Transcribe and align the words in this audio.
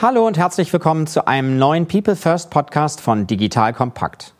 Hallo 0.00 0.28
und 0.28 0.38
herzlich 0.38 0.72
willkommen 0.72 1.08
zu 1.08 1.26
einem 1.26 1.58
neuen 1.58 1.88
People 1.88 2.14
First 2.14 2.50
Podcast 2.50 3.00
von 3.00 3.26
Digital 3.26 3.72
Kompakt. 3.72 4.32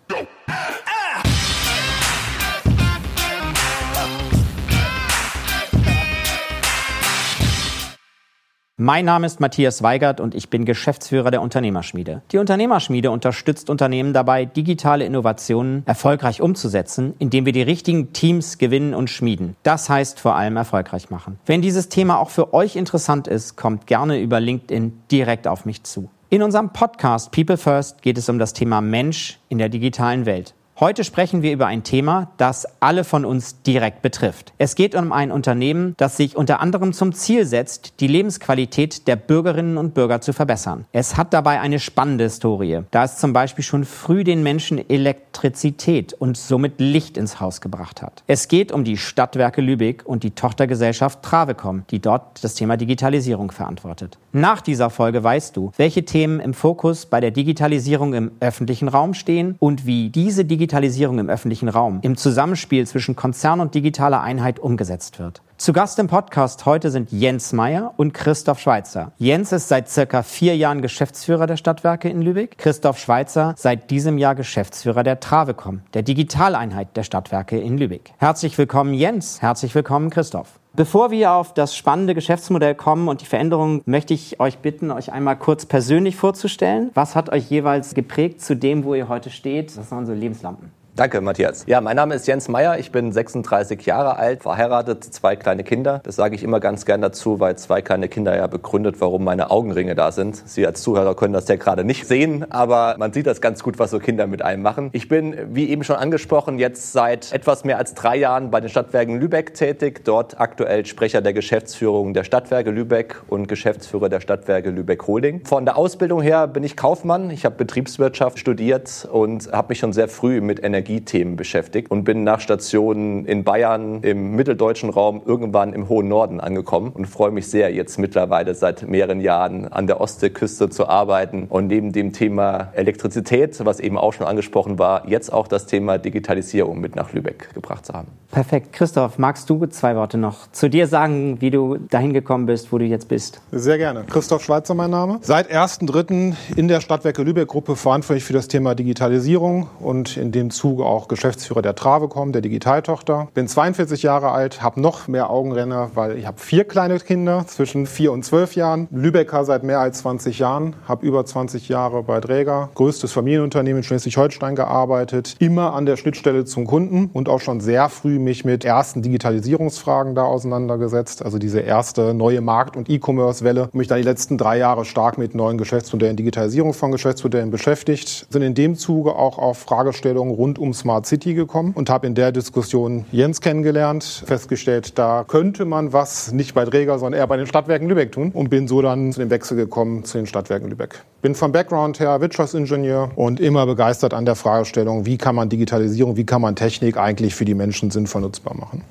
Mein 8.80 9.06
Name 9.06 9.26
ist 9.26 9.40
Matthias 9.40 9.82
Weigert 9.82 10.20
und 10.20 10.36
ich 10.36 10.50
bin 10.50 10.64
Geschäftsführer 10.64 11.32
der 11.32 11.42
Unternehmerschmiede. 11.42 12.22
Die 12.30 12.38
Unternehmerschmiede 12.38 13.10
unterstützt 13.10 13.70
Unternehmen 13.70 14.12
dabei, 14.12 14.44
digitale 14.44 15.04
Innovationen 15.04 15.82
erfolgreich 15.84 16.40
umzusetzen, 16.40 17.14
indem 17.18 17.44
wir 17.44 17.52
die 17.52 17.62
richtigen 17.62 18.12
Teams 18.12 18.56
gewinnen 18.56 18.94
und 18.94 19.10
schmieden. 19.10 19.56
Das 19.64 19.90
heißt 19.90 20.20
vor 20.20 20.36
allem 20.36 20.56
erfolgreich 20.56 21.10
machen. 21.10 21.40
Wenn 21.44 21.60
dieses 21.60 21.88
Thema 21.88 22.20
auch 22.20 22.30
für 22.30 22.54
euch 22.54 22.76
interessant 22.76 23.26
ist, 23.26 23.56
kommt 23.56 23.88
gerne 23.88 24.20
über 24.20 24.38
LinkedIn 24.38 24.92
direkt 25.10 25.48
auf 25.48 25.64
mich 25.64 25.82
zu. 25.82 26.08
In 26.30 26.44
unserem 26.44 26.72
Podcast 26.72 27.32
People 27.32 27.56
First 27.56 28.02
geht 28.02 28.16
es 28.16 28.28
um 28.28 28.38
das 28.38 28.52
Thema 28.52 28.80
Mensch 28.80 29.40
in 29.48 29.58
der 29.58 29.70
digitalen 29.70 30.24
Welt. 30.24 30.54
Heute 30.80 31.02
sprechen 31.02 31.42
wir 31.42 31.52
über 31.52 31.66
ein 31.66 31.82
Thema, 31.82 32.30
das 32.36 32.64
alle 32.78 33.02
von 33.02 33.24
uns 33.24 33.62
direkt 33.62 34.00
betrifft. 34.00 34.52
Es 34.58 34.76
geht 34.76 34.94
um 34.94 35.10
ein 35.10 35.32
Unternehmen, 35.32 35.94
das 35.96 36.16
sich 36.16 36.36
unter 36.36 36.60
anderem 36.60 36.92
zum 36.92 37.12
Ziel 37.12 37.46
setzt, 37.46 37.94
die 37.98 38.06
Lebensqualität 38.06 39.08
der 39.08 39.16
Bürgerinnen 39.16 39.76
und 39.76 39.92
Bürger 39.92 40.20
zu 40.20 40.32
verbessern. 40.32 40.84
Es 40.92 41.16
hat 41.16 41.34
dabei 41.34 41.58
eine 41.58 41.80
spannende 41.80 42.22
Historie, 42.22 42.82
da 42.92 43.02
es 43.02 43.18
zum 43.18 43.32
Beispiel 43.32 43.64
schon 43.64 43.84
früh 43.84 44.22
den 44.22 44.44
Menschen 44.44 44.88
Elektrizität 44.88 46.12
und 46.12 46.36
somit 46.36 46.74
Licht 46.78 47.16
ins 47.16 47.40
Haus 47.40 47.60
gebracht 47.60 48.00
hat. 48.00 48.22
Es 48.28 48.46
geht 48.46 48.70
um 48.70 48.84
die 48.84 48.98
Stadtwerke 48.98 49.60
Lübeck 49.60 50.04
und 50.06 50.22
die 50.22 50.30
Tochtergesellschaft 50.30 51.24
Travecom, 51.24 51.86
die 51.90 51.98
dort 51.98 52.44
das 52.44 52.54
Thema 52.54 52.76
Digitalisierung 52.76 53.50
verantwortet. 53.50 54.16
Nach 54.38 54.60
dieser 54.60 54.88
Folge 54.88 55.24
weißt 55.24 55.56
du, 55.56 55.72
welche 55.78 56.04
Themen 56.04 56.38
im 56.38 56.54
Fokus 56.54 57.06
bei 57.06 57.18
der 57.18 57.32
Digitalisierung 57.32 58.14
im 58.14 58.30
öffentlichen 58.38 58.86
Raum 58.86 59.14
stehen 59.14 59.56
und 59.58 59.84
wie 59.84 60.10
diese 60.10 60.44
Digitalisierung 60.44 61.18
im 61.18 61.28
öffentlichen 61.28 61.68
Raum 61.68 61.98
im 62.02 62.16
Zusammenspiel 62.16 62.86
zwischen 62.86 63.16
Konzern 63.16 63.58
und 63.58 63.74
digitaler 63.74 64.20
Einheit 64.20 64.60
umgesetzt 64.60 65.18
wird. 65.18 65.42
Zu 65.56 65.72
Gast 65.72 65.98
im 65.98 66.06
Podcast 66.06 66.66
heute 66.66 66.92
sind 66.92 67.10
Jens 67.10 67.52
Meyer 67.52 67.94
und 67.96 68.14
Christoph 68.14 68.60
Schweitzer. 68.60 69.10
Jens 69.18 69.50
ist 69.50 69.66
seit 69.66 69.88
circa 69.88 70.22
vier 70.22 70.56
Jahren 70.56 70.82
Geschäftsführer 70.82 71.48
der 71.48 71.56
Stadtwerke 71.56 72.08
in 72.08 72.22
Lübeck. 72.22 72.58
Christoph 72.58 73.00
Schweitzer 73.00 73.56
seit 73.56 73.90
diesem 73.90 74.18
Jahr 74.18 74.36
Geschäftsführer 74.36 75.02
der 75.02 75.18
Travecom, 75.18 75.80
der 75.94 76.02
Digitaleinheit 76.02 76.96
der 76.96 77.02
Stadtwerke 77.02 77.58
in 77.58 77.76
Lübeck. 77.76 78.12
Herzlich 78.18 78.56
willkommen 78.56 78.94
Jens, 78.94 79.42
herzlich 79.42 79.74
willkommen 79.74 80.10
Christoph. 80.10 80.60
Bevor 80.74 81.10
wir 81.10 81.32
auf 81.32 81.54
das 81.54 81.74
spannende 81.74 82.14
Geschäftsmodell 82.14 82.74
kommen 82.74 83.08
und 83.08 83.20
die 83.20 83.26
Veränderungen, 83.26 83.82
möchte 83.86 84.14
ich 84.14 84.38
euch 84.38 84.58
bitten, 84.58 84.90
euch 84.90 85.12
einmal 85.12 85.36
kurz 85.36 85.66
persönlich 85.66 86.14
vorzustellen. 86.14 86.90
Was 86.94 87.16
hat 87.16 87.30
euch 87.30 87.50
jeweils 87.50 87.94
geprägt 87.94 88.40
zu 88.40 88.54
dem, 88.54 88.84
wo 88.84 88.94
ihr 88.94 89.08
heute 89.08 89.30
steht? 89.30 89.76
Das 89.76 89.88
sind 89.88 89.98
unsere 89.98 90.16
Lebenslampen. 90.16 90.77
Danke, 90.98 91.20
Matthias. 91.20 91.62
Ja, 91.68 91.80
mein 91.80 91.94
Name 91.94 92.16
ist 92.16 92.26
Jens 92.26 92.48
Meyer. 92.48 92.80
Ich 92.80 92.90
bin 92.90 93.12
36 93.12 93.86
Jahre 93.86 94.16
alt, 94.16 94.42
verheiratet, 94.42 95.04
zwei 95.04 95.36
kleine 95.36 95.62
Kinder. 95.62 96.00
Das 96.02 96.16
sage 96.16 96.34
ich 96.34 96.42
immer 96.42 96.58
ganz 96.58 96.86
gern 96.86 97.00
dazu, 97.00 97.38
weil 97.38 97.56
zwei 97.56 97.82
kleine 97.82 98.08
Kinder 98.08 98.36
ja 98.36 98.48
begründet, 98.48 98.96
warum 98.98 99.22
meine 99.22 99.52
Augenringe 99.52 99.94
da 99.94 100.10
sind. 100.10 100.34
Sie 100.34 100.66
als 100.66 100.82
Zuhörer 100.82 101.14
können 101.14 101.32
das 101.32 101.46
ja 101.46 101.54
gerade 101.54 101.84
nicht 101.84 102.08
sehen, 102.08 102.50
aber 102.50 102.96
man 102.98 103.12
sieht 103.12 103.28
das 103.28 103.40
ganz 103.40 103.62
gut, 103.62 103.78
was 103.78 103.92
so 103.92 104.00
Kinder 104.00 104.26
mit 104.26 104.42
einem 104.42 104.60
machen. 104.60 104.90
Ich 104.90 105.06
bin, 105.06 105.36
wie 105.54 105.68
eben 105.68 105.84
schon 105.84 105.94
angesprochen, 105.94 106.58
jetzt 106.58 106.92
seit 106.92 107.32
etwas 107.32 107.62
mehr 107.62 107.78
als 107.78 107.94
drei 107.94 108.16
Jahren 108.16 108.50
bei 108.50 108.60
den 108.60 108.68
Stadtwerken 108.68 109.20
Lübeck 109.20 109.54
tätig. 109.54 110.04
Dort 110.04 110.40
aktuell 110.40 110.84
Sprecher 110.84 111.20
der 111.20 111.32
Geschäftsführung 111.32 112.12
der 112.12 112.24
Stadtwerke 112.24 112.72
Lübeck 112.72 113.22
und 113.28 113.46
Geschäftsführer 113.46 114.08
der 114.08 114.18
Stadtwerke 114.18 114.70
Lübeck 114.70 115.06
Holding. 115.06 115.44
Von 115.44 115.64
der 115.64 115.76
Ausbildung 115.76 116.22
her 116.22 116.48
bin 116.48 116.64
ich 116.64 116.76
Kaufmann. 116.76 117.30
Ich 117.30 117.44
habe 117.44 117.54
Betriebswirtschaft 117.54 118.40
studiert 118.40 119.08
und 119.12 119.52
habe 119.52 119.68
mich 119.68 119.78
schon 119.78 119.92
sehr 119.92 120.08
früh 120.08 120.40
mit 120.40 120.64
Energie 120.64 120.87
Energiethemen 120.88 121.36
beschäftigt 121.36 121.90
und 121.90 122.04
bin 122.04 122.24
nach 122.24 122.40
Stationen 122.40 123.26
in 123.26 123.44
Bayern, 123.44 124.00
im 124.02 124.34
mitteldeutschen 124.34 124.88
Raum, 124.88 125.20
irgendwann 125.24 125.74
im 125.74 125.88
hohen 125.88 126.08
Norden 126.08 126.40
angekommen 126.40 126.92
und 126.94 127.06
freue 127.06 127.30
mich 127.30 127.48
sehr, 127.48 127.72
jetzt 127.72 127.98
mittlerweile 127.98 128.54
seit 128.54 128.88
mehreren 128.88 129.20
Jahren 129.20 129.68
an 129.68 129.86
der 129.86 130.00
Ostseeküste 130.00 130.70
zu 130.70 130.88
arbeiten 130.88 131.46
und 131.48 131.66
neben 131.66 131.92
dem 131.92 132.12
Thema 132.12 132.72
Elektrizität, 132.72 133.64
was 133.64 133.80
eben 133.80 133.98
auch 133.98 134.14
schon 134.14 134.26
angesprochen 134.26 134.78
war, 134.78 135.06
jetzt 135.06 135.30
auch 135.32 135.46
das 135.46 135.66
Thema 135.66 135.98
Digitalisierung 135.98 136.80
mit 136.80 136.96
nach 136.96 137.12
Lübeck 137.12 137.52
gebracht 137.54 137.84
zu 137.84 137.92
haben. 137.92 138.08
Perfekt. 138.30 138.72
Christoph, 138.72 139.18
magst 139.18 139.48
du 139.50 139.66
zwei 139.66 139.96
Worte 139.96 140.18
noch 140.18 140.50
zu 140.52 140.68
dir 140.68 140.86
sagen, 140.86 141.40
wie 141.40 141.50
du 141.50 141.76
dahin 141.76 142.12
gekommen 142.12 142.46
bist, 142.46 142.72
wo 142.72 142.78
du 142.78 142.84
jetzt 142.84 143.08
bist? 143.08 143.40
Sehr 143.52 143.78
gerne. 143.78 144.04
Christoph 144.08 144.42
Schweizer 144.42 144.74
mein 144.74 144.90
Name. 144.90 145.18
Seit 145.22 145.50
1.3. 145.50 146.34
in 146.56 146.68
der 146.68 146.80
Stadtwerke 146.80 147.22
Lübeck 147.22 147.48
Gruppe 147.48 147.76
verantwortlich 147.76 148.24
für 148.24 148.34
das 148.34 148.48
Thema 148.48 148.74
Digitalisierung 148.74 149.68
und 149.80 150.16
in 150.16 150.32
dem 150.32 150.50
Zuge 150.50 150.77
Zuge 150.78 150.86
auch 150.88 151.08
Geschäftsführer 151.08 151.60
der 151.60 151.74
Travecom, 151.74 152.30
der 152.30 152.40
Digitaltochter. 152.40 153.26
Bin 153.34 153.48
42 153.48 154.04
Jahre 154.04 154.30
alt, 154.30 154.62
habe 154.62 154.80
noch 154.80 155.08
mehr 155.08 155.28
Augenrenner, 155.28 155.90
weil 155.94 156.16
ich 156.16 156.24
habe 156.24 156.38
vier 156.38 156.62
kleine 156.62 157.00
Kinder 157.00 157.44
zwischen 157.48 157.86
vier 157.86 158.12
und 158.12 158.24
zwölf 158.24 158.54
Jahren. 158.54 158.86
Lübecker 158.92 159.44
seit 159.44 159.64
mehr 159.64 159.80
als 159.80 159.98
20 159.98 160.38
Jahren, 160.38 160.76
habe 160.86 161.04
über 161.04 161.24
20 161.24 161.68
Jahre 161.68 162.04
bei 162.04 162.20
Dräger, 162.20 162.68
größtes 162.76 163.10
Familienunternehmen 163.10 163.78
in 163.78 163.82
Schleswig-Holstein 163.82 164.54
gearbeitet, 164.54 165.34
immer 165.40 165.72
an 165.74 165.84
der 165.84 165.96
Schnittstelle 165.96 166.44
zum 166.44 166.64
Kunden 166.64 167.10
und 167.12 167.28
auch 167.28 167.40
schon 167.40 167.58
sehr 167.58 167.88
früh 167.88 168.20
mich 168.20 168.44
mit 168.44 168.64
ersten 168.64 169.02
Digitalisierungsfragen 169.02 170.14
da 170.14 170.22
auseinandergesetzt. 170.22 171.24
Also 171.24 171.38
diese 171.38 171.58
erste 171.58 172.14
neue 172.14 172.40
Markt- 172.40 172.76
und 172.76 172.88
E-Commerce-Welle. 172.88 173.70
Mich 173.72 173.88
dann 173.88 173.98
die 173.98 174.04
letzten 174.04 174.38
drei 174.38 174.58
Jahre 174.58 174.84
stark 174.84 175.18
mit 175.18 175.34
neuen 175.34 175.58
Geschäftsmodellen, 175.58 176.16
Digitalisierung 176.16 176.72
von 176.72 176.92
Geschäftsmodellen 176.92 177.50
beschäftigt. 177.50 178.28
Sind 178.30 178.42
in 178.42 178.54
dem 178.54 178.76
Zuge 178.76 179.16
auch 179.16 179.38
auf 179.38 179.58
Fragestellungen 179.58 180.32
rund 180.32 180.60
um 180.60 180.67
um 180.68 180.74
Smart 180.74 181.06
City 181.06 181.32
gekommen 181.32 181.72
und 181.74 181.88
habe 181.88 182.06
in 182.06 182.14
der 182.14 182.30
Diskussion 182.30 183.06
Jens 183.10 183.40
kennengelernt, 183.40 184.04
festgestellt, 184.26 184.98
da 184.98 185.24
könnte 185.26 185.64
man 185.64 185.94
was 185.94 186.30
nicht 186.32 186.54
bei 186.54 186.64
Träger, 186.66 186.98
sondern 186.98 187.18
eher 187.18 187.26
bei 187.26 187.38
den 187.38 187.46
Stadtwerken 187.46 187.88
Lübeck 187.88 188.12
tun 188.12 188.30
und 188.32 188.50
bin 188.50 188.68
so 188.68 188.82
dann 188.82 189.12
zu 189.12 189.20
dem 189.20 189.30
Wechsel 189.30 189.56
gekommen 189.56 190.04
zu 190.04 190.18
den 190.18 190.26
Stadtwerken 190.26 190.68
Lübeck. 190.68 191.02
Bin 191.22 191.34
vom 191.34 191.52
Background 191.52 192.00
her 192.00 192.20
Wirtschaftsingenieur 192.20 193.10
und 193.16 193.40
immer 193.40 193.64
begeistert 193.64 194.12
an 194.12 194.26
der 194.26 194.34
Fragestellung, 194.34 195.06
wie 195.06 195.16
kann 195.16 195.34
man 195.34 195.48
Digitalisierung, 195.48 196.16
wie 196.16 196.26
kann 196.26 196.42
man 196.42 196.54
Technik 196.54 196.98
eigentlich 196.98 197.34
für 197.34 197.46
die 197.46 197.54
Menschen 197.54 197.90
sinnvoll 197.90 198.20
nutzbar 198.20 198.54
machen. 198.54 198.84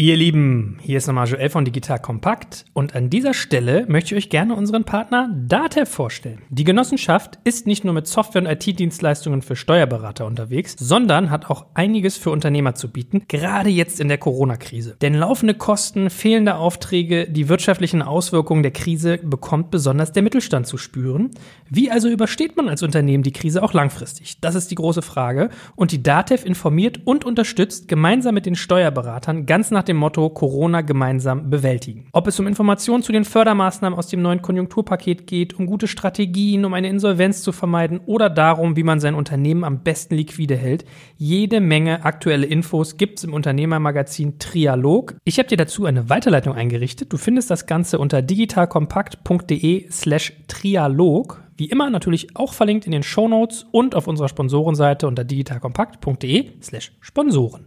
Ihr 0.00 0.16
Lieben, 0.16 0.78
hier 0.80 0.98
ist 0.98 1.08
nochmal 1.08 1.26
Joel 1.26 1.50
von 1.50 1.64
Digital 1.64 1.98
Kompakt 1.98 2.66
und 2.72 2.94
an 2.94 3.10
dieser 3.10 3.34
Stelle 3.34 3.84
möchte 3.88 4.14
ich 4.14 4.26
euch 4.26 4.30
gerne 4.30 4.54
unseren 4.54 4.84
Partner 4.84 5.28
Datev 5.34 5.90
vorstellen. 5.90 6.42
Die 6.50 6.62
Genossenschaft 6.62 7.40
ist 7.42 7.66
nicht 7.66 7.82
nur 7.84 7.94
mit 7.94 8.06
Software- 8.06 8.42
und 8.42 8.46
IT-Dienstleistungen 8.46 9.42
für 9.42 9.56
Steuerberater 9.56 10.24
unterwegs, 10.24 10.76
sondern 10.78 11.30
hat 11.30 11.50
auch 11.50 11.66
einiges 11.74 12.16
für 12.16 12.30
Unternehmer 12.30 12.76
zu 12.76 12.92
bieten, 12.92 13.24
gerade 13.26 13.70
jetzt 13.70 13.98
in 13.98 14.06
der 14.06 14.18
Corona-Krise. 14.18 14.96
Denn 15.02 15.14
laufende 15.14 15.54
Kosten, 15.54 16.10
fehlende 16.10 16.54
Aufträge, 16.54 17.28
die 17.28 17.48
wirtschaftlichen 17.48 18.00
Auswirkungen 18.00 18.62
der 18.62 18.70
Krise 18.70 19.18
bekommt 19.18 19.72
besonders 19.72 20.12
der 20.12 20.22
Mittelstand 20.22 20.68
zu 20.68 20.78
spüren. 20.78 21.32
Wie 21.68 21.90
also 21.90 22.08
übersteht 22.08 22.56
man 22.56 22.68
als 22.68 22.84
Unternehmen 22.84 23.24
die 23.24 23.32
Krise 23.32 23.64
auch 23.64 23.72
langfristig? 23.72 24.40
Das 24.40 24.54
ist 24.54 24.70
die 24.70 24.76
große 24.76 25.02
Frage 25.02 25.50
und 25.74 25.90
die 25.90 26.04
Datev 26.04 26.46
informiert 26.46 27.00
und 27.04 27.24
unterstützt 27.24 27.88
gemeinsam 27.88 28.36
mit 28.36 28.46
den 28.46 28.54
Steuerberatern 28.54 29.44
ganz 29.44 29.72
nach 29.72 29.87
dem 29.88 29.96
Motto 29.96 30.28
Corona 30.30 30.82
gemeinsam 30.82 31.50
bewältigen. 31.50 32.06
Ob 32.12 32.26
es 32.26 32.38
um 32.38 32.46
Informationen 32.46 33.02
zu 33.02 33.12
den 33.12 33.24
Fördermaßnahmen 33.24 33.98
aus 33.98 34.08
dem 34.08 34.22
neuen 34.22 34.42
Konjunkturpaket 34.42 35.26
geht, 35.26 35.58
um 35.58 35.66
gute 35.66 35.88
Strategien, 35.88 36.64
um 36.64 36.74
eine 36.74 36.88
Insolvenz 36.88 37.42
zu 37.42 37.52
vermeiden 37.52 38.00
oder 38.06 38.30
darum, 38.30 38.76
wie 38.76 38.82
man 38.82 39.00
sein 39.00 39.14
Unternehmen 39.14 39.64
am 39.64 39.82
besten 39.82 40.14
liquide 40.14 40.56
hält, 40.56 40.84
jede 41.16 41.60
Menge 41.60 42.04
aktuelle 42.04 42.46
Infos 42.46 42.96
gibt 42.96 43.18
es 43.18 43.24
im 43.24 43.32
Unternehmermagazin 43.32 44.38
Trialog. 44.38 45.16
Ich 45.24 45.38
habe 45.38 45.48
dir 45.48 45.56
dazu 45.56 45.86
eine 45.86 46.08
Weiterleitung 46.08 46.54
eingerichtet. 46.54 47.12
Du 47.12 47.16
findest 47.16 47.50
das 47.50 47.66
Ganze 47.66 47.98
unter 47.98 48.22
digitalkompakt.de 48.22 49.90
slash 49.90 50.32
Trialog. 50.48 51.42
Wie 51.56 51.66
immer 51.66 51.90
natürlich 51.90 52.36
auch 52.36 52.52
verlinkt 52.52 52.86
in 52.86 52.92
den 52.92 53.02
Show 53.02 53.26
Notes 53.26 53.66
und 53.72 53.96
auf 53.96 54.06
unserer 54.06 54.28
Sponsorenseite 54.28 55.08
unter 55.08 55.24
digitalkompakt.de 55.24 56.52
slash 56.62 56.92
Sponsoren. 57.00 57.66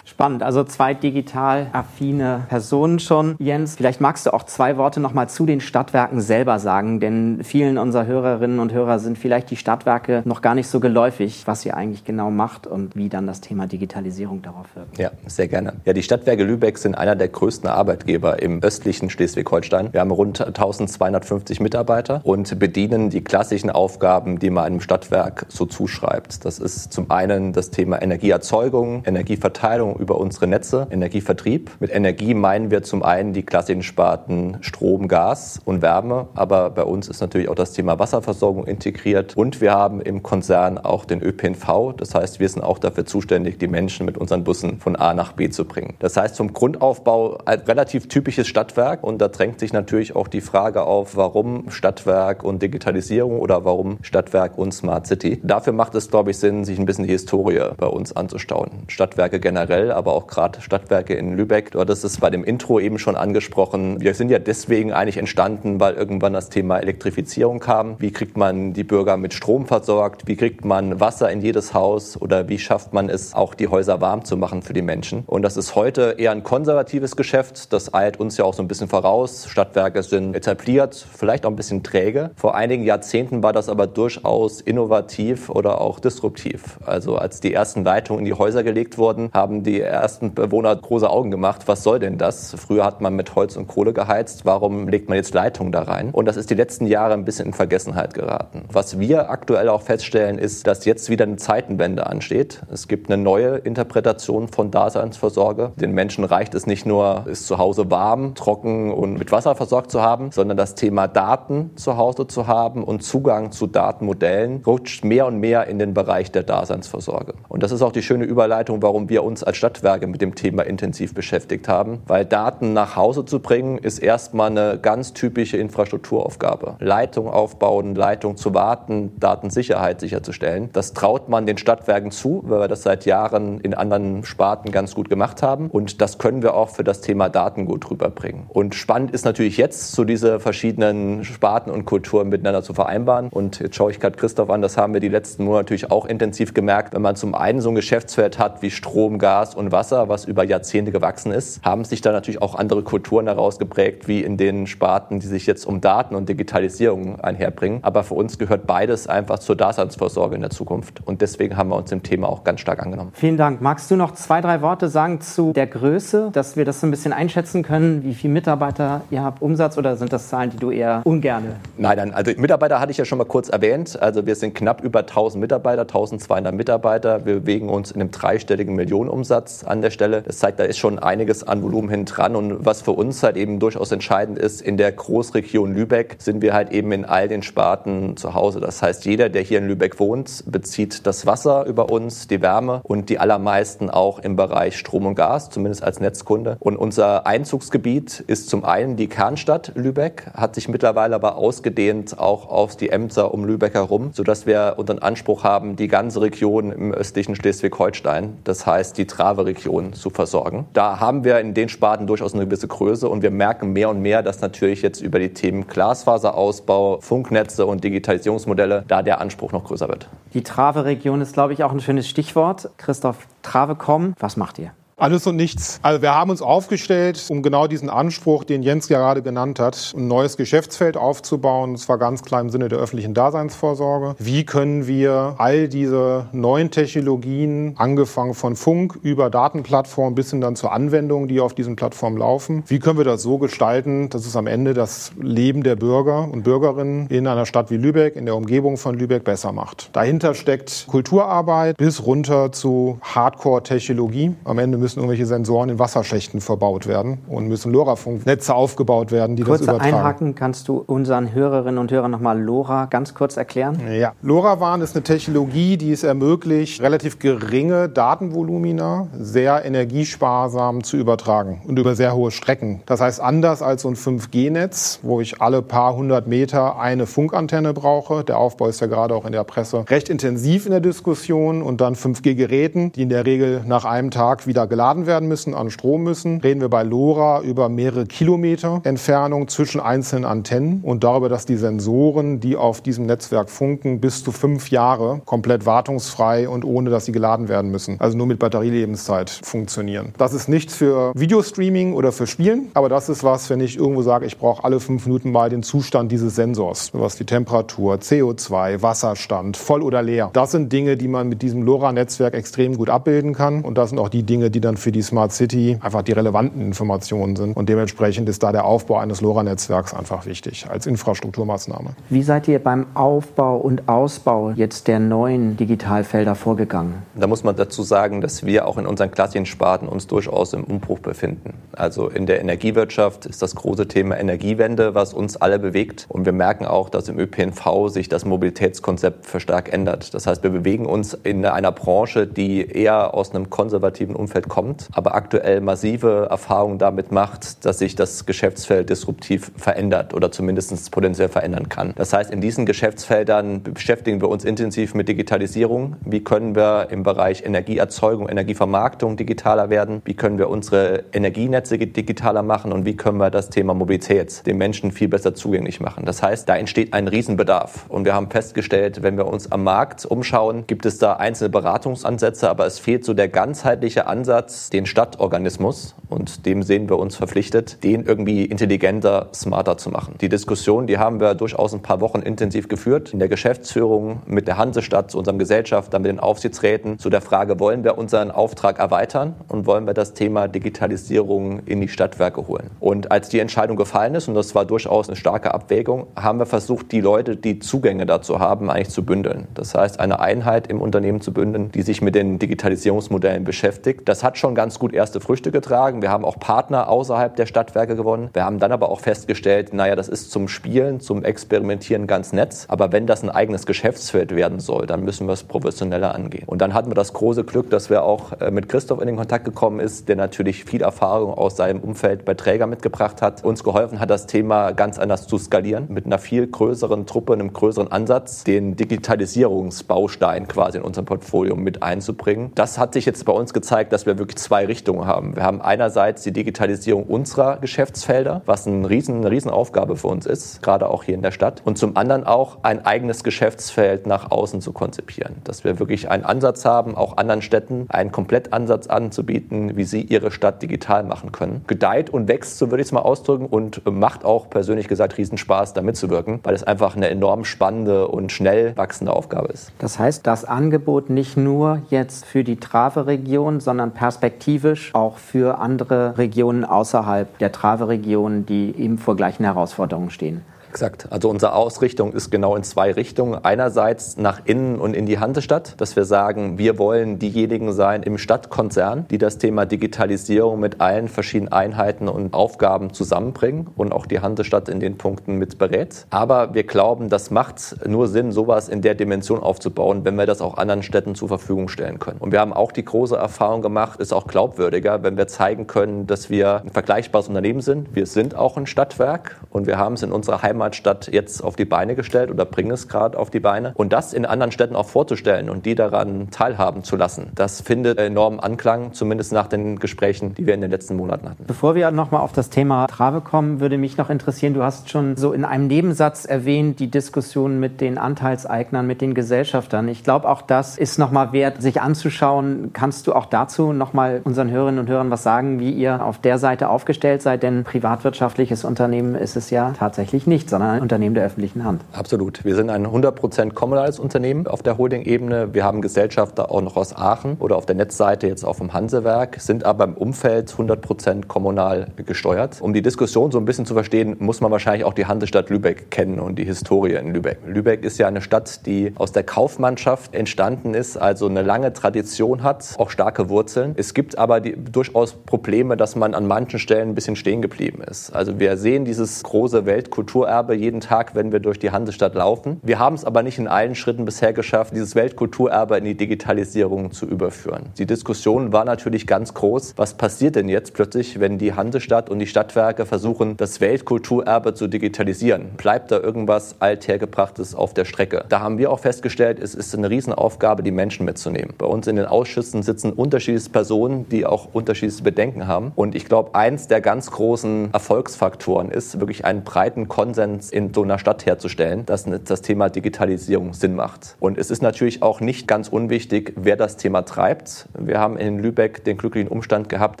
Spannend, 0.10 0.42
also 0.42 0.64
zwei 0.64 0.92
digital 0.92 1.68
affine 1.72 2.42
Personen 2.48 2.98
schon. 2.98 3.36
Jens, 3.38 3.76
vielleicht 3.76 4.00
magst 4.00 4.26
du 4.26 4.34
auch 4.34 4.42
zwei 4.42 4.76
Worte 4.76 4.98
nochmal 4.98 5.28
zu 5.28 5.46
den 5.46 5.60
Stadtwerken 5.60 6.20
selber 6.20 6.58
sagen, 6.58 6.98
denn 6.98 7.44
vielen 7.44 7.78
unserer 7.78 8.06
Hörerinnen 8.06 8.58
und 8.58 8.72
Hörer 8.72 8.98
sind 8.98 9.18
vielleicht 9.18 9.52
die 9.52 9.56
Stadtwerke 9.56 10.22
noch 10.24 10.42
gar 10.42 10.56
nicht 10.56 10.66
so 10.66 10.80
geläufig, 10.80 11.46
was 11.46 11.64
ihr 11.64 11.76
eigentlich 11.76 12.04
genau 12.04 12.32
macht 12.32 12.66
und 12.66 12.96
wie 12.96 13.08
dann 13.08 13.28
das 13.28 13.40
Thema 13.40 13.68
Digitalisierung 13.68 14.42
darauf 14.42 14.66
wirkt. 14.74 14.98
Ja, 14.98 15.12
sehr 15.28 15.46
gerne. 15.46 15.74
Ja, 15.84 15.92
die 15.92 16.02
Stadtwerke 16.02 16.42
Lübeck 16.42 16.78
sind 16.78 16.96
einer 16.96 17.14
der 17.14 17.28
größten 17.28 17.70
Arbeitgeber 17.70 18.42
im 18.42 18.60
östlichen 18.64 19.10
Schleswig-Holstein. 19.10 19.92
Wir 19.92 20.00
haben 20.00 20.10
rund 20.10 20.44
1250 20.44 21.60
Mitarbeiter 21.60 22.20
und 22.24 22.58
bedienen 22.58 23.10
die 23.10 23.22
klassischen 23.22 23.70
Aufgaben, 23.70 24.40
die 24.40 24.50
man 24.50 24.64
einem 24.64 24.80
Stadtwerk 24.80 25.46
so 25.48 25.66
zuschreibt. 25.66 26.44
Das 26.44 26.58
ist 26.58 26.92
zum 26.92 27.12
einen 27.12 27.52
das 27.52 27.70
Thema 27.70 28.02
Energieerzeugung, 28.02 29.04
Energieverteilung 29.06 29.99
über 30.00 30.18
unsere 30.18 30.46
Netze, 30.46 30.86
Energievertrieb. 30.90 31.70
Mit 31.78 31.94
Energie 31.94 32.34
meinen 32.34 32.70
wir 32.70 32.82
zum 32.82 33.02
einen 33.02 33.32
die 33.32 33.42
klassischen 33.42 33.82
Sparten 33.82 34.58
Strom, 34.62 35.06
Gas 35.08 35.60
und 35.64 35.82
Wärme, 35.82 36.28
aber 36.34 36.70
bei 36.70 36.82
uns 36.82 37.08
ist 37.08 37.20
natürlich 37.20 37.48
auch 37.48 37.54
das 37.54 37.72
Thema 37.72 37.98
Wasserversorgung 37.98 38.66
integriert 38.66 39.36
und 39.36 39.60
wir 39.60 39.72
haben 39.72 40.00
im 40.00 40.22
Konzern 40.22 40.78
auch 40.78 41.04
den 41.04 41.22
ÖPNV. 41.22 41.94
Das 41.96 42.14
heißt, 42.14 42.40
wir 42.40 42.48
sind 42.48 42.62
auch 42.62 42.78
dafür 42.78 43.06
zuständig, 43.06 43.58
die 43.58 43.68
Menschen 43.68 44.06
mit 44.06 44.18
unseren 44.18 44.44
Bussen 44.44 44.78
von 44.78 44.96
A 44.96 45.14
nach 45.14 45.32
B 45.32 45.50
zu 45.50 45.64
bringen. 45.64 45.94
Das 45.98 46.16
heißt, 46.16 46.34
zum 46.34 46.52
Grundaufbau 46.52 47.38
ein 47.44 47.60
relativ 47.60 48.08
typisches 48.08 48.48
Stadtwerk 48.48 49.04
und 49.04 49.18
da 49.18 49.28
drängt 49.28 49.60
sich 49.60 49.72
natürlich 49.72 50.16
auch 50.16 50.28
die 50.28 50.40
Frage 50.40 50.82
auf, 50.82 51.16
warum 51.16 51.70
Stadtwerk 51.70 52.42
und 52.42 52.62
Digitalisierung 52.62 53.38
oder 53.40 53.64
warum 53.64 53.98
Stadtwerk 54.02 54.58
und 54.58 54.72
Smart 54.72 55.06
City. 55.06 55.40
Dafür 55.42 55.72
macht 55.72 55.94
es, 55.94 56.10
glaube 56.10 56.30
ich, 56.30 56.38
Sinn, 56.38 56.64
sich 56.64 56.78
ein 56.78 56.86
bisschen 56.86 57.04
die 57.04 57.12
Historie 57.12 57.60
bei 57.76 57.86
uns 57.86 58.14
anzustauen. 58.16 58.70
Stadtwerke 58.88 59.40
generell, 59.40 59.89
aber 59.96 60.12
auch 60.12 60.26
gerade 60.26 60.60
Stadtwerke 60.60 61.14
in 61.14 61.36
Lübeck. 61.36 61.70
Du 61.72 61.80
hattest 61.80 62.04
es 62.04 62.18
bei 62.18 62.30
dem 62.30 62.44
Intro 62.44 62.80
eben 62.80 62.98
schon 62.98 63.16
angesprochen. 63.16 64.00
Wir 64.00 64.14
sind 64.14 64.30
ja 64.30 64.38
deswegen 64.38 64.92
eigentlich 64.92 65.16
entstanden, 65.16 65.80
weil 65.80 65.94
irgendwann 65.94 66.32
das 66.32 66.48
Thema 66.48 66.78
Elektrifizierung 66.78 67.60
kam. 67.60 67.96
Wie 67.98 68.12
kriegt 68.12 68.36
man 68.36 68.72
die 68.72 68.84
Bürger 68.84 69.16
mit 69.16 69.34
Strom 69.34 69.66
versorgt? 69.66 70.26
Wie 70.26 70.36
kriegt 70.36 70.64
man 70.64 71.00
Wasser 71.00 71.30
in 71.30 71.40
jedes 71.40 71.74
Haus? 71.74 72.20
Oder 72.20 72.48
wie 72.48 72.58
schafft 72.58 72.92
man 72.92 73.08
es, 73.08 73.34
auch 73.34 73.54
die 73.54 73.68
Häuser 73.68 74.00
warm 74.00 74.24
zu 74.24 74.36
machen 74.36 74.62
für 74.62 74.72
die 74.72 74.82
Menschen? 74.82 75.24
Und 75.26 75.42
das 75.42 75.56
ist 75.56 75.74
heute 75.74 76.16
eher 76.18 76.32
ein 76.32 76.42
konservatives 76.42 77.16
Geschäft. 77.16 77.72
Das 77.72 77.92
eilt 77.94 78.18
uns 78.18 78.36
ja 78.36 78.44
auch 78.44 78.54
so 78.54 78.62
ein 78.62 78.68
bisschen 78.68 78.88
voraus. 78.88 79.46
Stadtwerke 79.48 80.02
sind 80.02 80.34
etabliert, 80.34 81.06
vielleicht 81.12 81.46
auch 81.46 81.50
ein 81.50 81.56
bisschen 81.56 81.82
träge. 81.82 82.30
Vor 82.36 82.54
einigen 82.54 82.84
Jahrzehnten 82.84 83.42
war 83.42 83.52
das 83.52 83.68
aber 83.68 83.86
durchaus 83.86 84.60
innovativ 84.60 85.50
oder 85.50 85.80
auch 85.80 86.00
disruptiv. 86.00 86.78
Also 86.84 87.16
als 87.16 87.40
die 87.40 87.52
ersten 87.52 87.84
Leitungen 87.84 88.20
in 88.20 88.24
die 88.24 88.34
Häuser 88.34 88.62
gelegt 88.62 88.98
wurden, 88.98 89.30
haben 89.32 89.62
die 89.62 89.69
ersten 89.78 90.34
Bewohner 90.34 90.74
große 90.74 91.08
Augen 91.08 91.30
gemacht. 91.30 91.68
Was 91.68 91.82
soll 91.82 92.00
denn 92.00 92.18
das? 92.18 92.56
Früher 92.58 92.84
hat 92.84 93.00
man 93.00 93.14
mit 93.14 93.36
Holz 93.36 93.56
und 93.56 93.68
Kohle 93.68 93.92
geheizt. 93.92 94.44
Warum 94.46 94.88
legt 94.88 95.08
man 95.08 95.16
jetzt 95.16 95.34
Leitungen 95.34 95.70
da 95.70 95.82
rein? 95.82 96.10
Und 96.10 96.24
das 96.26 96.36
ist 96.36 96.50
die 96.50 96.54
letzten 96.54 96.86
Jahre 96.86 97.14
ein 97.14 97.24
bisschen 97.24 97.46
in 97.46 97.52
Vergessenheit 97.52 98.14
geraten. 98.14 98.64
Was 98.72 98.98
wir 98.98 99.30
aktuell 99.30 99.68
auch 99.68 99.82
feststellen, 99.82 100.38
ist, 100.38 100.66
dass 100.66 100.84
jetzt 100.84 101.10
wieder 101.10 101.24
eine 101.24 101.36
Zeitenwende 101.36 102.06
ansteht. 102.06 102.62
Es 102.72 102.88
gibt 102.88 103.10
eine 103.10 103.22
neue 103.22 103.56
Interpretation 103.58 104.48
von 104.48 104.70
Daseinsvorsorge. 104.70 105.72
Den 105.76 105.92
Menschen 105.92 106.24
reicht 106.24 106.54
es 106.54 106.66
nicht 106.66 106.86
nur, 106.86 107.26
es 107.30 107.46
zu 107.46 107.58
Hause 107.58 107.90
warm, 107.90 108.34
trocken 108.34 108.92
und 108.92 109.18
mit 109.18 109.30
Wasser 109.32 109.54
versorgt 109.54 109.90
zu 109.90 110.00
haben, 110.00 110.30
sondern 110.30 110.56
das 110.56 110.74
Thema 110.74 111.06
Daten 111.06 111.70
zu 111.76 111.96
Hause 111.96 112.26
zu 112.26 112.46
haben 112.46 112.82
und 112.82 113.02
Zugang 113.02 113.52
zu 113.52 113.66
Datenmodellen 113.66 114.62
rutscht 114.66 115.04
mehr 115.04 115.26
und 115.26 115.38
mehr 115.38 115.66
in 115.66 115.78
den 115.78 115.94
Bereich 115.94 116.32
der 116.32 116.42
Daseinsvorsorge. 116.42 117.34
Und 117.48 117.62
das 117.62 117.72
ist 117.72 117.82
auch 117.82 117.92
die 117.92 118.02
schöne 118.02 118.24
Überleitung, 118.24 118.82
warum 118.82 119.08
wir 119.08 119.24
uns 119.24 119.44
als 119.44 119.56
Stadtwerke 119.60 120.06
mit 120.06 120.22
dem 120.22 120.34
Thema 120.34 120.62
intensiv 120.62 121.12
beschäftigt 121.12 121.68
haben. 121.68 122.00
Weil 122.06 122.24
Daten 122.24 122.72
nach 122.72 122.96
Hause 122.96 123.26
zu 123.26 123.40
bringen, 123.40 123.76
ist 123.76 123.98
erstmal 123.98 124.50
eine 124.50 124.78
ganz 124.80 125.12
typische 125.12 125.58
Infrastrukturaufgabe. 125.58 126.76
Leitung 126.78 127.28
aufbauen, 127.28 127.94
Leitung 127.94 128.38
zu 128.38 128.54
warten, 128.54 129.12
Datensicherheit 129.20 130.00
sicherzustellen. 130.00 130.70
Das 130.72 130.94
traut 130.94 131.28
man 131.28 131.44
den 131.44 131.58
Stadtwerken 131.58 132.10
zu, 132.10 132.42
weil 132.46 132.60
wir 132.60 132.68
das 132.68 132.84
seit 132.84 133.04
Jahren 133.04 133.60
in 133.60 133.74
anderen 133.74 134.24
Sparten 134.24 134.72
ganz 134.72 134.94
gut 134.94 135.10
gemacht 135.10 135.42
haben. 135.42 135.68
Und 135.68 136.00
das 136.00 136.16
können 136.16 136.42
wir 136.42 136.54
auch 136.54 136.70
für 136.70 136.84
das 136.84 137.02
Thema 137.02 137.28
Daten 137.28 137.66
gut 137.66 137.90
rüberbringen. 137.90 138.44
Und 138.48 138.74
spannend 138.74 139.10
ist 139.10 139.26
natürlich 139.26 139.58
jetzt, 139.58 139.92
so 139.92 140.04
diese 140.04 140.40
verschiedenen 140.40 141.22
Sparten 141.22 141.70
und 141.70 141.84
Kulturen 141.84 142.30
miteinander 142.30 142.62
zu 142.62 142.72
vereinbaren. 142.72 143.28
Und 143.28 143.60
jetzt 143.60 143.76
schaue 143.76 143.90
ich 143.90 144.00
gerade 144.00 144.16
Christoph 144.16 144.48
an, 144.48 144.62
das 144.62 144.78
haben 144.78 144.94
wir 144.94 145.00
die 145.00 145.08
letzten 145.08 145.44
Monate 145.44 145.64
natürlich 145.64 145.90
auch 145.90 146.06
intensiv 146.06 146.54
gemerkt. 146.54 146.94
Wenn 146.94 147.02
man 147.02 147.16
zum 147.16 147.34
einen 147.34 147.60
so 147.60 147.68
ein 147.68 147.74
Geschäftsfeld 147.74 148.38
hat 148.38 148.62
wie 148.62 148.70
Strom, 148.70 149.18
Gas 149.18 149.49
und 149.54 149.72
Wasser, 149.72 150.08
was 150.08 150.24
über 150.24 150.44
Jahrzehnte 150.44 150.92
gewachsen 150.92 151.32
ist, 151.32 151.62
haben 151.64 151.84
sich 151.84 152.00
da 152.00 152.12
natürlich 152.12 152.42
auch 152.42 152.54
andere 152.54 152.82
Kulturen 152.82 153.26
herausgeprägt, 153.26 154.08
wie 154.08 154.22
in 154.22 154.36
den 154.36 154.66
Sparten, 154.66 155.20
die 155.20 155.26
sich 155.26 155.46
jetzt 155.46 155.66
um 155.66 155.80
Daten 155.80 156.14
und 156.14 156.28
Digitalisierung 156.28 157.20
einherbringen. 157.20 157.80
Aber 157.82 158.04
für 158.04 158.14
uns 158.14 158.38
gehört 158.38 158.66
beides 158.66 159.06
einfach 159.06 159.38
zur 159.38 159.56
Daseinsvorsorge 159.56 160.34
in 160.34 160.40
der 160.40 160.50
Zukunft. 160.50 161.06
Und 161.06 161.20
deswegen 161.20 161.56
haben 161.56 161.70
wir 161.70 161.76
uns 161.76 161.90
dem 161.90 162.02
Thema 162.02 162.28
auch 162.28 162.44
ganz 162.44 162.60
stark 162.60 162.82
angenommen. 162.82 163.10
Vielen 163.14 163.36
Dank. 163.36 163.60
Magst 163.60 163.90
du 163.90 163.96
noch 163.96 164.12
zwei, 164.12 164.40
drei 164.40 164.62
Worte 164.62 164.88
sagen 164.88 165.20
zu 165.20 165.52
der 165.52 165.66
Größe, 165.66 166.30
dass 166.32 166.56
wir 166.56 166.64
das 166.64 166.80
so 166.80 166.86
ein 166.86 166.90
bisschen 166.90 167.12
einschätzen 167.12 167.62
können, 167.62 168.04
wie 168.04 168.14
viele 168.14 168.32
Mitarbeiter 168.32 169.02
ihr 169.10 169.22
habt, 169.22 169.42
Umsatz 169.42 169.78
oder 169.78 169.96
sind 169.96 170.12
das 170.12 170.28
Zahlen, 170.28 170.50
die 170.50 170.56
du 170.56 170.70
eher 170.70 171.02
ungerne? 171.04 171.56
Nein, 171.76 171.96
nein, 171.96 172.14
also 172.14 172.32
Mitarbeiter 172.36 172.80
hatte 172.80 172.92
ich 172.92 172.98
ja 172.98 173.04
schon 173.04 173.18
mal 173.18 173.24
kurz 173.24 173.48
erwähnt. 173.48 174.00
Also 174.00 174.26
wir 174.26 174.34
sind 174.34 174.54
knapp 174.54 174.82
über 174.82 175.00
1000 175.00 175.40
Mitarbeiter, 175.40 175.82
1200 175.82 176.54
Mitarbeiter. 176.54 177.24
Wir 177.24 177.40
bewegen 177.40 177.68
uns 177.68 177.90
in 177.90 178.00
einem 178.00 178.10
dreistelligen 178.10 178.74
Millionenumsatz 178.74 179.39
an 179.64 179.82
der 179.82 179.90
Stelle. 179.90 180.22
Das 180.22 180.38
zeigt, 180.38 180.58
da 180.60 180.64
ist 180.64 180.78
schon 180.78 180.98
einiges 180.98 181.42
an 181.42 181.62
Volumen 181.62 181.88
hin 181.88 182.04
dran. 182.04 182.36
Und 182.36 182.64
was 182.64 182.82
für 182.82 182.92
uns 182.92 183.22
halt 183.22 183.36
eben 183.36 183.58
durchaus 183.58 183.92
entscheidend 183.92 184.38
ist, 184.38 184.60
in 184.60 184.76
der 184.76 184.92
Großregion 184.92 185.74
Lübeck 185.74 186.16
sind 186.18 186.42
wir 186.42 186.54
halt 186.54 186.72
eben 186.72 186.92
in 186.92 187.04
all 187.04 187.28
den 187.28 187.42
Sparten 187.42 188.16
zu 188.16 188.34
Hause. 188.34 188.60
Das 188.60 188.82
heißt, 188.82 189.04
jeder, 189.04 189.28
der 189.28 189.42
hier 189.42 189.58
in 189.58 189.66
Lübeck 189.66 189.98
wohnt, 189.98 190.44
bezieht 190.46 191.06
das 191.06 191.26
Wasser 191.26 191.64
über 191.66 191.90
uns, 191.90 192.28
die 192.28 192.42
Wärme 192.42 192.80
und 192.82 193.08
die 193.08 193.18
allermeisten 193.18 193.90
auch 193.90 194.18
im 194.18 194.36
Bereich 194.36 194.78
Strom 194.78 195.06
und 195.06 195.14
Gas, 195.14 195.50
zumindest 195.50 195.82
als 195.82 196.00
Netzkunde. 196.00 196.56
Und 196.60 196.76
unser 196.76 197.26
Einzugsgebiet 197.26 198.20
ist 198.26 198.48
zum 198.48 198.64
einen 198.64 198.96
die 198.96 199.08
Kernstadt 199.08 199.72
Lübeck, 199.74 200.30
hat 200.34 200.54
sich 200.54 200.68
mittlerweile 200.68 201.14
aber 201.14 201.36
ausgedehnt 201.36 202.18
auch 202.18 202.48
auf 202.48 202.76
die 202.76 202.90
Ämter 202.90 203.32
um 203.32 203.44
Lübeck 203.44 203.74
herum, 203.74 204.10
sodass 204.12 204.46
wir 204.46 204.74
unseren 204.76 204.98
Anspruch 204.98 205.44
haben, 205.44 205.76
die 205.76 205.88
ganze 205.88 206.20
Region 206.20 206.72
im 206.72 206.92
östlichen 206.92 207.34
Schleswig-Holstein, 207.34 208.38
das 208.44 208.66
heißt 208.66 208.98
die 208.98 209.06
Trave-Region, 209.30 209.92
zu 209.92 210.10
versorgen. 210.10 210.66
Da 210.72 211.00
haben 211.00 211.24
wir 211.24 211.38
in 211.38 211.54
den 211.54 211.68
Sparten 211.68 212.06
durchaus 212.06 212.34
eine 212.34 212.44
gewisse 212.44 212.68
Größe 212.68 213.08
und 213.08 213.22
wir 213.22 213.30
merken 213.30 213.72
mehr 213.72 213.88
und 213.88 214.00
mehr, 214.00 214.22
dass 214.22 214.40
natürlich 214.40 214.82
jetzt 214.82 215.00
über 215.00 215.18
die 215.18 215.32
Themen 215.32 215.66
Glasfaserausbau, 215.66 216.98
Funknetze 217.00 217.66
und 217.66 217.84
Digitalisierungsmodelle 217.84 218.84
da 218.88 219.02
der 219.02 219.20
Anspruch 219.20 219.52
noch 219.52 219.64
größer 219.64 219.88
wird. 219.88 220.08
Die 220.34 220.42
Trave-Region 220.42 221.20
ist, 221.20 221.32
glaube 221.32 221.52
ich, 221.52 221.62
auch 221.62 221.72
ein 221.72 221.80
schönes 221.80 222.08
Stichwort. 222.08 222.70
Christoph, 222.76 223.26
Trave.com, 223.42 224.14
was 224.18 224.36
macht 224.36 224.58
ihr? 224.58 224.72
Alles 225.00 225.26
und 225.26 225.36
nichts. 225.36 225.80
Also 225.80 226.02
wir 226.02 226.14
haben 226.14 226.28
uns 226.28 226.42
aufgestellt, 226.42 227.24
um 227.30 227.42
genau 227.42 227.66
diesen 227.66 227.88
Anspruch, 227.88 228.44
den 228.44 228.62
Jens 228.62 228.86
gerade 228.86 229.22
genannt 229.22 229.58
hat, 229.58 229.94
ein 229.96 230.08
neues 230.08 230.36
Geschäftsfeld 230.36 230.98
aufzubauen. 230.98 231.70
Und 231.70 231.78
zwar 231.78 231.96
ganz 231.96 232.22
klar 232.22 232.42
im 232.42 232.50
Sinne 232.50 232.68
der 232.68 232.78
öffentlichen 232.78 233.14
Daseinsvorsorge. 233.14 234.14
Wie 234.18 234.44
können 234.44 234.86
wir 234.86 235.36
all 235.38 235.68
diese 235.68 236.28
neuen 236.32 236.70
Technologien, 236.70 237.76
angefangen 237.78 238.34
von 238.34 238.56
Funk 238.56 238.98
über 239.00 239.30
Datenplattformen 239.30 240.14
bis 240.14 240.32
hin 240.32 240.42
dann 240.42 240.54
zur 240.54 240.70
Anwendung, 240.70 241.28
die 241.28 241.40
auf 241.40 241.54
diesen 241.54 241.76
Plattformen 241.76 242.18
laufen, 242.18 242.62
wie 242.66 242.78
können 242.78 242.98
wir 242.98 243.06
das 243.06 243.22
so 243.22 243.38
gestalten, 243.38 244.10
dass 244.10 244.26
es 244.26 244.36
am 244.36 244.46
Ende 244.46 244.74
das 244.74 245.12
Leben 245.18 245.62
der 245.62 245.76
Bürger 245.76 246.28
und 246.30 246.42
Bürgerinnen 246.42 247.06
in 247.06 247.26
einer 247.26 247.46
Stadt 247.46 247.70
wie 247.70 247.78
Lübeck, 247.78 248.16
in 248.16 248.26
der 248.26 248.36
Umgebung 248.36 248.76
von 248.76 248.98
Lübeck 248.98 249.24
besser 249.24 249.52
macht. 249.52 249.88
Dahinter 249.94 250.34
steckt 250.34 250.84
Kulturarbeit 250.88 251.78
bis 251.78 252.04
runter 252.04 252.52
zu 252.52 252.98
Hardcore-Technologie. 253.00 254.34
Am 254.44 254.58
Ende 254.58 254.76
müssen 254.76 254.89
müssen 254.90 255.00
irgendwelche 255.00 255.26
Sensoren 255.26 255.68
in 255.68 255.78
Wasserschächten 255.78 256.40
verbaut 256.40 256.88
werden 256.88 257.18
und 257.28 257.46
müssen 257.46 257.70
LoRa-Funknetze 257.70 258.52
aufgebaut 258.52 259.12
werden, 259.12 259.36
die 259.36 259.44
Kurze 259.44 259.66
das 259.66 259.74
übertragen. 259.74 259.94
einhaken, 259.94 260.34
kannst 260.34 260.66
du 260.66 260.78
unseren 260.78 261.32
Hörerinnen 261.32 261.78
und 261.78 261.92
Hörern 261.92 262.10
nochmal 262.10 262.40
LoRa 262.40 262.86
ganz 262.86 263.14
kurz 263.14 263.36
erklären? 263.36 263.78
Ja, 263.88 264.14
LoRaWAN 264.22 264.80
ist 264.80 264.96
eine 264.96 265.04
Technologie, 265.04 265.76
die 265.76 265.92
es 265.92 266.02
ermöglicht, 266.02 266.82
relativ 266.82 267.20
geringe 267.20 267.88
Datenvolumina 267.88 269.06
sehr 269.16 269.64
energiesparsam 269.64 270.82
zu 270.82 270.96
übertragen 270.96 271.62
und 271.68 271.78
über 271.78 271.94
sehr 271.94 272.16
hohe 272.16 272.32
Strecken. 272.32 272.82
Das 272.86 273.00
heißt, 273.00 273.20
anders 273.20 273.62
als 273.62 273.82
so 273.82 273.88
ein 273.88 273.94
5G-Netz, 273.96 275.00
wo 275.02 275.20
ich 275.20 275.40
alle 275.40 275.62
paar 275.62 275.94
hundert 275.94 276.26
Meter 276.26 276.80
eine 276.80 277.06
Funkantenne 277.06 277.74
brauche, 277.74 278.24
der 278.24 278.38
Aufbau 278.38 278.66
ist 278.66 278.80
ja 278.80 278.88
gerade 278.88 279.14
auch 279.14 279.24
in 279.24 279.30
der 279.30 279.44
Presse 279.44 279.84
recht 279.88 280.08
intensiv 280.08 280.66
in 280.66 280.72
der 280.72 280.80
Diskussion 280.80 281.62
und 281.62 281.80
dann 281.80 281.94
5G-Geräten, 281.94 282.90
die 282.90 283.02
in 283.02 283.08
der 283.08 283.24
Regel 283.24 283.62
nach 283.64 283.84
einem 283.84 284.10
Tag 284.10 284.48
wieder 284.48 284.66
geladen 284.66 284.79
geladen 284.80 285.06
werden 285.06 285.28
müssen, 285.28 285.52
an 285.52 285.70
Strom 285.70 286.04
müssen, 286.04 286.40
reden 286.40 286.62
wir 286.62 286.70
bei 286.70 286.84
LoRa 286.84 287.42
über 287.42 287.68
mehrere 287.68 288.06
Kilometer 288.06 288.80
Entfernung 288.84 289.46
zwischen 289.48 289.78
einzelnen 289.78 290.24
Antennen 290.24 290.80
und 290.82 291.04
darüber, 291.04 291.28
dass 291.28 291.44
die 291.44 291.56
Sensoren, 291.56 292.40
die 292.40 292.56
auf 292.56 292.80
diesem 292.80 293.04
Netzwerk 293.04 293.50
funken, 293.50 294.00
bis 294.00 294.24
zu 294.24 294.32
fünf 294.32 294.70
Jahre 294.70 295.20
komplett 295.26 295.66
wartungsfrei 295.66 296.48
und 296.48 296.64
ohne, 296.64 296.88
dass 296.88 297.04
sie 297.04 297.12
geladen 297.12 297.48
werden 297.50 297.70
müssen, 297.70 298.00
also 298.00 298.16
nur 298.16 298.26
mit 298.26 298.38
Batterielebenszeit 298.38 299.28
funktionieren. 299.28 300.14
Das 300.16 300.32
ist 300.32 300.48
nichts 300.48 300.74
für 300.74 301.12
Videostreaming 301.14 301.92
oder 301.92 302.10
für 302.10 302.26
Spielen, 302.26 302.70
aber 302.72 302.88
das 302.88 303.10
ist 303.10 303.22
was, 303.22 303.50
wenn 303.50 303.60
ich 303.60 303.76
irgendwo 303.76 304.00
sage, 304.00 304.24
ich 304.24 304.38
brauche 304.38 304.64
alle 304.64 304.80
fünf 304.80 305.04
Minuten 305.04 305.30
mal 305.30 305.50
den 305.50 305.62
Zustand 305.62 306.10
dieses 306.10 306.36
Sensors, 306.36 306.92
was 306.94 307.16
die 307.16 307.26
Temperatur, 307.26 307.96
CO2, 307.96 308.80
Wasserstand, 308.80 309.58
voll 309.58 309.82
oder 309.82 310.00
leer. 310.00 310.30
Das 310.32 310.52
sind 310.52 310.72
Dinge, 310.72 310.96
die 310.96 311.08
man 311.08 311.28
mit 311.28 311.42
diesem 311.42 311.64
LoRa-Netzwerk 311.64 312.32
extrem 312.32 312.78
gut 312.78 312.88
abbilden 312.88 313.34
kann 313.34 313.60
und 313.60 313.76
das 313.76 313.90
sind 313.90 313.98
auch 313.98 314.08
die 314.08 314.22
Dinge, 314.22 314.50
die 314.50 314.59
die 314.60 314.66
dann 314.66 314.76
für 314.76 314.92
die 314.92 315.02
Smart 315.02 315.32
City 315.32 315.78
einfach 315.80 316.02
die 316.02 316.12
relevanten 316.12 316.60
Informationen 316.60 317.34
sind. 317.34 317.56
Und 317.56 317.68
dementsprechend 317.68 318.28
ist 318.28 318.42
da 318.42 318.52
der 318.52 318.64
Aufbau 318.66 318.98
eines 318.98 319.22
LoRa-Netzwerks 319.22 319.94
einfach 319.94 320.26
wichtig 320.26 320.66
als 320.68 320.86
Infrastrukturmaßnahme. 320.86 321.90
Wie 322.10 322.22
seid 322.22 322.46
ihr 322.46 322.58
beim 322.58 322.86
Aufbau 322.94 323.56
und 323.56 323.88
Ausbau 323.88 324.50
jetzt 324.50 324.86
der 324.86 325.00
neuen 325.00 325.56
Digitalfelder 325.56 326.34
vorgegangen? 326.34 326.94
Da 327.14 327.26
muss 327.26 327.42
man 327.42 327.56
dazu 327.56 327.82
sagen, 327.82 328.20
dass 328.20 328.44
wir 328.44 328.66
auch 328.66 328.76
in 328.76 328.86
unseren 328.86 329.10
klassischen 329.10 329.46
Sparten 329.46 329.88
uns 329.88 330.06
durchaus 330.06 330.52
im 330.52 330.64
Umbruch 330.64 330.98
befinden. 330.98 331.54
Also 331.72 332.08
in 332.08 332.26
der 332.26 332.40
Energiewirtschaft 332.40 333.24
ist 333.26 333.40
das 333.40 333.54
große 333.54 333.88
Thema 333.88 334.18
Energiewende, 334.18 334.94
was 334.94 335.14
uns 335.14 335.36
alle 335.38 335.58
bewegt. 335.58 336.04
Und 336.08 336.26
wir 336.26 336.32
merken 336.32 336.66
auch, 336.66 336.90
dass 336.90 337.08
im 337.08 337.18
ÖPNV 337.18 337.88
sich 337.88 338.08
das 338.08 338.26
Mobilitätskonzept 338.26 339.24
verstärkt 339.24 339.72
ändert. 339.72 340.12
Das 340.12 340.26
heißt, 340.26 340.42
wir 340.42 340.50
bewegen 340.50 340.84
uns 340.84 341.14
in 341.14 341.46
einer 341.46 341.72
Branche, 341.72 342.26
die 342.26 342.66
eher 342.70 343.14
aus 343.14 343.34
einem 343.34 343.48
konservativen 343.48 344.14
Umfeld 344.14 344.49
kommt, 344.50 344.88
aber 344.92 345.14
aktuell 345.14 345.62
massive 345.62 346.26
Erfahrungen 346.28 346.78
damit 346.78 347.10
macht, 347.10 347.64
dass 347.64 347.78
sich 347.78 347.94
das 347.94 348.26
Geschäftsfeld 348.26 348.90
disruptiv 348.90 349.50
verändert 349.56 350.12
oder 350.12 350.30
zumindest 350.30 350.90
potenziell 350.90 351.30
verändern 351.30 351.70
kann. 351.70 351.94
Das 351.96 352.12
heißt, 352.12 352.30
in 352.30 352.42
diesen 352.42 352.66
Geschäftsfeldern 352.66 353.62
beschäftigen 353.62 354.20
wir 354.20 354.28
uns 354.28 354.44
intensiv 354.44 354.94
mit 354.94 355.08
Digitalisierung. 355.08 355.96
Wie 356.04 356.22
können 356.22 356.54
wir 356.54 356.88
im 356.90 357.02
Bereich 357.02 357.44
Energieerzeugung, 357.46 358.28
Energievermarktung 358.28 359.16
digitaler 359.16 359.70
werden? 359.70 360.02
Wie 360.04 360.14
können 360.14 360.36
wir 360.36 360.50
unsere 360.50 361.04
Energienetze 361.12 361.78
digitaler 361.78 362.42
machen? 362.42 362.72
Und 362.72 362.84
wie 362.84 362.96
können 362.96 363.18
wir 363.18 363.30
das 363.30 363.48
Thema 363.48 363.72
Mobilität 363.72 364.44
den 364.46 364.58
Menschen 364.58 364.90
viel 364.90 365.08
besser 365.08 365.34
zugänglich 365.34 365.80
machen? 365.80 366.04
Das 366.04 366.22
heißt, 366.22 366.48
da 366.48 366.56
entsteht 366.56 366.92
ein 366.92 367.06
Riesenbedarf. 367.06 367.86
Und 367.88 368.04
wir 368.04 368.14
haben 368.14 368.30
festgestellt, 368.30 369.02
wenn 369.02 369.16
wir 369.16 369.28
uns 369.28 369.50
am 369.52 369.62
Markt 369.62 370.04
umschauen, 370.04 370.64
gibt 370.66 370.86
es 370.86 370.98
da 370.98 371.14
einzelne 371.14 371.50
Beratungsansätze, 371.50 372.50
aber 372.50 372.66
es 372.66 372.80
fehlt 372.80 373.04
so 373.04 373.14
der 373.14 373.28
ganzheitliche 373.28 374.08
Ansatz, 374.08 374.39
den 374.72 374.86
Stadtorganismus, 374.86 375.94
und 376.08 376.44
dem 376.46 376.62
sehen 376.62 376.88
wir 376.88 376.98
uns 376.98 377.16
verpflichtet, 377.16 377.84
den 377.84 378.04
irgendwie 378.04 378.44
intelligenter, 378.44 379.28
smarter 379.34 379.78
zu 379.78 379.90
machen. 379.90 380.14
Die 380.20 380.28
Diskussion, 380.28 380.86
die 380.86 380.98
haben 380.98 381.20
wir 381.20 381.34
durchaus 381.34 381.72
ein 381.72 381.82
paar 381.82 382.00
Wochen 382.00 382.20
intensiv 382.20 382.68
geführt 382.68 383.12
in 383.12 383.18
der 383.18 383.28
Geschäftsführung 383.28 384.22
mit 384.26 384.48
der 384.48 384.58
Hansestadt, 384.58 385.10
zu 385.10 385.18
unserem 385.18 385.38
Gesellschafter, 385.38 385.98
mit 385.98 386.08
den 386.08 386.20
Aufsichtsräten, 386.20 386.98
zu 386.98 387.10
der 387.10 387.20
Frage, 387.20 387.60
wollen 387.60 387.84
wir 387.84 387.96
unseren 387.96 388.30
Auftrag 388.30 388.78
erweitern 388.78 389.34
und 389.48 389.66
wollen 389.66 389.86
wir 389.86 389.94
das 389.94 390.14
Thema 390.14 390.48
Digitalisierung 390.48 391.60
in 391.66 391.80
die 391.80 391.88
Stadtwerke 391.88 392.48
holen. 392.48 392.70
Und 392.80 393.10
als 393.12 393.28
die 393.28 393.38
Entscheidung 393.38 393.76
gefallen 393.76 394.14
ist, 394.14 394.28
und 394.28 394.34
das 394.34 394.54
war 394.54 394.64
durchaus 394.64 395.08
eine 395.08 395.16
starke 395.16 395.54
Abwägung, 395.54 396.08
haben 396.16 396.38
wir 396.38 396.46
versucht, 396.46 396.92
die 396.92 397.00
Leute, 397.00 397.36
die 397.36 397.58
Zugänge 397.60 398.06
dazu 398.06 398.40
haben, 398.40 398.70
eigentlich 398.70 398.90
zu 398.90 399.04
bündeln. 399.04 399.46
Das 399.54 399.74
heißt, 399.74 400.00
eine 400.00 400.20
Einheit 400.20 400.66
im 400.66 400.80
Unternehmen 400.80 401.20
zu 401.20 401.32
bündeln, 401.32 401.70
die 401.72 401.82
sich 401.82 402.02
mit 402.02 402.14
den 402.14 402.38
Digitalisierungsmodellen 402.38 403.44
beschäftigt. 403.44 404.08
Das 404.08 404.24
hat 404.24 404.29
schon 404.38 404.54
ganz 404.54 404.78
gut 404.78 404.92
erste 404.92 405.20
Früchte 405.20 405.50
getragen. 405.50 406.02
Wir 406.02 406.10
haben 406.10 406.24
auch 406.24 406.38
Partner 406.38 406.88
außerhalb 406.88 407.36
der 407.36 407.46
Stadtwerke 407.46 407.96
gewonnen. 407.96 408.30
Wir 408.32 408.44
haben 408.44 408.58
dann 408.58 408.72
aber 408.72 408.88
auch 408.88 409.00
festgestellt, 409.00 409.72
naja, 409.72 409.96
das 409.96 410.08
ist 410.08 410.30
zum 410.30 410.48
Spielen, 410.48 411.00
zum 411.00 411.24
Experimentieren 411.24 412.06
ganz 412.06 412.32
nett. 412.32 412.64
Aber 412.68 412.92
wenn 412.92 413.06
das 413.06 413.22
ein 413.22 413.30
eigenes 413.30 413.66
Geschäftsfeld 413.66 414.34
werden 414.34 414.60
soll, 414.60 414.86
dann 414.86 415.02
müssen 415.04 415.26
wir 415.26 415.32
es 415.32 415.44
professioneller 415.44 416.14
angehen. 416.14 416.44
Und 416.46 416.60
dann 416.60 416.74
hatten 416.74 416.90
wir 416.90 416.94
das 416.94 417.12
große 417.12 417.44
Glück, 417.44 417.70
dass 417.70 417.90
wir 417.90 418.02
auch 418.02 418.32
äh, 418.40 418.50
mit 418.50 418.68
Christoph 418.68 419.00
in 419.00 419.06
den 419.06 419.16
Kontakt 419.16 419.44
gekommen 419.44 419.80
ist, 419.80 420.08
der 420.08 420.16
natürlich 420.16 420.64
viel 420.64 420.82
Erfahrung 420.82 421.34
aus 421.34 421.56
seinem 421.56 421.80
Umfeld 421.80 422.24
bei 422.24 422.34
Träger 422.34 422.66
mitgebracht 422.66 423.22
hat, 423.22 423.44
uns 423.44 423.64
geholfen 423.64 424.00
hat, 424.00 424.10
das 424.10 424.26
Thema 424.26 424.72
ganz 424.72 424.98
anders 424.98 425.26
zu 425.26 425.38
skalieren, 425.38 425.86
mit 425.88 426.06
einer 426.06 426.18
viel 426.18 426.46
größeren 426.46 427.06
Truppe, 427.06 427.32
einem 427.32 427.52
größeren 427.52 427.90
Ansatz, 427.90 428.44
den 428.44 428.76
Digitalisierungsbaustein 428.76 430.48
quasi 430.48 430.78
in 430.78 430.84
unserem 430.84 431.06
Portfolio 431.06 431.56
mit 431.56 431.82
einzubringen. 431.82 432.52
Das 432.54 432.78
hat 432.78 432.94
sich 432.94 433.06
jetzt 433.06 433.24
bei 433.24 433.32
uns 433.32 433.52
gezeigt, 433.52 433.92
dass 433.92 434.06
wir 434.06 434.18
wirklich 434.20 434.38
zwei 434.38 434.66
Richtungen 434.66 435.06
haben. 435.06 435.34
Wir 435.34 435.42
haben 435.42 435.60
einerseits 435.60 436.22
die 436.22 436.32
Digitalisierung 436.32 437.02
unserer 437.04 437.56
Geschäftsfelder, 437.56 438.42
was 438.46 438.66
ein 438.66 438.84
riesen, 438.84 439.16
eine 439.16 439.30
Riesenaufgabe 439.30 439.96
für 439.96 440.06
uns 440.06 440.26
ist, 440.26 440.62
gerade 440.62 440.88
auch 440.88 441.02
hier 441.02 441.14
in 441.14 441.22
der 441.22 441.32
Stadt. 441.32 441.62
Und 441.64 441.78
zum 441.78 441.96
anderen 441.96 442.24
auch 442.24 442.58
ein 442.62 442.86
eigenes 442.86 443.24
Geschäftsfeld 443.24 444.06
nach 444.06 444.30
außen 444.30 444.60
zu 444.60 444.72
konzipieren. 444.72 445.36
Dass 445.42 445.64
wir 445.64 445.80
wirklich 445.80 446.10
einen 446.10 446.24
Ansatz 446.24 446.64
haben, 446.64 446.94
auch 446.94 447.16
anderen 447.16 447.42
Städten 447.42 447.86
einen 447.88 448.12
Komplettansatz 448.12 448.86
anzubieten, 448.86 449.76
wie 449.76 449.84
sie 449.84 450.02
ihre 450.02 450.30
Stadt 450.30 450.62
digital 450.62 451.02
machen 451.02 451.32
können. 451.32 451.64
Gedeiht 451.66 452.10
und 452.10 452.28
wächst, 452.28 452.58
so 452.58 452.70
würde 452.70 452.82
ich 452.82 452.88
es 452.88 452.92
mal 452.92 453.00
ausdrücken, 453.00 453.46
und 453.46 453.82
macht 453.90 454.24
auch 454.24 454.50
persönlich 454.50 454.86
gesagt 454.86 455.16
Riesenspaß, 455.18 455.72
da 455.72 455.82
mitzuwirken, 455.82 456.40
weil 456.42 456.54
es 456.54 456.62
einfach 456.62 456.94
eine 456.94 457.08
enorm 457.08 457.44
spannende 457.44 458.08
und 458.08 458.30
schnell 458.32 458.76
wachsende 458.76 459.12
Aufgabe 459.12 459.48
ist. 459.48 459.72
Das 459.78 459.98
heißt, 459.98 460.26
das 460.26 460.44
Angebot 460.44 461.10
nicht 461.10 461.36
nur 461.36 461.82
jetzt 461.88 462.26
für 462.26 462.44
die 462.44 462.56
Trave-Region, 462.56 463.60
sondern 463.60 463.92
perspektivisch 464.10 464.92
auch 464.92 465.18
für 465.18 465.58
andere 465.60 466.18
Regionen 466.18 466.64
außerhalb 466.64 467.38
der 467.38 467.52
Trave-Region, 467.52 468.44
die 468.44 468.74
eben 468.76 468.98
vor 468.98 469.14
gleichen 469.14 469.44
Herausforderungen 469.44 470.10
stehen. 470.10 470.42
Exakt. 470.70 471.08
Also 471.10 471.28
unsere 471.28 471.54
Ausrichtung 471.54 472.12
ist 472.12 472.30
genau 472.30 472.54
in 472.54 472.62
zwei 472.62 472.92
Richtungen. 472.92 473.44
Einerseits 473.44 474.16
nach 474.16 474.42
innen 474.44 474.78
und 474.78 474.94
in 474.94 475.04
die 475.04 475.18
Hansestadt, 475.18 475.74
dass 475.80 475.96
wir 475.96 476.04
sagen, 476.04 476.58
wir 476.58 476.78
wollen 476.78 477.18
diejenigen 477.18 477.72
sein 477.72 478.04
im 478.04 478.18
Stadtkonzern, 478.18 479.04
die 479.10 479.18
das 479.18 479.38
Thema 479.38 479.66
Digitalisierung 479.66 480.60
mit 480.60 480.80
allen 480.80 481.08
verschiedenen 481.08 481.52
Einheiten 481.52 482.06
und 482.06 482.34
Aufgaben 482.34 482.92
zusammenbringen 482.92 483.66
und 483.74 483.90
auch 483.92 484.06
die 484.06 484.20
Hansestadt 484.20 484.68
in 484.68 484.78
den 484.78 484.96
Punkten 484.96 485.34
mit 485.38 485.58
berät. 485.58 486.06
Aber 486.10 486.54
wir 486.54 486.62
glauben, 486.62 487.08
das 487.08 487.32
macht 487.32 487.84
nur 487.84 488.06
Sinn, 488.06 488.30
sowas 488.30 488.68
in 488.68 488.80
der 488.80 488.94
Dimension 488.94 489.40
aufzubauen, 489.40 490.04
wenn 490.04 490.14
wir 490.14 490.26
das 490.26 490.40
auch 490.40 490.56
anderen 490.56 490.84
Städten 490.84 491.16
zur 491.16 491.26
Verfügung 491.26 491.68
stellen 491.68 491.98
können. 491.98 492.20
Und 492.20 492.30
wir 492.30 492.38
haben 492.38 492.52
auch 492.52 492.70
die 492.70 492.84
große 492.84 493.16
Erfahrung 493.16 493.60
gemacht, 493.60 493.98
ist 493.98 494.12
auch 494.12 494.28
glaubwürdiger, 494.28 495.02
wenn 495.02 495.16
wir 495.16 495.26
zeigen 495.26 495.66
können, 495.66 496.06
dass 496.06 496.30
wir 496.30 496.62
ein 496.62 496.70
vergleichbares 496.70 497.26
Unternehmen 497.26 497.60
sind. 497.60 497.92
Wir 497.92 498.06
sind 498.06 498.36
auch 498.36 498.56
ein 498.56 498.66
Stadtwerk 498.66 499.40
und 499.50 499.66
wir 499.66 499.76
haben 499.76 499.94
es 499.94 500.04
in 500.04 500.12
unserer 500.12 500.42
Heimat 500.42 500.59
Heimatstadt 500.60 501.08
jetzt 501.10 501.42
auf 501.42 501.56
die 501.56 501.64
Beine 501.64 501.94
gestellt 501.94 502.30
oder 502.30 502.44
bringen 502.44 502.70
es 502.70 502.86
gerade 502.86 503.18
auf 503.18 503.30
die 503.30 503.40
Beine. 503.40 503.72
Und 503.76 503.92
das 503.92 504.12
in 504.12 504.26
anderen 504.26 504.52
Städten 504.52 504.76
auch 504.76 504.88
vorzustellen 504.88 505.48
und 505.48 505.64
die 505.64 505.74
daran 505.74 506.30
teilhaben 506.30 506.84
zu 506.84 506.96
lassen, 506.96 507.30
das 507.34 507.62
findet 507.62 507.98
enormen 507.98 508.40
Anklang, 508.40 508.92
zumindest 508.92 509.32
nach 509.32 509.46
den 509.46 509.78
Gesprächen, 509.78 510.34
die 510.34 510.46
wir 510.46 510.54
in 510.54 510.60
den 510.60 510.70
letzten 510.70 510.96
Monaten 510.96 511.30
hatten. 511.30 511.44
Bevor 511.46 511.74
wir 511.74 511.90
nochmal 511.90 512.20
auf 512.20 512.32
das 512.32 512.50
Thema 512.50 512.86
Trave 512.86 513.22
kommen, 513.22 513.60
würde 513.60 513.78
mich 513.78 513.96
noch 513.96 514.10
interessieren, 514.10 514.52
du 514.54 514.62
hast 514.62 514.90
schon 514.90 515.16
so 515.16 515.32
in 515.32 515.44
einem 515.44 515.66
Nebensatz 515.66 516.26
erwähnt, 516.26 516.78
die 516.78 516.90
Diskussion 516.90 517.58
mit 517.58 517.80
den 517.80 517.96
Anteilseignern, 517.96 518.86
mit 518.86 519.00
den 519.00 519.14
Gesellschaftern. 519.14 519.88
Ich 519.88 520.04
glaube, 520.04 520.28
auch 520.28 520.42
das 520.42 520.76
ist 520.76 520.98
nochmal 520.98 521.32
wert, 521.32 521.62
sich 521.62 521.80
anzuschauen. 521.80 522.70
Kannst 522.72 523.06
du 523.06 523.14
auch 523.14 523.26
dazu 523.26 523.72
nochmal 523.72 524.20
unseren 524.24 524.50
Hörerinnen 524.50 524.80
und 524.80 524.88
Hörern 524.88 525.10
was 525.10 525.22
sagen, 525.22 525.58
wie 525.58 525.70
ihr 525.70 526.04
auf 526.04 526.18
der 526.18 526.38
Seite 526.38 526.68
aufgestellt 526.68 527.22
seid? 527.22 527.42
Denn 527.42 527.64
privatwirtschaftliches 527.64 528.64
Unternehmen 528.64 529.14
ist 529.14 529.36
es 529.36 529.50
ja 529.50 529.72
tatsächlich 529.78 530.26
nicht, 530.26 530.49
sondern 530.50 530.70
ein 530.70 530.82
Unternehmen 530.82 531.14
der 531.14 531.24
öffentlichen 531.24 531.64
Hand. 531.64 531.82
Absolut. 531.92 532.44
Wir 532.44 532.54
sind 532.54 532.70
ein 532.70 532.86
100% 532.86 533.52
kommunales 533.54 533.98
Unternehmen 533.98 534.46
auf 534.46 534.62
der 534.62 534.76
Holding-Ebene. 534.76 535.54
Wir 535.54 535.64
haben 535.64 535.80
Gesellschafter 535.80 536.50
auch 536.50 536.60
noch 536.60 536.76
aus 536.76 536.94
Aachen 536.94 537.36
oder 537.38 537.56
auf 537.56 537.66
der 537.66 537.76
Netzseite 537.76 538.26
jetzt 538.26 538.44
auch 538.44 538.56
vom 538.56 538.72
Hansewerk, 538.72 539.40
sind 539.40 539.64
aber 539.64 539.84
im 539.84 539.94
Umfeld 539.94 540.50
100% 540.50 541.26
kommunal 541.26 541.88
gesteuert. 541.96 542.60
Um 542.60 542.74
die 542.74 542.82
Diskussion 542.82 543.30
so 543.30 543.38
ein 543.38 543.44
bisschen 543.44 543.66
zu 543.66 543.74
verstehen, 543.74 544.16
muss 544.18 544.40
man 544.40 544.50
wahrscheinlich 544.50 544.84
auch 544.84 544.94
die 544.94 545.06
Hansestadt 545.06 545.48
Lübeck 545.50 545.90
kennen 545.90 546.18
und 546.18 546.38
die 546.38 546.44
Historie 546.44 546.94
in 546.94 547.14
Lübeck. 547.14 547.38
Lübeck 547.46 547.84
ist 547.84 547.98
ja 547.98 548.08
eine 548.08 548.20
Stadt, 548.20 548.66
die 548.66 548.92
aus 548.96 549.12
der 549.12 549.22
Kaufmannschaft 549.22 550.14
entstanden 550.14 550.74
ist, 550.74 550.96
also 550.96 551.26
eine 551.26 551.42
lange 551.42 551.72
Tradition 551.72 552.42
hat, 552.42 552.74
auch 552.78 552.90
starke 552.90 553.28
Wurzeln. 553.28 553.74
Es 553.76 553.94
gibt 553.94 554.18
aber 554.18 554.40
die, 554.40 554.56
durchaus 554.56 555.12
Probleme, 555.12 555.76
dass 555.76 555.96
man 555.96 556.14
an 556.14 556.26
manchen 556.26 556.58
Stellen 556.58 556.90
ein 556.90 556.94
bisschen 556.94 557.16
stehen 557.16 557.40
geblieben 557.40 557.82
ist. 557.82 558.10
Also 558.10 558.40
wir 558.40 558.56
sehen 558.56 558.84
dieses 558.84 559.22
große 559.22 559.66
Weltkulturerbe 559.66 560.39
Weltkulturerbe 560.40 560.54
jeden 560.54 560.80
Tag, 560.80 561.14
wenn 561.14 561.32
wir 561.32 561.40
durch 561.40 561.58
die 561.58 561.70
Hansestadt 561.70 562.14
laufen. 562.14 562.60
Wir 562.62 562.78
haben 562.78 562.94
es 562.94 563.04
aber 563.04 563.22
nicht 563.22 563.38
in 563.38 563.46
allen 563.46 563.74
Schritten 563.74 564.04
bisher 564.04 564.32
geschafft, 564.32 564.74
dieses 564.74 564.94
Weltkulturerbe 564.94 565.76
in 565.76 565.84
die 565.84 565.96
Digitalisierung 565.96 566.92
zu 566.92 567.06
überführen. 567.06 567.70
Die 567.78 567.86
Diskussion 567.86 568.52
war 568.52 568.64
natürlich 568.64 569.06
ganz 569.06 569.34
groß. 569.34 569.74
Was 569.76 569.94
passiert 569.94 570.36
denn 570.36 570.48
jetzt 570.48 570.74
plötzlich, 570.74 571.20
wenn 571.20 571.38
die 571.38 571.54
Hansestadt 571.54 572.08
und 572.08 572.18
die 572.18 572.26
Stadtwerke 572.26 572.86
versuchen, 572.86 573.36
das 573.36 573.60
Weltkulturerbe 573.60 574.54
zu 574.54 574.66
digitalisieren? 574.66 575.50
Bleibt 575.56 575.90
da 575.90 575.98
irgendwas 575.98 576.56
Althergebrachtes 576.60 577.54
auf 577.54 577.74
der 577.74 577.84
Strecke? 577.84 578.24
Da 578.28 578.40
haben 578.40 578.58
wir 578.58 578.70
auch 578.70 578.80
festgestellt, 578.80 579.38
es 579.40 579.54
ist 579.54 579.74
eine 579.74 579.90
Riesenaufgabe, 579.90 580.62
die 580.62 580.72
Menschen 580.72 581.04
mitzunehmen. 581.04 581.54
Bei 581.58 581.66
uns 581.66 581.86
in 581.86 581.96
den 581.96 582.06
Ausschüssen 582.06 582.62
sitzen 582.62 582.92
unterschiedliche 582.92 583.50
Personen, 583.50 584.08
die 584.08 584.24
auch 584.26 584.48
unterschiedliche 584.52 585.02
Bedenken 585.02 585.46
haben. 585.46 585.72
Und 585.76 585.94
ich 585.94 586.06
glaube, 586.06 586.34
eins 586.34 586.68
der 586.68 586.80
ganz 586.80 587.10
großen 587.10 587.70
Erfolgsfaktoren 587.72 588.70
ist, 588.70 589.00
wirklich 589.00 589.24
einen 589.24 589.44
breiten 589.44 589.88
Konsens 589.88 590.29
Zustand 590.38 590.52
in 590.52 590.74
so 590.74 590.82
einer 590.82 590.98
Stadt 590.98 591.26
herzustellen, 591.26 591.86
dass 591.86 592.06
das 592.24 592.42
Thema 592.42 592.68
Digitalisierung 592.68 593.52
Sinn 593.52 593.74
macht. 593.74 594.16
Und 594.20 594.38
es 594.38 594.50
ist 594.50 594.62
natürlich 594.62 595.02
auch 595.02 595.20
nicht 595.20 595.48
ganz 595.48 595.68
unwichtig, 595.68 596.34
wer 596.36 596.56
das 596.56 596.76
Thema 596.76 597.02
treibt. 597.02 597.68
Wir 597.78 597.98
haben 597.98 598.16
in 598.16 598.38
Lübeck 598.38 598.84
den 598.84 598.96
glücklichen 598.96 599.28
Umstand 599.28 599.68
gehabt, 599.68 600.00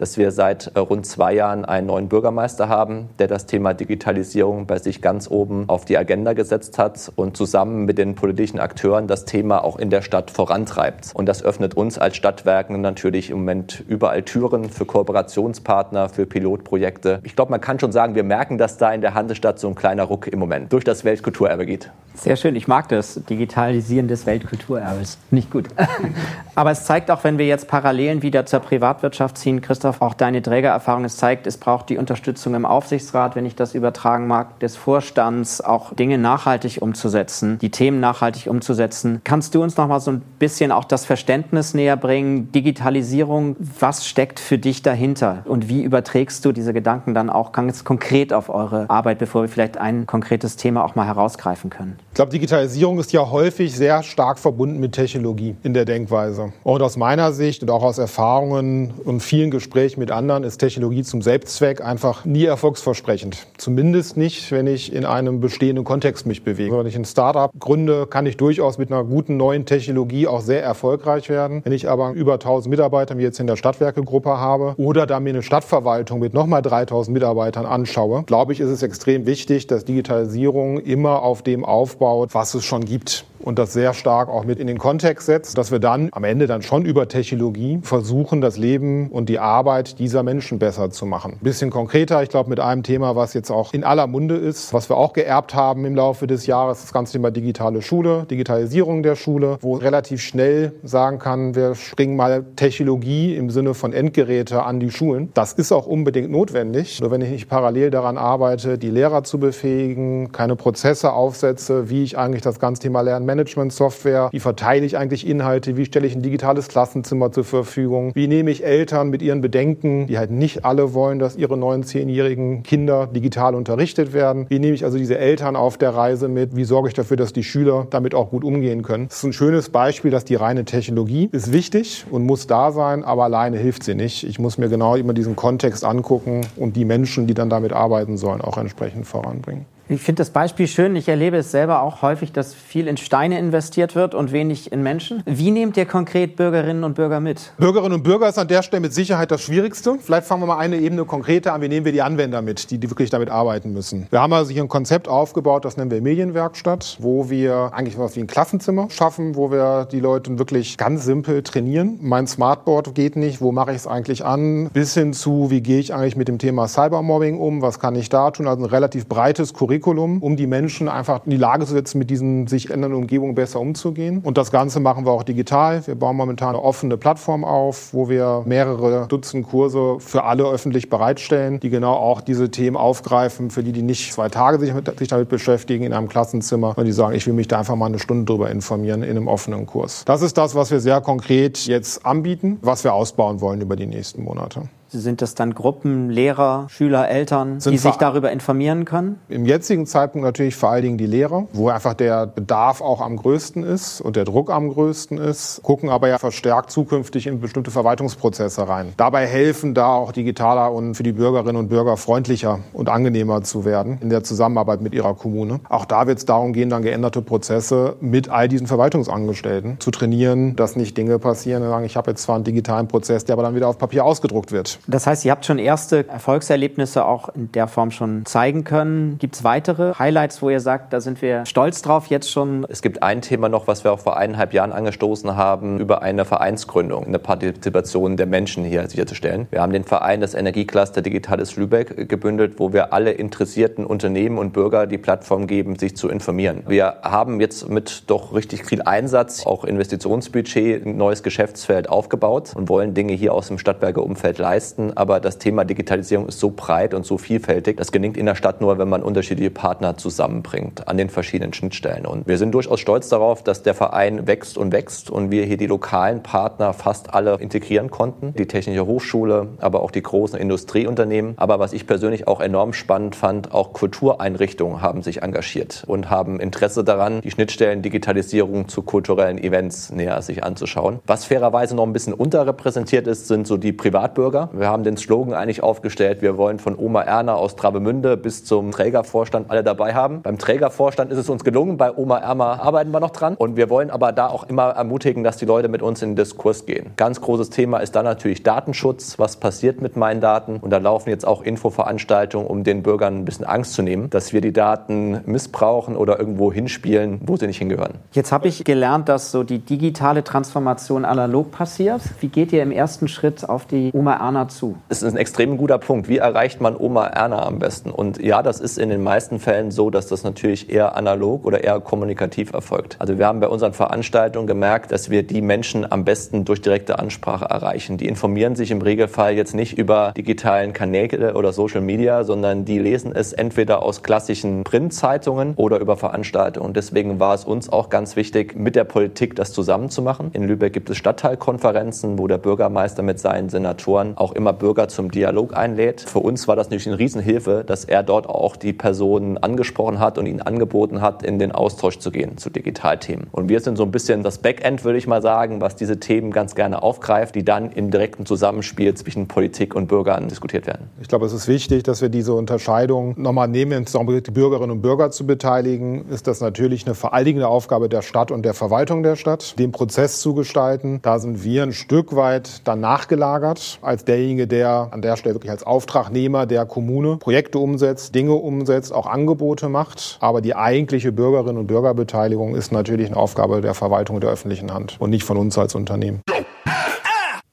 dass 0.00 0.18
wir 0.18 0.30
seit 0.30 0.72
äh, 0.74 0.78
rund 0.78 1.06
zwei 1.06 1.34
Jahren 1.34 1.64
einen 1.64 1.86
neuen 1.88 2.08
Bürgermeister 2.08 2.68
haben, 2.68 3.08
der 3.18 3.28
das 3.28 3.46
Thema 3.46 3.74
Digitalisierung 3.74 4.66
bei 4.66 4.78
sich 4.78 5.02
ganz 5.02 5.30
oben 5.30 5.64
auf 5.68 5.84
die 5.84 5.98
Agenda 5.98 6.32
gesetzt 6.32 6.78
hat 6.78 7.12
und 7.16 7.36
zusammen 7.36 7.84
mit 7.84 7.98
den 7.98 8.14
politischen 8.14 8.60
Akteuren 8.60 9.06
das 9.06 9.24
Thema 9.24 9.64
auch 9.64 9.78
in 9.78 9.90
der 9.90 10.02
Stadt 10.02 10.30
vorantreibt. 10.30 11.10
Und 11.14 11.26
das 11.26 11.42
öffnet 11.42 11.74
uns 11.74 11.98
als 11.98 12.16
Stadtwerken 12.16 12.80
natürlich 12.80 13.30
im 13.30 13.38
Moment 13.38 13.82
überall 13.88 14.22
Türen 14.22 14.70
für 14.70 14.84
Kooperationspartner, 14.84 16.08
für 16.08 16.26
Pilotprojekte. 16.26 17.20
Ich 17.24 17.36
glaube, 17.36 17.50
man 17.50 17.60
kann 17.60 17.80
schon 17.80 17.92
sagen, 17.92 18.14
wir 18.14 18.24
merken, 18.24 18.58
dass 18.58 18.76
da 18.76 18.92
in 18.92 19.00
der 19.00 19.14
Hansestadt 19.14 19.58
so 19.58 19.68
ein 19.68 19.74
kleiner 19.74 20.04
Ruck 20.04 20.19
im 20.26 20.38
Moment 20.38 20.72
durch 20.72 20.84
das 20.84 21.04
Weltkulturerbe 21.04 21.66
geht. 21.66 21.90
Sehr 22.14 22.36
schön, 22.36 22.56
ich 22.56 22.68
mag 22.68 22.88
das 22.88 23.20
Digitalisieren 23.30 24.08
des 24.08 24.26
Weltkulturerbes. 24.26 25.16
Nicht 25.30 25.50
gut. 25.50 25.68
Aber 26.54 26.70
es 26.70 26.84
zeigt 26.84 27.10
auch, 27.10 27.24
wenn 27.24 27.38
wir 27.38 27.46
jetzt 27.46 27.68
Parallelen 27.68 28.20
wieder 28.20 28.44
zur 28.44 28.60
Privatwirtschaft 28.60 29.38
ziehen, 29.38 29.62
Christoph, 29.62 30.02
auch 30.02 30.12
deine 30.12 30.42
Trägererfahrung, 30.42 31.04
es 31.04 31.16
zeigt, 31.16 31.46
es 31.46 31.56
braucht 31.56 31.88
die 31.88 31.96
Unterstützung 31.96 32.54
im 32.54 32.66
Aufsichtsrat, 32.66 33.36
wenn 33.36 33.46
ich 33.46 33.54
das 33.54 33.74
übertragen 33.74 34.26
mag, 34.26 34.58
des 34.60 34.76
Vorstands, 34.76 35.62
auch 35.62 35.94
Dinge 35.94 36.18
nachhaltig 36.18 36.82
umzusetzen, 36.82 37.58
die 37.60 37.70
Themen 37.70 38.00
nachhaltig 38.00 38.48
umzusetzen. 38.48 39.22
Kannst 39.24 39.54
du 39.54 39.62
uns 39.62 39.76
noch 39.78 39.88
mal 39.88 40.00
so 40.00 40.10
ein 40.10 40.20
bisschen 40.38 40.72
auch 40.72 40.84
das 40.84 41.06
Verständnis 41.06 41.72
näher 41.72 41.96
bringen? 41.96 42.52
Digitalisierung, 42.52 43.56
was 43.78 44.06
steckt 44.06 44.40
für 44.40 44.58
dich 44.58 44.82
dahinter? 44.82 45.44
Und 45.46 45.68
wie 45.68 45.82
überträgst 45.82 46.44
du 46.44 46.52
diese 46.52 46.74
Gedanken 46.74 47.14
dann 47.14 47.30
auch 47.30 47.52
ganz 47.52 47.84
konkret 47.84 48.32
auf 48.34 48.50
eure 48.50 48.90
Arbeit, 48.90 49.18
bevor 49.18 49.42
wir 49.42 49.48
vielleicht 49.48 49.78
ein 49.78 50.06
konkretes 50.10 50.56
Thema 50.56 50.84
auch 50.84 50.96
mal 50.96 51.06
herausgreifen 51.06 51.70
können? 51.70 51.96
Ich 52.08 52.14
glaube, 52.14 52.32
Digitalisierung 52.32 52.98
ist 52.98 53.12
ja 53.12 53.30
häufig 53.30 53.76
sehr 53.76 54.02
stark 54.02 54.40
verbunden 54.40 54.80
mit 54.80 54.92
Technologie 54.92 55.54
in 55.62 55.72
der 55.72 55.84
Denkweise. 55.84 56.52
Und 56.64 56.82
aus 56.82 56.96
meiner 56.96 57.32
Sicht 57.32 57.62
und 57.62 57.70
auch 57.70 57.84
aus 57.84 57.98
Erfahrungen 57.98 58.92
und 59.04 59.22
vielen 59.22 59.52
Gesprächen 59.52 60.00
mit 60.00 60.10
anderen 60.10 60.42
ist 60.42 60.58
Technologie 60.58 61.04
zum 61.04 61.22
Selbstzweck 61.22 61.80
einfach 61.80 62.24
nie 62.24 62.44
erfolgsversprechend. 62.44 63.46
Zumindest 63.56 64.16
nicht, 64.16 64.50
wenn 64.50 64.66
ich 64.66 64.92
in 64.92 65.04
einem 65.04 65.40
bestehenden 65.40 65.84
Kontext 65.84 66.26
mich 66.26 66.42
bewege. 66.42 66.76
Wenn 66.76 66.86
ich 66.86 66.96
ein 66.96 67.04
Startup 67.04 67.52
gründe, 67.58 68.08
kann 68.08 68.26
ich 68.26 68.36
durchaus 68.36 68.78
mit 68.78 68.90
einer 68.90 69.04
guten 69.04 69.36
neuen 69.36 69.64
Technologie 69.64 70.26
auch 70.26 70.40
sehr 70.40 70.62
erfolgreich 70.62 71.28
werden. 71.28 71.60
Wenn 71.62 71.72
ich 71.72 71.88
aber 71.88 72.10
über 72.12 72.34
1000 72.34 72.68
Mitarbeiter, 72.68 73.16
wie 73.16 73.22
jetzt 73.22 73.38
in 73.38 73.46
der 73.46 73.56
Stadtwerkegruppe 73.56 74.30
habe, 74.30 74.74
oder 74.76 75.06
da 75.06 75.20
mir 75.20 75.30
eine 75.30 75.42
Stadtverwaltung 75.42 76.18
mit 76.18 76.34
nochmal 76.34 76.62
3000 76.62 77.14
Mitarbeitern 77.14 77.64
anschaue, 77.64 78.24
glaube 78.24 78.52
ich, 78.52 78.58
ist 78.58 78.70
es 78.70 78.82
extrem 78.82 79.26
wichtig, 79.26 79.68
dass 79.68 79.84
Digitalisierung 80.00 80.78
immer 80.78 81.22
auf 81.22 81.42
dem 81.42 81.64
aufbaut, 81.64 82.34
was 82.34 82.54
es 82.54 82.64
schon 82.64 82.84
gibt 82.84 83.26
und 83.42 83.58
das 83.58 83.72
sehr 83.72 83.94
stark 83.94 84.28
auch 84.28 84.44
mit 84.44 84.58
in 84.58 84.66
den 84.66 84.78
Kontext 84.78 85.26
setzt, 85.26 85.58
dass 85.58 85.70
wir 85.70 85.78
dann 85.78 86.08
am 86.12 86.24
Ende 86.24 86.46
dann 86.46 86.62
schon 86.62 86.84
über 86.84 87.08
Technologie 87.08 87.80
versuchen, 87.82 88.40
das 88.40 88.56
Leben 88.56 89.08
und 89.10 89.28
die 89.28 89.38
Arbeit 89.38 89.98
dieser 89.98 90.22
Menschen 90.22 90.58
besser 90.58 90.90
zu 90.90 91.06
machen. 91.06 91.32
Ein 91.32 91.44
bisschen 91.44 91.70
konkreter, 91.70 92.22
ich 92.22 92.28
glaube, 92.28 92.50
mit 92.50 92.60
einem 92.60 92.82
Thema, 92.82 93.16
was 93.16 93.34
jetzt 93.34 93.50
auch 93.50 93.72
in 93.72 93.84
aller 93.84 94.06
Munde 94.06 94.36
ist, 94.36 94.72
was 94.72 94.90
wir 94.90 94.96
auch 94.96 95.12
geerbt 95.12 95.54
haben 95.54 95.84
im 95.84 95.94
Laufe 95.94 96.26
des 96.26 96.46
Jahres, 96.46 96.80
das 96.80 96.92
ganze 96.92 97.12
Thema 97.12 97.30
digitale 97.30 97.82
Schule, 97.82 98.26
Digitalisierung 98.30 99.02
der 99.02 99.16
Schule, 99.16 99.58
wo 99.60 99.74
relativ 99.74 100.20
schnell 100.20 100.72
sagen 100.82 101.18
kann, 101.18 101.54
wir 101.54 101.74
springen 101.74 102.16
mal 102.16 102.44
Technologie 102.56 103.36
im 103.36 103.50
Sinne 103.50 103.74
von 103.74 103.92
Endgeräte 103.92 104.62
an 104.62 104.80
die 104.80 104.90
Schulen. 104.90 105.30
Das 105.34 105.52
ist 105.52 105.72
auch 105.72 105.86
unbedingt 105.86 106.30
notwendig. 106.30 107.00
Nur 107.00 107.10
wenn 107.10 107.20
ich 107.20 107.30
nicht 107.30 107.48
parallel 107.48 107.90
daran 107.90 108.18
arbeite, 108.18 108.78
die 108.78 108.90
Lehrer 108.90 109.24
zu 109.24 109.38
befähigen, 109.38 110.32
keine 110.32 110.56
Prozesse 110.56 111.12
aufsetze, 111.12 111.90
wie 111.90 112.02
ich 112.02 112.18
eigentlich 112.18 112.42
das 112.42 112.58
ganze 112.58 112.82
Thema 112.82 113.00
Lernen 113.00 113.29
Management-Software, 113.30 114.28
wie 114.32 114.40
verteile 114.40 114.84
ich 114.84 114.98
eigentlich 114.98 115.26
Inhalte, 115.26 115.76
wie 115.76 115.84
stelle 115.84 116.06
ich 116.06 116.16
ein 116.16 116.22
digitales 116.22 116.66
Klassenzimmer 116.68 117.30
zur 117.30 117.44
Verfügung, 117.44 118.10
wie 118.14 118.26
nehme 118.26 118.50
ich 118.50 118.64
Eltern 118.64 119.10
mit 119.10 119.22
ihren 119.22 119.40
Bedenken, 119.40 120.08
die 120.08 120.18
halt 120.18 120.32
nicht 120.32 120.64
alle 120.64 120.94
wollen, 120.94 121.20
dass 121.20 121.36
ihre 121.36 121.56
neun, 121.56 121.84
zehnjährigen 121.84 122.64
Kinder 122.64 123.06
digital 123.06 123.54
unterrichtet 123.54 124.12
werden, 124.12 124.46
wie 124.48 124.58
nehme 124.58 124.74
ich 124.74 124.84
also 124.84 124.98
diese 124.98 125.16
Eltern 125.18 125.54
auf 125.54 125.78
der 125.78 125.94
Reise 125.94 126.28
mit, 126.28 126.56
wie 126.56 126.64
sorge 126.64 126.88
ich 126.88 126.94
dafür, 126.94 127.16
dass 127.16 127.32
die 127.32 127.44
Schüler 127.44 127.86
damit 127.90 128.14
auch 128.14 128.30
gut 128.30 128.42
umgehen 128.42 128.82
können. 128.82 129.06
Das 129.08 129.18
ist 129.18 129.24
ein 129.24 129.32
schönes 129.32 129.68
Beispiel, 129.68 130.10
dass 130.10 130.24
die 130.24 130.34
reine 130.34 130.64
Technologie 130.64 131.28
ist 131.30 131.52
wichtig 131.52 132.04
und 132.10 132.24
muss 132.24 132.48
da 132.48 132.72
sein, 132.72 133.04
aber 133.04 133.24
alleine 133.24 133.58
hilft 133.58 133.84
sie 133.84 133.94
nicht. 133.94 134.24
Ich 134.24 134.38
muss 134.38 134.58
mir 134.58 134.68
genau 134.68 134.96
immer 134.96 135.12
diesen 135.12 135.36
Kontext 135.36 135.84
angucken 135.84 136.40
und 136.56 136.74
die 136.76 136.84
Menschen, 136.84 137.26
die 137.26 137.34
dann 137.34 137.48
damit 137.48 137.72
arbeiten 137.72 138.16
sollen, 138.16 138.40
auch 138.40 138.58
entsprechend 138.58 139.06
voranbringen. 139.06 139.66
Ich 139.92 140.02
finde 140.02 140.20
das 140.20 140.30
Beispiel 140.30 140.68
schön. 140.68 140.94
Ich 140.94 141.08
erlebe 141.08 141.38
es 141.38 141.50
selber 141.50 141.82
auch 141.82 142.00
häufig, 142.00 142.30
dass 142.30 142.54
viel 142.54 142.86
in 142.86 142.96
Steine 142.96 143.40
investiert 143.40 143.96
wird 143.96 144.14
und 144.14 144.30
wenig 144.30 144.70
in 144.70 144.84
Menschen. 144.84 145.24
Wie 145.26 145.50
nehmt 145.50 145.76
ihr 145.76 145.84
konkret 145.84 146.36
Bürgerinnen 146.36 146.84
und 146.84 146.94
Bürger 146.94 147.18
mit? 147.18 147.52
Bürgerinnen 147.58 147.94
und 147.94 148.04
Bürger 148.04 148.28
ist 148.28 148.38
an 148.38 148.46
der 148.46 148.62
Stelle 148.62 148.82
mit 148.82 148.94
Sicherheit 148.94 149.32
das 149.32 149.42
Schwierigste. 149.42 149.96
Vielleicht 150.00 150.28
fangen 150.28 150.42
wir 150.42 150.46
mal 150.46 150.58
eine 150.58 150.76
Ebene 150.76 151.04
konkreter 151.06 151.54
an. 151.54 151.62
Wie 151.62 151.68
nehmen 151.68 151.84
wir 151.84 151.90
die 151.90 152.02
Anwender 152.02 152.40
mit, 152.40 152.70
die, 152.70 152.78
die 152.78 152.88
wirklich 152.88 153.10
damit 153.10 153.30
arbeiten 153.30 153.72
müssen? 153.72 154.06
Wir 154.10 154.20
haben 154.20 154.32
also 154.32 154.52
hier 154.52 154.62
ein 154.62 154.68
Konzept 154.68 155.08
aufgebaut, 155.08 155.64
das 155.64 155.76
nennen 155.76 155.90
wir 155.90 156.00
Medienwerkstatt, 156.00 156.98
wo 157.00 157.28
wir 157.28 157.72
eigentlich 157.74 157.98
was 157.98 158.14
wie 158.14 158.20
ein 158.20 158.28
Klassenzimmer 158.28 158.88
schaffen, 158.90 159.34
wo 159.34 159.50
wir 159.50 159.88
die 159.90 159.98
Leute 159.98 160.38
wirklich 160.38 160.78
ganz 160.78 161.04
simpel 161.04 161.42
trainieren. 161.42 161.98
Mein 162.00 162.28
Smartboard 162.28 162.94
geht 162.94 163.16
nicht, 163.16 163.40
wo 163.40 163.50
mache 163.50 163.72
ich 163.72 163.78
es 163.78 163.86
eigentlich 163.88 164.24
an? 164.24 164.70
Bis 164.72 164.94
hin 164.94 165.14
zu, 165.14 165.50
wie 165.50 165.62
gehe 165.62 165.80
ich 165.80 165.92
eigentlich 165.92 166.14
mit 166.14 166.28
dem 166.28 166.38
Thema 166.38 166.68
Cybermobbing 166.68 167.40
um? 167.40 167.60
Was 167.60 167.80
kann 167.80 167.96
ich 167.96 168.08
da 168.08 168.30
tun? 168.30 168.46
Also 168.46 168.62
ein 168.62 168.70
relativ 168.70 169.08
breites 169.08 169.52
Curriculum 169.52 169.79
Curriculum, 169.80 170.22
um 170.22 170.36
die 170.36 170.46
Menschen 170.46 170.88
einfach 170.88 171.24
in 171.24 171.30
die 171.30 171.36
Lage 171.36 171.66
zu 171.66 171.72
setzen, 171.72 171.98
mit 171.98 172.10
diesen 172.10 172.46
sich 172.46 172.70
ändernden 172.70 173.00
Umgebungen 173.00 173.34
besser 173.34 173.60
umzugehen. 173.60 174.20
Und 174.22 174.38
das 174.38 174.50
Ganze 174.50 174.80
machen 174.80 175.06
wir 175.06 175.12
auch 175.12 175.22
digital. 175.22 175.86
Wir 175.86 175.94
bauen 175.94 176.16
momentan 176.16 176.50
eine 176.50 176.62
offene 176.62 176.96
Plattform 176.96 177.44
auf, 177.44 177.92
wo 177.92 178.08
wir 178.08 178.42
mehrere 178.46 179.06
Dutzend 179.08 179.48
Kurse 179.48 179.96
für 179.98 180.24
alle 180.24 180.44
öffentlich 180.44 180.90
bereitstellen, 180.90 181.60
die 181.60 181.70
genau 181.70 181.94
auch 181.94 182.20
diese 182.20 182.50
Themen 182.50 182.76
aufgreifen, 182.76 183.50
für 183.50 183.62
die, 183.62 183.72
die 183.72 183.82
nicht 183.82 184.12
zwei 184.12 184.28
Tage 184.28 184.58
sich, 184.58 184.74
mit, 184.74 184.98
sich 184.98 185.08
damit 185.08 185.28
beschäftigen 185.28 185.84
in 185.84 185.92
einem 185.92 186.08
Klassenzimmer, 186.08 186.76
und 186.76 186.84
die 186.84 186.92
sagen, 186.92 187.14
ich 187.14 187.26
will 187.26 187.34
mich 187.34 187.48
da 187.48 187.58
einfach 187.58 187.76
mal 187.76 187.86
eine 187.86 187.98
Stunde 187.98 188.24
drüber 188.24 188.50
informieren 188.50 189.02
in 189.02 189.10
einem 189.10 189.28
offenen 189.28 189.66
Kurs. 189.66 190.04
Das 190.04 190.22
ist 190.22 190.36
das, 190.38 190.54
was 190.54 190.70
wir 190.70 190.80
sehr 190.80 191.00
konkret 191.00 191.66
jetzt 191.66 192.04
anbieten, 192.04 192.58
was 192.62 192.84
wir 192.84 192.94
ausbauen 192.94 193.40
wollen 193.40 193.60
über 193.60 193.76
die 193.76 193.86
nächsten 193.86 194.22
Monate. 194.22 194.62
Sind 194.92 195.22
das 195.22 195.36
dann 195.36 195.54
Gruppen, 195.54 196.10
Lehrer, 196.10 196.66
Schüler, 196.68 197.08
Eltern, 197.08 197.60
Sind 197.60 197.72
die 197.72 197.78
sich 197.78 197.94
darüber 197.94 198.32
informieren 198.32 198.84
können? 198.84 199.20
Im 199.28 199.46
jetzigen 199.46 199.86
Zeitpunkt 199.86 200.24
natürlich 200.24 200.56
vor 200.56 200.70
allen 200.70 200.82
Dingen 200.82 200.98
die 200.98 201.06
Lehrer, 201.06 201.46
wo 201.52 201.68
einfach 201.68 201.94
der 201.94 202.26
Bedarf 202.26 202.80
auch 202.80 203.00
am 203.00 203.16
größten 203.16 203.62
ist 203.62 204.00
und 204.00 204.16
der 204.16 204.24
Druck 204.24 204.50
am 204.50 204.68
größten 204.68 205.16
ist, 205.18 205.62
gucken 205.62 205.90
aber 205.90 206.08
ja 206.08 206.18
verstärkt 206.18 206.72
zukünftig 206.72 207.28
in 207.28 207.40
bestimmte 207.40 207.70
Verwaltungsprozesse 207.70 208.68
rein. 208.68 208.92
Dabei 208.96 209.26
helfen 209.26 209.74
da 209.74 209.94
auch 209.94 210.10
digitaler 210.10 210.72
und 210.72 210.96
für 210.96 211.04
die 211.04 211.12
Bürgerinnen 211.12 211.56
und 211.56 211.68
Bürger 211.68 211.96
freundlicher 211.96 212.58
und 212.72 212.88
angenehmer 212.88 213.42
zu 213.42 213.64
werden 213.64 213.98
in 214.00 214.10
der 214.10 214.24
Zusammenarbeit 214.24 214.80
mit 214.80 214.92
ihrer 214.92 215.14
Kommune. 215.14 215.60
Auch 215.68 215.84
da 215.84 216.08
wird 216.08 216.18
es 216.18 216.24
darum 216.24 216.52
gehen, 216.52 216.68
dann 216.68 216.82
geänderte 216.82 217.22
Prozesse 217.22 217.94
mit 218.00 218.28
all 218.28 218.48
diesen 218.48 218.66
Verwaltungsangestellten 218.66 219.78
zu 219.78 219.92
trainieren, 219.92 220.56
dass 220.56 220.74
nicht 220.74 220.96
Dinge 220.96 221.20
passieren, 221.20 221.62
sagen, 221.62 221.84
ich 221.84 221.96
habe 221.96 222.10
jetzt 222.10 222.22
zwar 222.22 222.34
einen 222.34 222.44
digitalen 222.44 222.88
Prozess, 222.88 223.24
der 223.24 223.34
aber 223.34 223.44
dann 223.44 223.54
wieder 223.54 223.68
auf 223.68 223.78
Papier 223.78 224.04
ausgedruckt 224.04 224.50
wird. 224.50 224.79
Das 224.86 225.06
heißt, 225.06 225.24
ihr 225.24 225.30
habt 225.30 225.44
schon 225.44 225.58
erste 225.58 226.08
Erfolgserlebnisse 226.08 227.04
auch 227.04 227.28
in 227.30 227.52
der 227.52 227.68
Form 227.68 227.90
schon 227.90 228.24
zeigen 228.26 228.64
können. 228.64 229.18
Gibt 229.18 229.36
es 229.36 229.44
weitere 229.44 229.94
Highlights, 229.98 230.42
wo 230.42 230.50
ihr 230.50 230.60
sagt, 230.60 230.92
da 230.92 231.00
sind 231.00 231.22
wir 231.22 231.46
stolz 231.46 231.82
drauf 231.82 232.06
jetzt 232.06 232.30
schon? 232.30 232.66
Es 232.68 232.82
gibt 232.82 233.02
ein 233.02 233.22
Thema 233.22 233.48
noch, 233.48 233.66
was 233.66 233.84
wir 233.84 233.92
auch 233.92 234.00
vor 234.00 234.16
eineinhalb 234.16 234.52
Jahren 234.52 234.72
angestoßen 234.72 235.36
haben, 235.36 235.78
über 235.78 236.02
eine 236.02 236.24
Vereinsgründung, 236.24 237.06
eine 237.06 237.18
Partizipation 237.18 238.16
der 238.16 238.26
Menschen 238.26 238.64
hier 238.64 238.88
sicherzustellen. 238.88 239.46
Wir 239.50 239.62
haben 239.62 239.72
den 239.72 239.84
Verein 239.84 240.20
das 240.20 240.34
Energiecluster 240.34 241.02
Digitales 241.02 241.56
Lübeck 241.56 242.08
gebündelt, 242.08 242.54
wo 242.58 242.72
wir 242.72 242.92
alle 242.92 243.12
interessierten 243.12 243.84
Unternehmen 243.84 244.38
und 244.38 244.52
Bürger 244.52 244.86
die 244.86 244.98
Plattform 244.98 245.46
geben, 245.46 245.78
sich 245.78 245.96
zu 245.96 246.08
informieren. 246.08 246.64
Wir 246.66 246.98
haben 247.02 247.40
jetzt 247.40 247.68
mit 247.68 248.04
doch 248.08 248.34
richtig 248.34 248.64
viel 248.64 248.82
Einsatz, 248.82 249.46
auch 249.46 249.64
Investitionsbudget, 249.64 250.86
ein 250.86 250.96
neues 250.96 251.22
Geschäftsfeld 251.22 251.88
aufgebaut 251.88 252.52
und 252.54 252.68
wollen 252.68 252.94
Dinge 252.94 253.12
hier 253.12 253.34
aus 253.34 253.48
dem 253.48 253.58
Stadtberger 253.58 254.02
Umfeld 254.02 254.38
leisten 254.38 254.69
leisten. 254.70 254.96
Aber 254.96 255.20
das 255.20 255.38
Thema 255.38 255.64
Digitalisierung 255.64 256.28
ist 256.28 256.38
so 256.38 256.50
breit 256.50 256.94
und 256.94 257.04
so 257.04 257.18
vielfältig. 257.18 257.76
Das 257.76 257.92
gelingt 257.92 258.16
in 258.16 258.26
der 258.26 258.34
Stadt 258.34 258.60
nur, 258.60 258.78
wenn 258.78 258.88
man 258.88 259.02
unterschiedliche 259.02 259.50
Partner 259.50 259.96
zusammenbringt 259.96 260.88
an 260.88 260.96
den 260.96 261.08
verschiedenen 261.08 261.52
Schnittstellen. 261.52 262.06
Und 262.06 262.26
wir 262.26 262.38
sind 262.38 262.52
durchaus 262.52 262.80
stolz 262.80 263.08
darauf, 263.08 263.42
dass 263.42 263.62
der 263.62 263.74
Verein 263.74 264.26
wächst 264.26 264.56
und 264.58 264.72
wächst 264.72 265.10
und 265.10 265.30
wir 265.30 265.44
hier 265.44 265.56
die 265.56 265.66
lokalen 265.66 266.22
Partner 266.22 266.72
fast 266.72 267.14
alle 267.14 267.36
integrieren 267.36 267.90
konnten. 267.90 268.34
Die 268.34 268.46
Technische 268.46 268.86
Hochschule, 268.86 269.48
aber 269.58 269.82
auch 269.82 269.90
die 269.90 270.02
großen 270.02 270.38
Industrieunternehmen. 270.38 271.34
Aber 271.36 271.58
was 271.58 271.72
ich 271.72 271.86
persönlich 271.86 272.26
auch 272.28 272.40
enorm 272.40 272.72
spannend 272.72 273.16
fand, 273.16 273.52
auch 273.52 273.72
Kultureinrichtungen 273.72 274.82
haben 274.82 275.02
sich 275.02 275.22
engagiert 275.22 275.84
und 275.86 276.10
haben 276.10 276.40
Interesse 276.40 276.84
daran, 276.84 277.20
die 277.20 277.30
Schnittstellen 277.30 277.82
Digitalisierung 277.82 278.68
zu 278.68 278.82
kulturellen 278.82 279.38
Events 279.38 279.90
näher 279.90 280.20
sich 280.22 280.44
anzuschauen. 280.44 281.00
Was 281.06 281.24
fairerweise 281.24 281.74
noch 281.74 281.86
ein 281.86 281.92
bisschen 281.92 282.14
unterrepräsentiert 282.14 283.06
ist, 283.06 283.28
sind 283.28 283.46
so 283.46 283.56
die 283.56 283.72
Privatbürger 283.72 284.50
Wir 284.60 284.68
haben 284.68 284.84
den 284.84 284.98
Slogan 284.98 285.32
eigentlich 285.32 285.62
aufgestellt, 285.62 286.20
wir 286.20 286.36
wollen 286.36 286.58
von 286.58 286.78
Oma 286.78 287.00
Erna 287.00 287.32
aus 287.34 287.56
Travemünde 287.56 288.18
bis 288.18 288.44
zum 288.44 288.72
Trägervorstand 288.72 289.50
alle 289.50 289.64
dabei 289.64 289.94
haben. 289.94 290.20
Beim 290.20 290.36
Trägervorstand 290.36 291.10
ist 291.10 291.16
es 291.16 291.30
uns 291.30 291.44
gelungen, 291.44 291.78
bei 291.78 291.96
Oma 291.96 292.18
Erna 292.18 292.60
arbeiten 292.60 292.90
wir 292.90 293.00
noch 293.00 293.08
dran. 293.08 293.36
Und 293.36 293.56
wir 293.56 293.70
wollen 293.70 293.88
aber 293.88 294.12
da 294.12 294.26
auch 294.26 294.44
immer 294.44 294.64
ermutigen, 294.64 295.24
dass 295.24 295.38
die 295.38 295.46
Leute 295.46 295.68
mit 295.68 295.80
uns 295.80 296.02
in 296.02 296.10
den 296.10 296.16
Diskurs 296.16 296.66
gehen. 296.66 296.90
Ganz 296.96 297.22
großes 297.22 297.48
Thema 297.48 297.78
ist 297.78 297.96
dann 297.96 298.04
natürlich 298.04 298.42
Datenschutz. 298.42 299.18
Was 299.18 299.38
passiert 299.38 299.80
mit 299.80 299.96
meinen 299.96 300.20
Daten? 300.20 300.58
Und 300.58 300.68
da 300.68 300.76
laufen 300.76 301.08
jetzt 301.08 301.26
auch 301.26 301.40
Infoveranstaltungen, 301.40 302.46
um 302.46 302.62
den 302.62 302.82
Bürgern 302.82 303.20
ein 303.20 303.24
bisschen 303.24 303.46
Angst 303.46 303.72
zu 303.72 303.80
nehmen, 303.80 304.10
dass 304.10 304.34
wir 304.34 304.42
die 304.42 304.52
Daten 304.52 305.22
missbrauchen 305.24 305.96
oder 305.96 306.18
irgendwo 306.18 306.52
hinspielen, 306.52 307.18
wo 307.24 307.38
sie 307.38 307.46
nicht 307.46 307.56
hingehören. 307.56 307.94
Jetzt 308.12 308.30
habe 308.30 308.46
ich 308.46 308.62
gelernt, 308.62 309.08
dass 309.08 309.32
so 309.32 309.42
die 309.42 309.60
digitale 309.60 310.22
Transformation 310.22 311.06
analog 311.06 311.50
passiert. 311.50 312.02
Wie 312.20 312.28
geht 312.28 312.52
ihr 312.52 312.62
im 312.62 312.72
ersten 312.72 313.08
Schritt 313.08 313.48
auf 313.48 313.64
die 313.64 313.90
Oma 313.94 314.16
Erna 314.16 314.49
zu? 314.50 314.76
Es 314.88 315.02
ist 315.02 315.12
ein 315.12 315.16
extrem 315.16 315.56
guter 315.56 315.78
Punkt. 315.78 316.08
Wie 316.08 316.18
erreicht 316.18 316.60
man 316.60 316.76
Oma 316.76 317.06
Erna 317.06 317.44
am 317.46 317.58
besten? 317.58 317.90
Und 317.90 318.22
ja, 318.22 318.42
das 318.42 318.60
ist 318.60 318.78
in 318.78 318.90
den 318.90 319.02
meisten 319.02 319.38
Fällen 319.38 319.70
so, 319.70 319.90
dass 319.90 320.06
das 320.06 320.24
natürlich 320.24 320.70
eher 320.70 320.96
analog 320.96 321.44
oder 321.46 321.64
eher 321.64 321.80
kommunikativ 321.80 322.52
erfolgt. 322.52 322.96
Also 322.98 323.18
wir 323.18 323.26
haben 323.26 323.40
bei 323.40 323.48
unseren 323.48 323.72
Veranstaltungen 323.72 324.46
gemerkt, 324.46 324.92
dass 324.92 325.10
wir 325.10 325.22
die 325.22 325.40
Menschen 325.40 325.90
am 325.90 326.04
besten 326.04 326.44
durch 326.44 326.60
direkte 326.60 326.98
Ansprache 326.98 327.46
erreichen. 327.46 327.96
Die 327.96 328.06
informieren 328.06 328.56
sich 328.56 328.70
im 328.70 328.82
Regelfall 328.82 329.34
jetzt 329.34 329.54
nicht 329.54 329.78
über 329.78 330.12
digitalen 330.16 330.72
Kanäle 330.72 331.34
oder 331.34 331.52
Social 331.52 331.80
Media, 331.80 332.24
sondern 332.24 332.64
die 332.64 332.78
lesen 332.78 333.14
es 333.14 333.32
entweder 333.32 333.82
aus 333.82 334.02
klassischen 334.02 334.64
Printzeitungen 334.64 335.54
oder 335.56 335.78
über 335.78 335.96
Veranstaltungen. 335.96 336.74
Deswegen 336.74 337.20
war 337.20 337.34
es 337.34 337.44
uns 337.44 337.70
auch 337.70 337.88
ganz 337.88 338.16
wichtig, 338.16 338.54
mit 338.56 338.76
der 338.76 338.84
Politik 338.84 339.36
das 339.36 339.52
zusammenzumachen. 339.52 340.30
In 340.32 340.44
Lübeck 340.46 340.72
gibt 340.72 340.90
es 340.90 340.96
Stadtteilkonferenzen, 340.96 342.18
wo 342.18 342.26
der 342.26 342.38
Bürgermeister 342.38 343.02
mit 343.02 343.18
seinen 343.18 343.48
Senatoren 343.48 344.16
auch 344.16 344.32
immer 344.40 344.52
Bürger 344.54 344.88
zum 344.88 345.10
Dialog 345.10 345.54
einlädt. 345.56 346.00
Für 346.00 346.20
uns 346.20 346.48
war 346.48 346.56
das 346.56 346.68
natürlich 346.68 346.88
eine 346.88 346.98
Riesenhilfe, 346.98 347.62
dass 347.66 347.84
er 347.84 348.02
dort 348.02 348.26
auch 348.26 348.56
die 348.56 348.72
Personen 348.72 349.36
angesprochen 349.38 350.00
hat 350.00 350.16
und 350.16 350.26
ihnen 350.26 350.40
angeboten 350.40 351.02
hat, 351.02 351.22
in 351.22 351.38
den 351.38 351.52
Austausch 351.52 351.98
zu 351.98 352.10
gehen 352.10 352.38
zu 352.38 352.48
Digitalthemen. 352.48 353.26
Und 353.32 353.50
wir 353.50 353.60
sind 353.60 353.76
so 353.76 353.82
ein 353.84 353.90
bisschen 353.90 354.22
das 354.22 354.38
Backend, 354.38 354.82
würde 354.84 354.98
ich 354.98 355.06
mal 355.06 355.20
sagen, 355.20 355.60
was 355.60 355.76
diese 355.76 356.00
Themen 356.00 356.30
ganz 356.30 356.54
gerne 356.54 356.82
aufgreift, 356.82 357.34
die 357.34 357.44
dann 357.44 357.70
im 357.70 357.90
direkten 357.90 358.24
Zusammenspiel 358.24 358.94
zwischen 358.94 359.28
Politik 359.28 359.74
und 359.74 359.88
Bürgern 359.88 360.28
diskutiert 360.28 360.66
werden. 360.66 360.88
Ich 361.02 361.08
glaube, 361.08 361.26
es 361.26 361.34
ist 361.34 361.46
wichtig, 361.46 361.82
dass 361.82 362.00
wir 362.00 362.08
diese 362.08 362.32
Unterscheidung 362.32 363.20
nochmal 363.20 363.48
nehmen, 363.48 363.72
insbesondere 363.72 364.22
die 364.22 364.30
Bürgerinnen 364.30 364.70
und 364.70 364.80
Bürger 364.80 365.10
zu 365.10 365.26
beteiligen. 365.26 366.08
Ist 366.08 366.26
das 366.26 366.40
natürlich 366.40 366.86
eine 366.86 366.94
veraldigende 366.94 367.48
Aufgabe 367.48 367.90
der 367.90 368.00
Stadt 368.00 368.30
und 368.30 368.42
der 368.42 368.54
Verwaltung 368.54 369.02
der 369.02 369.16
Stadt, 369.16 369.58
den 369.58 369.70
Prozess 369.70 370.20
zu 370.20 370.34
gestalten. 370.34 371.00
Da 371.02 371.18
sind 371.18 371.44
wir 371.44 371.62
ein 371.62 371.74
Stück 371.74 372.16
weit 372.16 372.66
dann 372.66 372.80
nachgelagert 372.80 373.78
als 373.82 374.06
derjenige, 374.06 374.29
der 374.36 374.88
an 374.90 375.02
der 375.02 375.16
Stelle 375.16 375.34
wirklich 375.34 375.50
als 375.50 375.62
Auftragnehmer 375.62 376.46
der 376.46 376.66
Kommune 376.66 377.16
Projekte 377.16 377.58
umsetzt, 377.58 378.14
Dinge 378.14 378.34
umsetzt, 378.34 378.92
auch 378.92 379.06
Angebote 379.06 379.68
macht. 379.68 380.18
Aber 380.20 380.40
die 380.40 380.54
eigentliche 380.54 381.12
Bürgerinnen 381.12 381.58
und 381.58 381.66
Bürgerbeteiligung 381.66 382.54
ist 382.54 382.72
natürlich 382.72 383.08
eine 383.08 383.16
Aufgabe 383.16 383.60
der 383.60 383.74
Verwaltung 383.74 384.20
der 384.20 384.30
öffentlichen 384.30 384.72
Hand 384.72 384.96
und 384.98 385.10
nicht 385.10 385.24
von 385.24 385.36
uns 385.36 385.58
als 385.58 385.74
Unternehmen. 385.74 386.20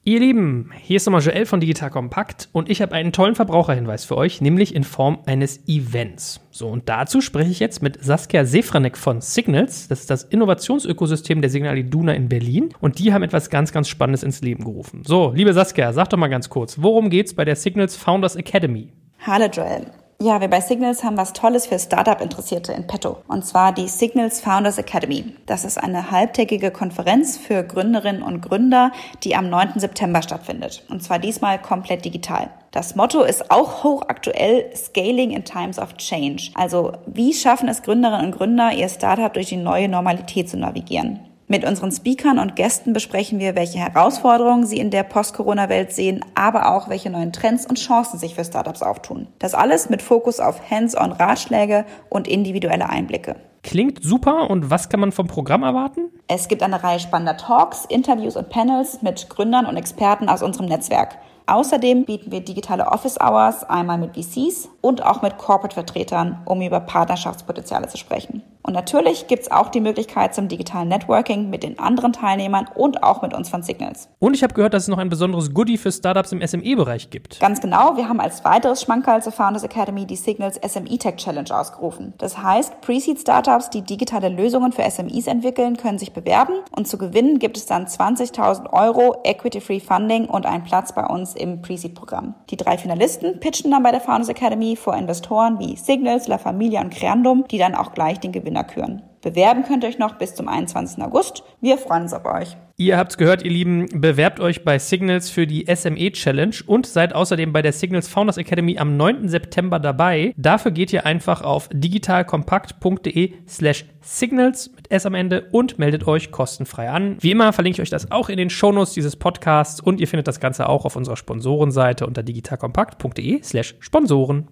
Ihr 0.08 0.20
Lieben, 0.20 0.70
hier 0.74 0.96
ist 0.96 1.04
nochmal 1.04 1.20
Joel 1.20 1.44
von 1.44 1.60
Digital 1.60 1.90
Kompakt 1.90 2.48
und 2.52 2.70
ich 2.70 2.80
habe 2.80 2.94
einen 2.94 3.12
tollen 3.12 3.34
Verbraucherhinweis 3.34 4.06
für 4.06 4.16
euch, 4.16 4.40
nämlich 4.40 4.74
in 4.74 4.82
Form 4.82 5.18
eines 5.26 5.68
Events. 5.68 6.40
So, 6.50 6.68
und 6.68 6.88
dazu 6.88 7.20
spreche 7.20 7.50
ich 7.50 7.60
jetzt 7.60 7.82
mit 7.82 8.02
Saskia 8.02 8.46
Sefranek 8.46 8.96
von 8.96 9.20
Signals. 9.20 9.86
Das 9.86 10.00
ist 10.00 10.08
das 10.08 10.22
Innovationsökosystem 10.24 11.42
der 11.42 11.50
Signal 11.50 11.76
Iduna 11.76 12.14
in 12.14 12.30
Berlin. 12.30 12.70
Und 12.80 12.98
die 12.98 13.12
haben 13.12 13.22
etwas 13.22 13.50
ganz, 13.50 13.70
ganz 13.70 13.86
Spannendes 13.86 14.22
ins 14.22 14.40
Leben 14.40 14.64
gerufen. 14.64 15.02
So, 15.04 15.30
liebe 15.34 15.52
Saskia, 15.52 15.92
sag 15.92 16.08
doch 16.08 16.16
mal 16.16 16.28
ganz 16.28 16.48
kurz, 16.48 16.80
worum 16.80 17.10
geht's 17.10 17.34
bei 17.34 17.44
der 17.44 17.56
Signals 17.56 17.94
Founders 17.94 18.34
Academy? 18.34 18.90
Hallo 19.26 19.44
Joel. 19.52 19.92
Ja, 20.20 20.40
wir 20.40 20.48
bei 20.48 20.60
Signals 20.60 21.04
haben 21.04 21.16
was 21.16 21.32
Tolles 21.32 21.68
für 21.68 21.78
Startup-Interessierte 21.78 22.72
in 22.72 22.88
petto. 22.88 23.18
Und 23.28 23.46
zwar 23.46 23.72
die 23.72 23.86
Signals 23.86 24.40
Founders 24.40 24.76
Academy. 24.76 25.36
Das 25.46 25.64
ist 25.64 25.78
eine 25.78 26.10
halbtägige 26.10 26.72
Konferenz 26.72 27.38
für 27.38 27.62
Gründerinnen 27.62 28.24
und 28.24 28.40
Gründer, 28.40 28.90
die 29.22 29.36
am 29.36 29.48
9. 29.48 29.74
September 29.76 30.20
stattfindet. 30.20 30.84
Und 30.90 31.04
zwar 31.04 31.20
diesmal 31.20 31.62
komplett 31.62 32.04
digital. 32.04 32.50
Das 32.72 32.96
Motto 32.96 33.22
ist 33.22 33.52
auch 33.52 33.84
hochaktuell 33.84 34.74
Scaling 34.74 35.30
in 35.30 35.44
Times 35.44 35.78
of 35.78 35.96
Change. 35.98 36.50
Also 36.56 36.94
wie 37.06 37.32
schaffen 37.32 37.68
es 37.68 37.84
Gründerinnen 37.84 38.26
und 38.26 38.36
Gründer, 38.36 38.72
ihr 38.72 38.88
Startup 38.88 39.32
durch 39.32 39.46
die 39.46 39.56
neue 39.56 39.88
Normalität 39.88 40.50
zu 40.50 40.56
navigieren? 40.56 41.27
Mit 41.50 41.64
unseren 41.64 41.90
Speakern 41.90 42.38
und 42.38 42.56
Gästen 42.56 42.92
besprechen 42.92 43.38
wir, 43.38 43.56
welche 43.56 43.78
Herausforderungen 43.78 44.66
sie 44.66 44.76
in 44.76 44.90
der 44.90 45.02
Post-Corona-Welt 45.02 45.92
sehen, 45.92 46.22
aber 46.34 46.74
auch 46.74 46.90
welche 46.90 47.08
neuen 47.08 47.32
Trends 47.32 47.64
und 47.64 47.78
Chancen 47.78 48.18
sich 48.18 48.34
für 48.34 48.44
Startups 48.44 48.82
auftun. 48.82 49.28
Das 49.38 49.54
alles 49.54 49.88
mit 49.88 50.02
Fokus 50.02 50.40
auf 50.40 50.70
Hands-on-Ratschläge 50.70 51.86
und 52.10 52.28
individuelle 52.28 52.90
Einblicke. 52.90 53.36
Klingt 53.62 54.04
super 54.04 54.50
und 54.50 54.68
was 54.70 54.90
kann 54.90 55.00
man 55.00 55.10
vom 55.10 55.26
Programm 55.26 55.62
erwarten? 55.62 56.10
Es 56.26 56.48
gibt 56.48 56.62
eine 56.62 56.84
Reihe 56.84 57.00
spannender 57.00 57.38
Talks, 57.38 57.86
Interviews 57.86 58.36
und 58.36 58.50
Panels 58.50 59.00
mit 59.00 59.30
Gründern 59.30 59.64
und 59.64 59.78
Experten 59.78 60.28
aus 60.28 60.42
unserem 60.42 60.66
Netzwerk. 60.66 61.16
Außerdem 61.46 62.04
bieten 62.04 62.30
wir 62.30 62.40
digitale 62.40 62.88
Office 62.88 63.18
Hours 63.18 63.64
einmal 63.64 63.96
mit 63.96 64.14
VCs 64.14 64.68
und 64.82 65.02
auch 65.02 65.22
mit 65.22 65.38
Corporate-Vertretern, 65.38 66.42
um 66.44 66.60
über 66.60 66.80
Partnerschaftspotenziale 66.80 67.88
zu 67.88 67.96
sprechen. 67.96 68.42
Und 68.68 68.74
natürlich 68.74 69.28
gibt's 69.28 69.50
auch 69.50 69.70
die 69.70 69.80
Möglichkeit 69.80 70.34
zum 70.34 70.48
digitalen 70.48 70.88
Networking 70.88 71.48
mit 71.48 71.62
den 71.62 71.78
anderen 71.78 72.12
Teilnehmern 72.12 72.68
und 72.74 73.02
auch 73.02 73.22
mit 73.22 73.32
uns 73.32 73.48
von 73.48 73.62
Signals. 73.62 74.10
Und 74.18 74.34
ich 74.34 74.42
habe 74.42 74.52
gehört, 74.52 74.74
dass 74.74 74.82
es 74.82 74.88
noch 74.90 74.98
ein 74.98 75.08
besonderes 75.08 75.54
Goodie 75.54 75.78
für 75.78 75.90
Startups 75.90 76.32
im 76.32 76.46
SME-Bereich 76.46 77.08
gibt. 77.08 77.40
Ganz 77.40 77.62
genau, 77.62 77.96
wir 77.96 78.10
haben 78.10 78.20
als 78.20 78.44
weiteres 78.44 78.82
Schmankerl 78.82 79.22
zur 79.22 79.32
Founders 79.32 79.62
Academy 79.62 80.04
die 80.04 80.16
Signals 80.16 80.56
SME 80.56 80.98
Tech 80.98 81.16
Challenge 81.16 81.48
ausgerufen. 81.50 82.12
Das 82.18 82.42
heißt, 82.42 82.82
Pre-Seed 82.82 83.18
Startups, 83.18 83.70
die 83.70 83.80
digitale 83.80 84.28
Lösungen 84.28 84.72
für 84.72 84.82
SMEs 84.82 85.28
entwickeln, 85.28 85.78
können 85.78 85.98
sich 85.98 86.12
bewerben 86.12 86.52
und 86.76 86.86
zu 86.86 86.98
gewinnen 86.98 87.38
gibt 87.38 87.56
es 87.56 87.64
dann 87.64 87.86
20.000 87.86 88.70
Euro 88.74 89.22
Equity-Free 89.24 89.80
Funding 89.80 90.26
und 90.26 90.44
einen 90.44 90.64
Platz 90.64 90.92
bei 90.92 91.06
uns 91.06 91.34
im 91.34 91.62
Pre-Seed-Programm. 91.62 92.34
Die 92.50 92.58
drei 92.58 92.76
Finalisten 92.76 93.40
pitchen 93.40 93.70
dann 93.70 93.82
bei 93.82 93.92
der 93.92 94.02
Founders 94.02 94.28
Academy 94.28 94.76
vor 94.76 94.94
Investoren 94.94 95.58
wie 95.58 95.74
Signals, 95.76 96.28
La 96.28 96.36
Familia 96.36 96.82
und 96.82 96.90
Creandum, 96.90 97.46
die 97.50 97.56
dann 97.56 97.74
auch 97.74 97.94
gleich 97.94 98.20
den 98.20 98.32
Gewinner 98.32 98.57
küren. 98.64 99.02
Bewerben 99.20 99.64
könnt 99.64 99.82
ihr 99.82 99.88
euch 99.88 99.98
noch 99.98 100.14
bis 100.14 100.34
zum 100.34 100.48
21. 100.48 101.02
August. 101.02 101.42
Wir 101.60 101.76
freuen 101.76 102.02
uns 102.02 102.12
auf 102.12 102.24
euch. 102.24 102.56
Ihr 102.76 102.96
habt's 102.96 103.18
gehört, 103.18 103.42
ihr 103.42 103.50
Lieben, 103.50 103.88
bewerbt 103.92 104.38
euch 104.38 104.64
bei 104.64 104.78
Signals 104.78 105.30
für 105.30 105.48
die 105.48 105.66
SME 105.74 106.12
Challenge 106.12 106.54
und 106.64 106.86
seid 106.86 107.12
außerdem 107.12 107.52
bei 107.52 107.60
der 107.60 107.72
Signals 107.72 108.06
Founders 108.06 108.36
Academy 108.36 108.78
am 108.78 108.96
9. 108.96 109.28
September 109.28 109.80
dabei. 109.80 110.32
Dafür 110.36 110.70
geht 110.70 110.92
ihr 110.92 111.04
einfach 111.04 111.42
auf 111.42 111.68
digitalkompakt.de 111.72 113.32
slash 113.48 113.84
signals 114.00 114.70
mit 114.76 114.92
S 114.92 115.06
am 115.06 115.14
Ende 115.14 115.48
und 115.50 115.80
meldet 115.80 116.06
euch 116.06 116.30
kostenfrei 116.30 116.88
an. 116.88 117.16
Wie 117.18 117.32
immer 117.32 117.52
verlinke 117.52 117.78
ich 117.78 117.82
euch 117.82 117.90
das 117.90 118.12
auch 118.12 118.28
in 118.28 118.36
den 118.36 118.48
Shownotes 118.48 118.94
dieses 118.94 119.16
Podcasts 119.16 119.80
und 119.80 120.00
ihr 120.00 120.06
findet 120.06 120.28
das 120.28 120.38
Ganze 120.38 120.68
auch 120.68 120.84
auf 120.84 120.94
unserer 120.94 121.16
Sponsorenseite 121.16 122.06
unter 122.06 122.22
digitalkompakt.de 122.22 123.42
slash 123.42 123.74
Sponsoren. 123.80 124.46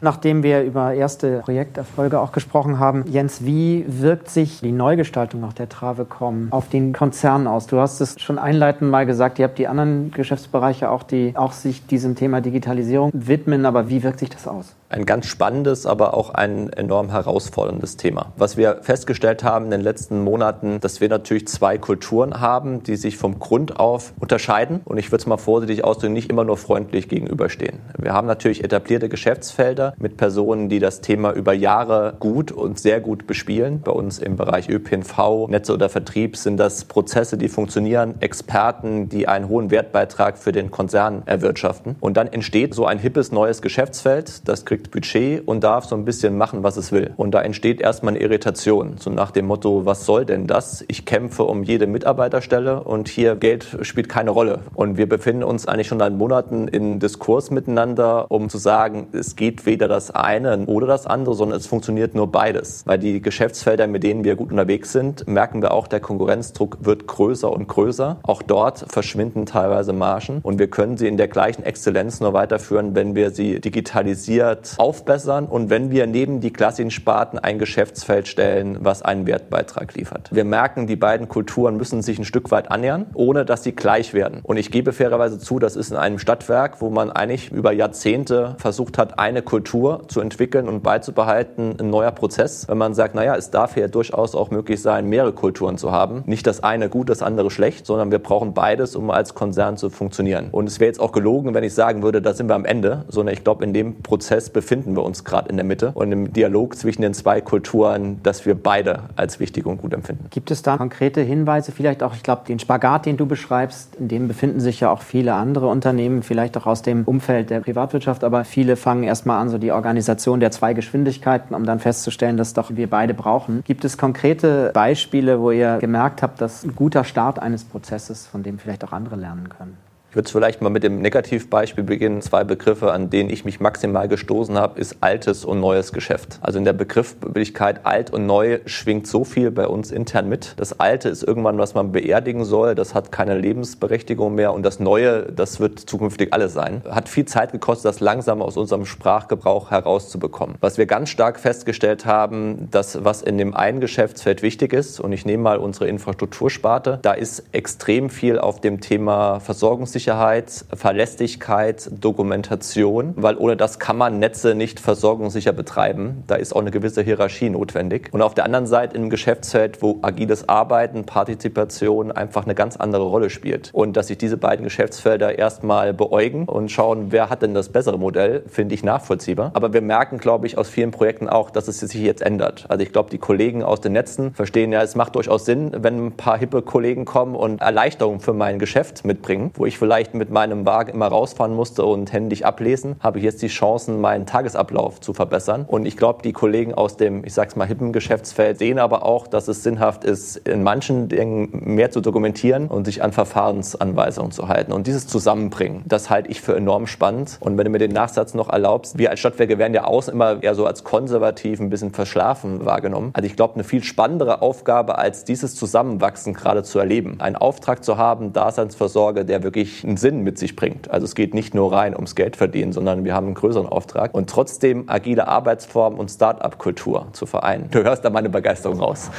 Nachdem 0.00 0.42
wir 0.42 0.62
über 0.62 0.94
erste 0.94 1.40
Projekterfolge 1.40 2.20
auch 2.20 2.30
gesprochen 2.30 2.78
haben, 2.78 3.04
Jens, 3.08 3.44
wie 3.44 3.84
wirkt 3.88 4.30
sich 4.30 4.60
die 4.60 4.70
Neugestaltung 4.70 5.40
nach 5.40 5.52
der 5.52 5.68
Travecom 5.68 6.48
auf 6.50 6.68
den 6.68 6.92
Konzern 6.92 7.46
aus? 7.46 7.66
Du 7.66 7.80
hast 7.80 8.00
es 8.00 8.20
schon 8.20 8.38
einleitend 8.38 8.90
mal 8.90 9.06
gesagt, 9.06 9.38
ihr 9.38 9.44
habt 9.44 9.58
die 9.58 9.66
anderen 9.66 10.12
Geschäftsbereiche 10.12 10.90
auch, 10.90 11.02
die 11.02 11.32
auch 11.36 11.52
sich 11.52 11.86
diesem 11.86 12.14
Thema 12.14 12.40
Digitalisierung 12.40 13.10
widmen, 13.12 13.66
aber 13.66 13.88
wie 13.88 14.02
wirkt 14.02 14.20
sich 14.20 14.30
das 14.30 14.46
aus? 14.46 14.76
Ein 14.90 15.04
ganz 15.04 15.26
spannendes, 15.26 15.84
aber 15.84 16.14
auch 16.14 16.30
ein 16.30 16.72
enorm 16.72 17.10
herausforderndes 17.10 17.98
Thema. 17.98 18.32
Was 18.38 18.56
wir 18.56 18.78
festgestellt 18.80 19.44
haben 19.44 19.66
in 19.66 19.70
den 19.70 19.80
letzten 19.82 20.24
Monaten, 20.24 20.80
dass 20.80 21.02
wir 21.02 21.10
natürlich 21.10 21.46
zwei 21.46 21.76
Kulturen 21.76 22.40
haben, 22.40 22.82
die 22.82 22.96
sich 22.96 23.18
vom 23.18 23.38
Grund 23.38 23.78
auf 23.78 24.14
unterscheiden. 24.18 24.80
Und 24.86 24.96
ich 24.96 25.12
würde 25.12 25.20
es 25.20 25.26
mal 25.26 25.36
vorsichtig 25.36 25.84
ausdrücken, 25.84 26.14
nicht 26.14 26.30
immer 26.30 26.44
nur 26.44 26.56
freundlich 26.56 27.10
gegenüberstehen. 27.10 27.80
Wir 27.98 28.14
haben 28.14 28.26
natürlich 28.26 28.64
etablierte 28.64 29.10
Geschäftsfelder 29.10 29.92
mit 29.98 30.16
Personen, 30.16 30.70
die 30.70 30.78
das 30.78 31.02
Thema 31.02 31.32
über 31.32 31.52
Jahre 31.52 32.14
gut 32.18 32.50
und 32.50 32.78
sehr 32.78 33.02
gut 33.02 33.26
bespielen. 33.26 33.82
Bei 33.84 33.92
uns 33.92 34.18
im 34.18 34.36
Bereich 34.36 34.70
ÖPNV, 34.70 35.48
Netze 35.48 35.74
oder 35.74 35.90
Vertrieb 35.90 36.38
sind 36.38 36.56
das 36.56 36.86
Prozesse, 36.86 37.36
die 37.36 37.48
funktionieren, 37.48 38.14
Experten, 38.20 39.10
die 39.10 39.28
einen 39.28 39.50
hohen 39.50 39.70
Wertbeitrag 39.70 40.38
für 40.38 40.52
den 40.52 40.70
Konzern 40.70 41.24
erwirtschaften. 41.26 41.96
Und 42.00 42.16
dann 42.16 42.28
entsteht 42.28 42.74
so 42.74 42.86
ein 42.86 42.98
hippes 42.98 43.32
neues 43.32 43.60
Geschäftsfeld. 43.60 44.48
Das 44.48 44.64
kriegt 44.64 44.77
kriegt 44.78 44.90
Budget 44.90 45.46
und 45.46 45.64
darf 45.64 45.86
so 45.86 45.96
ein 45.96 46.04
bisschen 46.04 46.36
machen, 46.36 46.62
was 46.62 46.76
es 46.76 46.92
will. 46.92 47.12
Und 47.16 47.32
da 47.32 47.42
entsteht 47.42 47.80
erstmal 47.80 48.14
eine 48.14 48.22
Irritation, 48.22 48.96
so 48.98 49.10
nach 49.10 49.30
dem 49.30 49.46
Motto, 49.46 49.84
was 49.84 50.06
soll 50.06 50.24
denn 50.24 50.46
das? 50.46 50.84
Ich 50.88 51.04
kämpfe 51.04 51.44
um 51.44 51.62
jede 51.62 51.86
Mitarbeiterstelle 51.86 52.82
und 52.82 53.08
hier 53.08 53.34
Geld 53.34 53.78
spielt 53.82 54.08
keine 54.08 54.30
Rolle. 54.30 54.60
Und 54.74 54.96
wir 54.96 55.08
befinden 55.08 55.42
uns 55.42 55.66
eigentlich 55.66 55.88
schon 55.88 55.98
seit 55.98 56.12
Monaten 56.12 56.68
in 56.68 57.00
Diskurs 57.00 57.50
miteinander, 57.50 58.30
um 58.30 58.48
zu 58.48 58.58
sagen, 58.58 59.08
es 59.12 59.36
geht 59.36 59.66
weder 59.66 59.88
das 59.88 60.10
eine 60.10 60.66
oder 60.66 60.86
das 60.86 61.06
andere, 61.06 61.34
sondern 61.34 61.58
es 61.58 61.66
funktioniert 61.66 62.14
nur 62.14 62.30
beides. 62.30 62.82
Weil 62.86 62.98
die 62.98 63.20
Geschäftsfelder, 63.20 63.86
mit 63.86 64.04
denen 64.04 64.24
wir 64.24 64.36
gut 64.36 64.50
unterwegs 64.50 64.92
sind, 64.92 65.26
merken 65.26 65.62
wir 65.62 65.72
auch, 65.72 65.88
der 65.88 66.00
Konkurrenzdruck 66.00 66.78
wird 66.82 67.06
größer 67.06 67.50
und 67.52 67.66
größer. 67.68 68.18
Auch 68.22 68.42
dort 68.42 68.86
verschwinden 68.88 69.46
teilweise 69.46 69.92
Margen 69.92 70.40
und 70.42 70.58
wir 70.58 70.68
können 70.68 70.96
sie 70.96 71.08
in 71.08 71.16
der 71.16 71.28
gleichen 71.28 71.64
Exzellenz 71.64 72.20
nur 72.20 72.32
weiterführen, 72.32 72.94
wenn 72.94 73.14
wir 73.14 73.30
sie 73.30 73.60
digitalisiert 73.60 74.67
aufbessern 74.78 75.46
und 75.46 75.70
wenn 75.70 75.90
wir 75.90 76.06
neben 76.06 76.40
die 76.40 76.52
klassischen 76.52 76.90
Sparten 76.90 77.38
ein 77.38 77.58
Geschäftsfeld 77.58 78.28
stellen, 78.28 78.78
was 78.80 79.02
einen 79.02 79.26
Wertbeitrag 79.26 79.94
liefert. 79.94 80.28
Wir 80.32 80.44
merken, 80.44 80.86
die 80.86 80.96
beiden 80.96 81.28
Kulturen 81.28 81.76
müssen 81.76 82.02
sich 82.02 82.18
ein 82.18 82.24
Stück 82.24 82.50
weit 82.50 82.70
annähern, 82.70 83.06
ohne 83.14 83.44
dass 83.44 83.62
sie 83.62 83.72
gleich 83.72 84.14
werden. 84.14 84.40
Und 84.42 84.56
ich 84.56 84.70
gebe 84.70 84.92
fairerweise 84.92 85.38
zu, 85.38 85.58
das 85.58 85.76
ist 85.76 85.90
in 85.90 85.96
einem 85.96 86.18
Stadtwerk, 86.18 86.80
wo 86.80 86.90
man 86.90 87.10
eigentlich 87.10 87.52
über 87.52 87.72
Jahrzehnte 87.72 88.56
versucht 88.58 88.98
hat, 88.98 89.18
eine 89.18 89.42
Kultur 89.42 90.02
zu 90.08 90.20
entwickeln 90.20 90.68
und 90.68 90.82
beizubehalten, 90.82 91.76
ein 91.78 91.90
neuer 91.90 92.10
Prozess. 92.10 92.68
Wenn 92.68 92.78
man 92.78 92.94
sagt, 92.94 93.14
naja, 93.14 93.36
es 93.36 93.50
darf 93.50 93.76
ja 93.76 93.88
durchaus 93.88 94.34
auch 94.34 94.50
möglich 94.50 94.82
sein, 94.82 95.06
mehrere 95.06 95.32
Kulturen 95.32 95.78
zu 95.78 95.92
haben. 95.92 96.22
Nicht 96.26 96.46
das 96.46 96.62
eine 96.62 96.88
gut, 96.88 97.08
das 97.08 97.22
andere 97.22 97.50
schlecht, 97.50 97.86
sondern 97.86 98.10
wir 98.10 98.18
brauchen 98.18 98.54
beides, 98.54 98.96
um 98.96 99.10
als 99.10 99.34
Konzern 99.34 99.76
zu 99.76 99.90
funktionieren. 99.90 100.48
Und 100.50 100.66
es 100.66 100.80
wäre 100.80 100.88
jetzt 100.88 101.00
auch 101.00 101.12
gelogen, 101.12 101.54
wenn 101.54 101.64
ich 101.64 101.74
sagen 101.74 102.02
würde, 102.02 102.20
da 102.22 102.34
sind 102.34 102.48
wir 102.48 102.54
am 102.54 102.64
Ende, 102.64 103.04
sondern 103.08 103.34
ich 103.34 103.44
glaube, 103.44 103.64
in 103.64 103.72
dem 103.72 104.02
Prozess 104.02 104.50
befinden 104.58 104.96
wir 104.96 105.04
uns 105.04 105.22
gerade 105.22 105.48
in 105.50 105.56
der 105.56 105.64
Mitte 105.64 105.92
und 105.94 106.10
im 106.10 106.32
Dialog 106.32 106.74
zwischen 106.74 107.02
den 107.02 107.14
zwei 107.14 107.40
Kulturen, 107.40 108.20
dass 108.24 108.44
wir 108.44 108.56
beide 108.56 109.04
als 109.14 109.38
wichtig 109.38 109.66
und 109.66 109.80
gut 109.80 109.94
empfinden. 109.94 110.26
Gibt 110.30 110.50
es 110.50 110.62
da 110.62 110.76
konkrete 110.76 111.20
Hinweise, 111.20 111.70
vielleicht 111.70 112.02
auch, 112.02 112.12
ich 112.16 112.24
glaube, 112.24 112.42
den 112.48 112.58
Spagat, 112.58 113.06
den 113.06 113.16
du 113.16 113.26
beschreibst, 113.26 113.94
in 113.94 114.08
dem 114.08 114.26
befinden 114.26 114.58
sich 114.58 114.80
ja 114.80 114.90
auch 114.90 115.02
viele 115.02 115.34
andere 115.34 115.68
Unternehmen, 115.68 116.24
vielleicht 116.24 116.56
auch 116.56 116.66
aus 116.66 116.82
dem 116.82 117.04
Umfeld 117.04 117.50
der 117.50 117.60
Privatwirtschaft, 117.60 118.24
aber 118.24 118.44
viele 118.44 118.74
fangen 118.74 119.04
erstmal 119.04 119.40
an, 119.40 119.48
so 119.48 119.58
die 119.58 119.70
Organisation 119.70 120.40
der 120.40 120.50
zwei 120.50 120.74
Geschwindigkeiten, 120.74 121.54
um 121.54 121.64
dann 121.64 121.78
festzustellen, 121.78 122.36
dass 122.36 122.52
doch 122.52 122.74
wir 122.74 122.90
beide 122.90 123.14
brauchen. 123.14 123.62
Gibt 123.64 123.84
es 123.84 123.96
konkrete 123.96 124.72
Beispiele, 124.74 125.40
wo 125.40 125.52
ihr 125.52 125.78
gemerkt 125.78 126.20
habt, 126.20 126.40
dass 126.40 126.64
ein 126.64 126.74
guter 126.74 127.04
Start 127.04 127.38
eines 127.38 127.62
Prozesses, 127.62 128.26
von 128.26 128.42
dem 128.42 128.58
vielleicht 128.58 128.82
auch 128.82 128.92
andere 128.92 129.14
lernen 129.14 129.48
können? 129.48 129.87
Ich 130.10 130.16
würde 130.16 130.30
vielleicht 130.30 130.62
mal 130.62 130.70
mit 130.70 130.84
dem 130.84 131.02
Negativbeispiel 131.02 131.84
beginnen. 131.84 132.22
Zwei 132.22 132.42
Begriffe, 132.42 132.92
an 132.92 133.10
denen 133.10 133.28
ich 133.28 133.44
mich 133.44 133.60
maximal 133.60 134.08
gestoßen 134.08 134.56
habe, 134.56 134.80
ist 134.80 134.96
altes 135.02 135.44
und 135.44 135.60
neues 135.60 135.92
Geschäft. 135.92 136.38
Also 136.40 136.58
in 136.58 136.64
der 136.64 136.72
Begrifflichkeit 136.72 137.84
alt 137.84 138.10
und 138.10 138.24
neu 138.24 138.60
schwingt 138.64 139.06
so 139.06 139.24
viel 139.24 139.50
bei 139.50 139.66
uns 139.66 139.90
intern 139.90 140.26
mit. 140.26 140.54
Das 140.56 140.80
Alte 140.80 141.10
ist 141.10 141.24
irgendwann, 141.24 141.58
was 141.58 141.74
man 141.74 141.92
beerdigen 141.92 142.46
soll. 142.46 142.74
Das 142.74 142.94
hat 142.94 143.12
keine 143.12 143.36
Lebensberechtigung 143.36 144.34
mehr. 144.34 144.54
Und 144.54 144.62
das 144.62 144.80
Neue, 144.80 145.30
das 145.30 145.60
wird 145.60 145.78
zukünftig 145.78 146.32
alles 146.32 146.54
sein. 146.54 146.82
Hat 146.88 147.10
viel 147.10 147.26
Zeit 147.26 147.52
gekostet, 147.52 147.84
das 147.84 148.00
langsam 148.00 148.40
aus 148.40 148.56
unserem 148.56 148.86
Sprachgebrauch 148.86 149.70
herauszubekommen. 149.70 150.56
Was 150.60 150.78
wir 150.78 150.86
ganz 150.86 151.10
stark 151.10 151.38
festgestellt 151.38 152.06
haben, 152.06 152.68
dass 152.70 153.04
was 153.04 153.20
in 153.20 153.36
dem 153.36 153.54
einen 153.54 153.80
Geschäftsfeld 153.80 154.40
wichtig 154.40 154.72
ist, 154.72 155.00
und 155.00 155.12
ich 155.12 155.26
nehme 155.26 155.42
mal 155.42 155.58
unsere 155.58 155.86
Infrastruktursparte, 155.86 156.98
da 157.02 157.12
ist 157.12 157.44
extrem 157.52 158.08
viel 158.08 158.38
auf 158.38 158.62
dem 158.62 158.80
Thema 158.80 159.40
Versorgungssicherheit 159.40 159.97
Versorgungssicherheit, 159.98 160.64
Verlässlichkeit, 160.74 161.90
Dokumentation, 162.00 163.14
weil 163.16 163.36
ohne 163.36 163.56
das 163.56 163.80
kann 163.80 163.96
man 163.96 164.20
Netze 164.20 164.54
nicht 164.54 164.78
versorgungssicher 164.78 165.52
betreiben. 165.52 166.22
Da 166.28 166.36
ist 166.36 166.54
auch 166.54 166.60
eine 166.60 166.70
gewisse 166.70 167.02
Hierarchie 167.02 167.50
notwendig. 167.50 168.08
Und 168.12 168.22
auf 168.22 168.34
der 168.34 168.44
anderen 168.44 168.66
Seite 168.66 168.96
im 168.96 169.10
Geschäftsfeld, 169.10 169.82
wo 169.82 169.98
agiles 170.02 170.48
Arbeiten, 170.48 171.04
Partizipation 171.04 172.12
einfach 172.12 172.44
eine 172.44 172.54
ganz 172.54 172.76
andere 172.76 173.02
Rolle 173.02 173.28
spielt. 173.28 173.70
Und 173.72 173.96
dass 173.96 174.06
sich 174.06 174.18
diese 174.18 174.36
beiden 174.36 174.62
Geschäftsfelder 174.64 175.36
erstmal 175.36 175.92
beäugen 175.92 176.44
und 176.44 176.70
schauen, 176.70 177.10
wer 177.10 177.28
hat 177.28 177.42
denn 177.42 177.54
das 177.54 177.70
bessere 177.70 177.98
Modell, 177.98 178.44
finde 178.46 178.76
ich 178.76 178.84
nachvollziehbar. 178.84 179.50
Aber 179.54 179.72
wir 179.72 179.82
merken, 179.82 180.18
glaube 180.18 180.46
ich, 180.46 180.58
aus 180.58 180.68
vielen 180.68 180.92
Projekten 180.92 181.28
auch, 181.28 181.50
dass 181.50 181.66
es 181.66 181.80
sich 181.80 181.94
jetzt 181.94 182.22
ändert. 182.22 182.66
Also 182.68 182.84
ich 182.84 182.92
glaube, 182.92 183.10
die 183.10 183.18
Kollegen 183.18 183.64
aus 183.64 183.80
den 183.80 183.92
Netzen 183.94 184.32
verstehen 184.32 184.70
ja, 184.70 184.80
es 184.82 184.94
macht 184.94 185.16
durchaus 185.16 185.44
Sinn, 185.44 185.72
wenn 185.76 186.06
ein 186.06 186.12
paar 186.12 186.38
hippe 186.38 186.62
Kollegen 186.62 187.04
kommen 187.04 187.34
und 187.34 187.60
Erleichterungen 187.60 188.20
für 188.20 188.32
mein 188.32 188.60
Geschäft 188.60 189.04
mitbringen, 189.04 189.50
wo 189.54 189.66
ich 189.66 189.76
vielleicht 189.76 189.87
vielleicht 189.88 190.12
mit 190.12 190.28
meinem 190.28 190.66
Wagen 190.66 190.92
immer 190.92 191.06
rausfahren 191.06 191.54
musste 191.54 191.82
und 191.82 192.12
händisch 192.12 192.42
ablesen, 192.42 192.96
habe 193.00 193.16
ich 193.16 193.24
jetzt 193.24 193.40
die 193.40 193.48
Chancen, 193.48 194.02
meinen 194.02 194.26
Tagesablauf 194.26 195.00
zu 195.00 195.14
verbessern. 195.14 195.64
Und 195.66 195.86
ich 195.86 195.96
glaube, 195.96 196.20
die 196.22 196.34
Kollegen 196.34 196.74
aus 196.74 196.98
dem, 196.98 197.24
ich 197.24 197.32
sag's 197.32 197.56
mal, 197.56 197.66
hippen 197.66 197.94
Geschäftsfeld 197.94 198.58
sehen 198.58 198.78
aber 198.78 199.02
auch, 199.02 199.26
dass 199.26 199.48
es 199.48 199.62
sinnhaft 199.62 200.04
ist, 200.04 200.36
in 200.46 200.62
manchen 200.62 201.08
Dingen 201.08 201.48
mehr 201.52 201.90
zu 201.90 202.02
dokumentieren 202.02 202.68
und 202.68 202.84
sich 202.84 203.02
an 203.02 203.12
Verfahrensanweisungen 203.12 204.30
zu 204.30 204.48
halten. 204.48 204.72
Und 204.72 204.86
dieses 204.86 205.06
Zusammenbringen, 205.06 205.84
das 205.86 206.10
halte 206.10 206.28
ich 206.30 206.42
für 206.42 206.54
enorm 206.54 206.86
spannend. 206.86 207.38
Und 207.40 207.56
wenn 207.56 207.64
du 207.64 207.70
mir 207.70 207.78
den 207.78 207.92
Nachsatz 207.92 208.34
noch 208.34 208.50
erlaubst, 208.50 208.98
wir 208.98 209.08
als 209.08 209.20
Stadtwerke 209.20 209.56
werden 209.56 209.72
ja 209.72 209.84
außen 209.84 210.12
immer 210.12 210.42
eher 210.42 210.54
so 210.54 210.66
als 210.66 210.84
konservativ, 210.84 211.60
ein 211.60 211.70
bisschen 211.70 211.92
verschlafen 211.92 212.66
wahrgenommen. 212.66 213.08
Also 213.14 213.26
ich 213.26 213.36
glaube, 213.36 213.54
eine 213.54 213.64
viel 213.64 213.82
spannendere 213.82 214.42
Aufgabe, 214.42 214.98
als 214.98 215.24
dieses 215.24 215.56
Zusammenwachsen 215.56 216.34
gerade 216.34 216.62
zu 216.62 216.78
erleben. 216.78 217.16
Einen 217.20 217.36
Auftrag 217.36 217.82
zu 217.82 217.96
haben, 217.96 218.34
Daseinsvorsorge, 218.34 219.24
der 219.24 219.42
wirklich 219.42 219.77
einen 219.84 219.96
Sinn 219.96 220.22
mit 220.22 220.38
sich 220.38 220.56
bringt. 220.56 220.90
Also 220.90 221.04
es 221.04 221.14
geht 221.14 221.34
nicht 221.34 221.54
nur 221.54 221.72
rein 221.72 221.94
ums 221.94 222.14
Geld 222.14 222.36
verdienen, 222.36 222.72
sondern 222.72 223.04
wir 223.04 223.14
haben 223.14 223.26
einen 223.26 223.34
größeren 223.34 223.66
Auftrag 223.66 224.14
und 224.14 224.30
trotzdem 224.30 224.84
agile 224.86 225.28
Arbeitsformen 225.28 225.98
und 225.98 226.10
Start-up-Kultur 226.10 227.08
zu 227.12 227.26
vereinen. 227.26 227.68
Du 227.70 227.82
hörst 227.82 228.04
da 228.04 228.10
meine 228.10 228.28
Begeisterung 228.28 228.80
raus. 228.80 229.10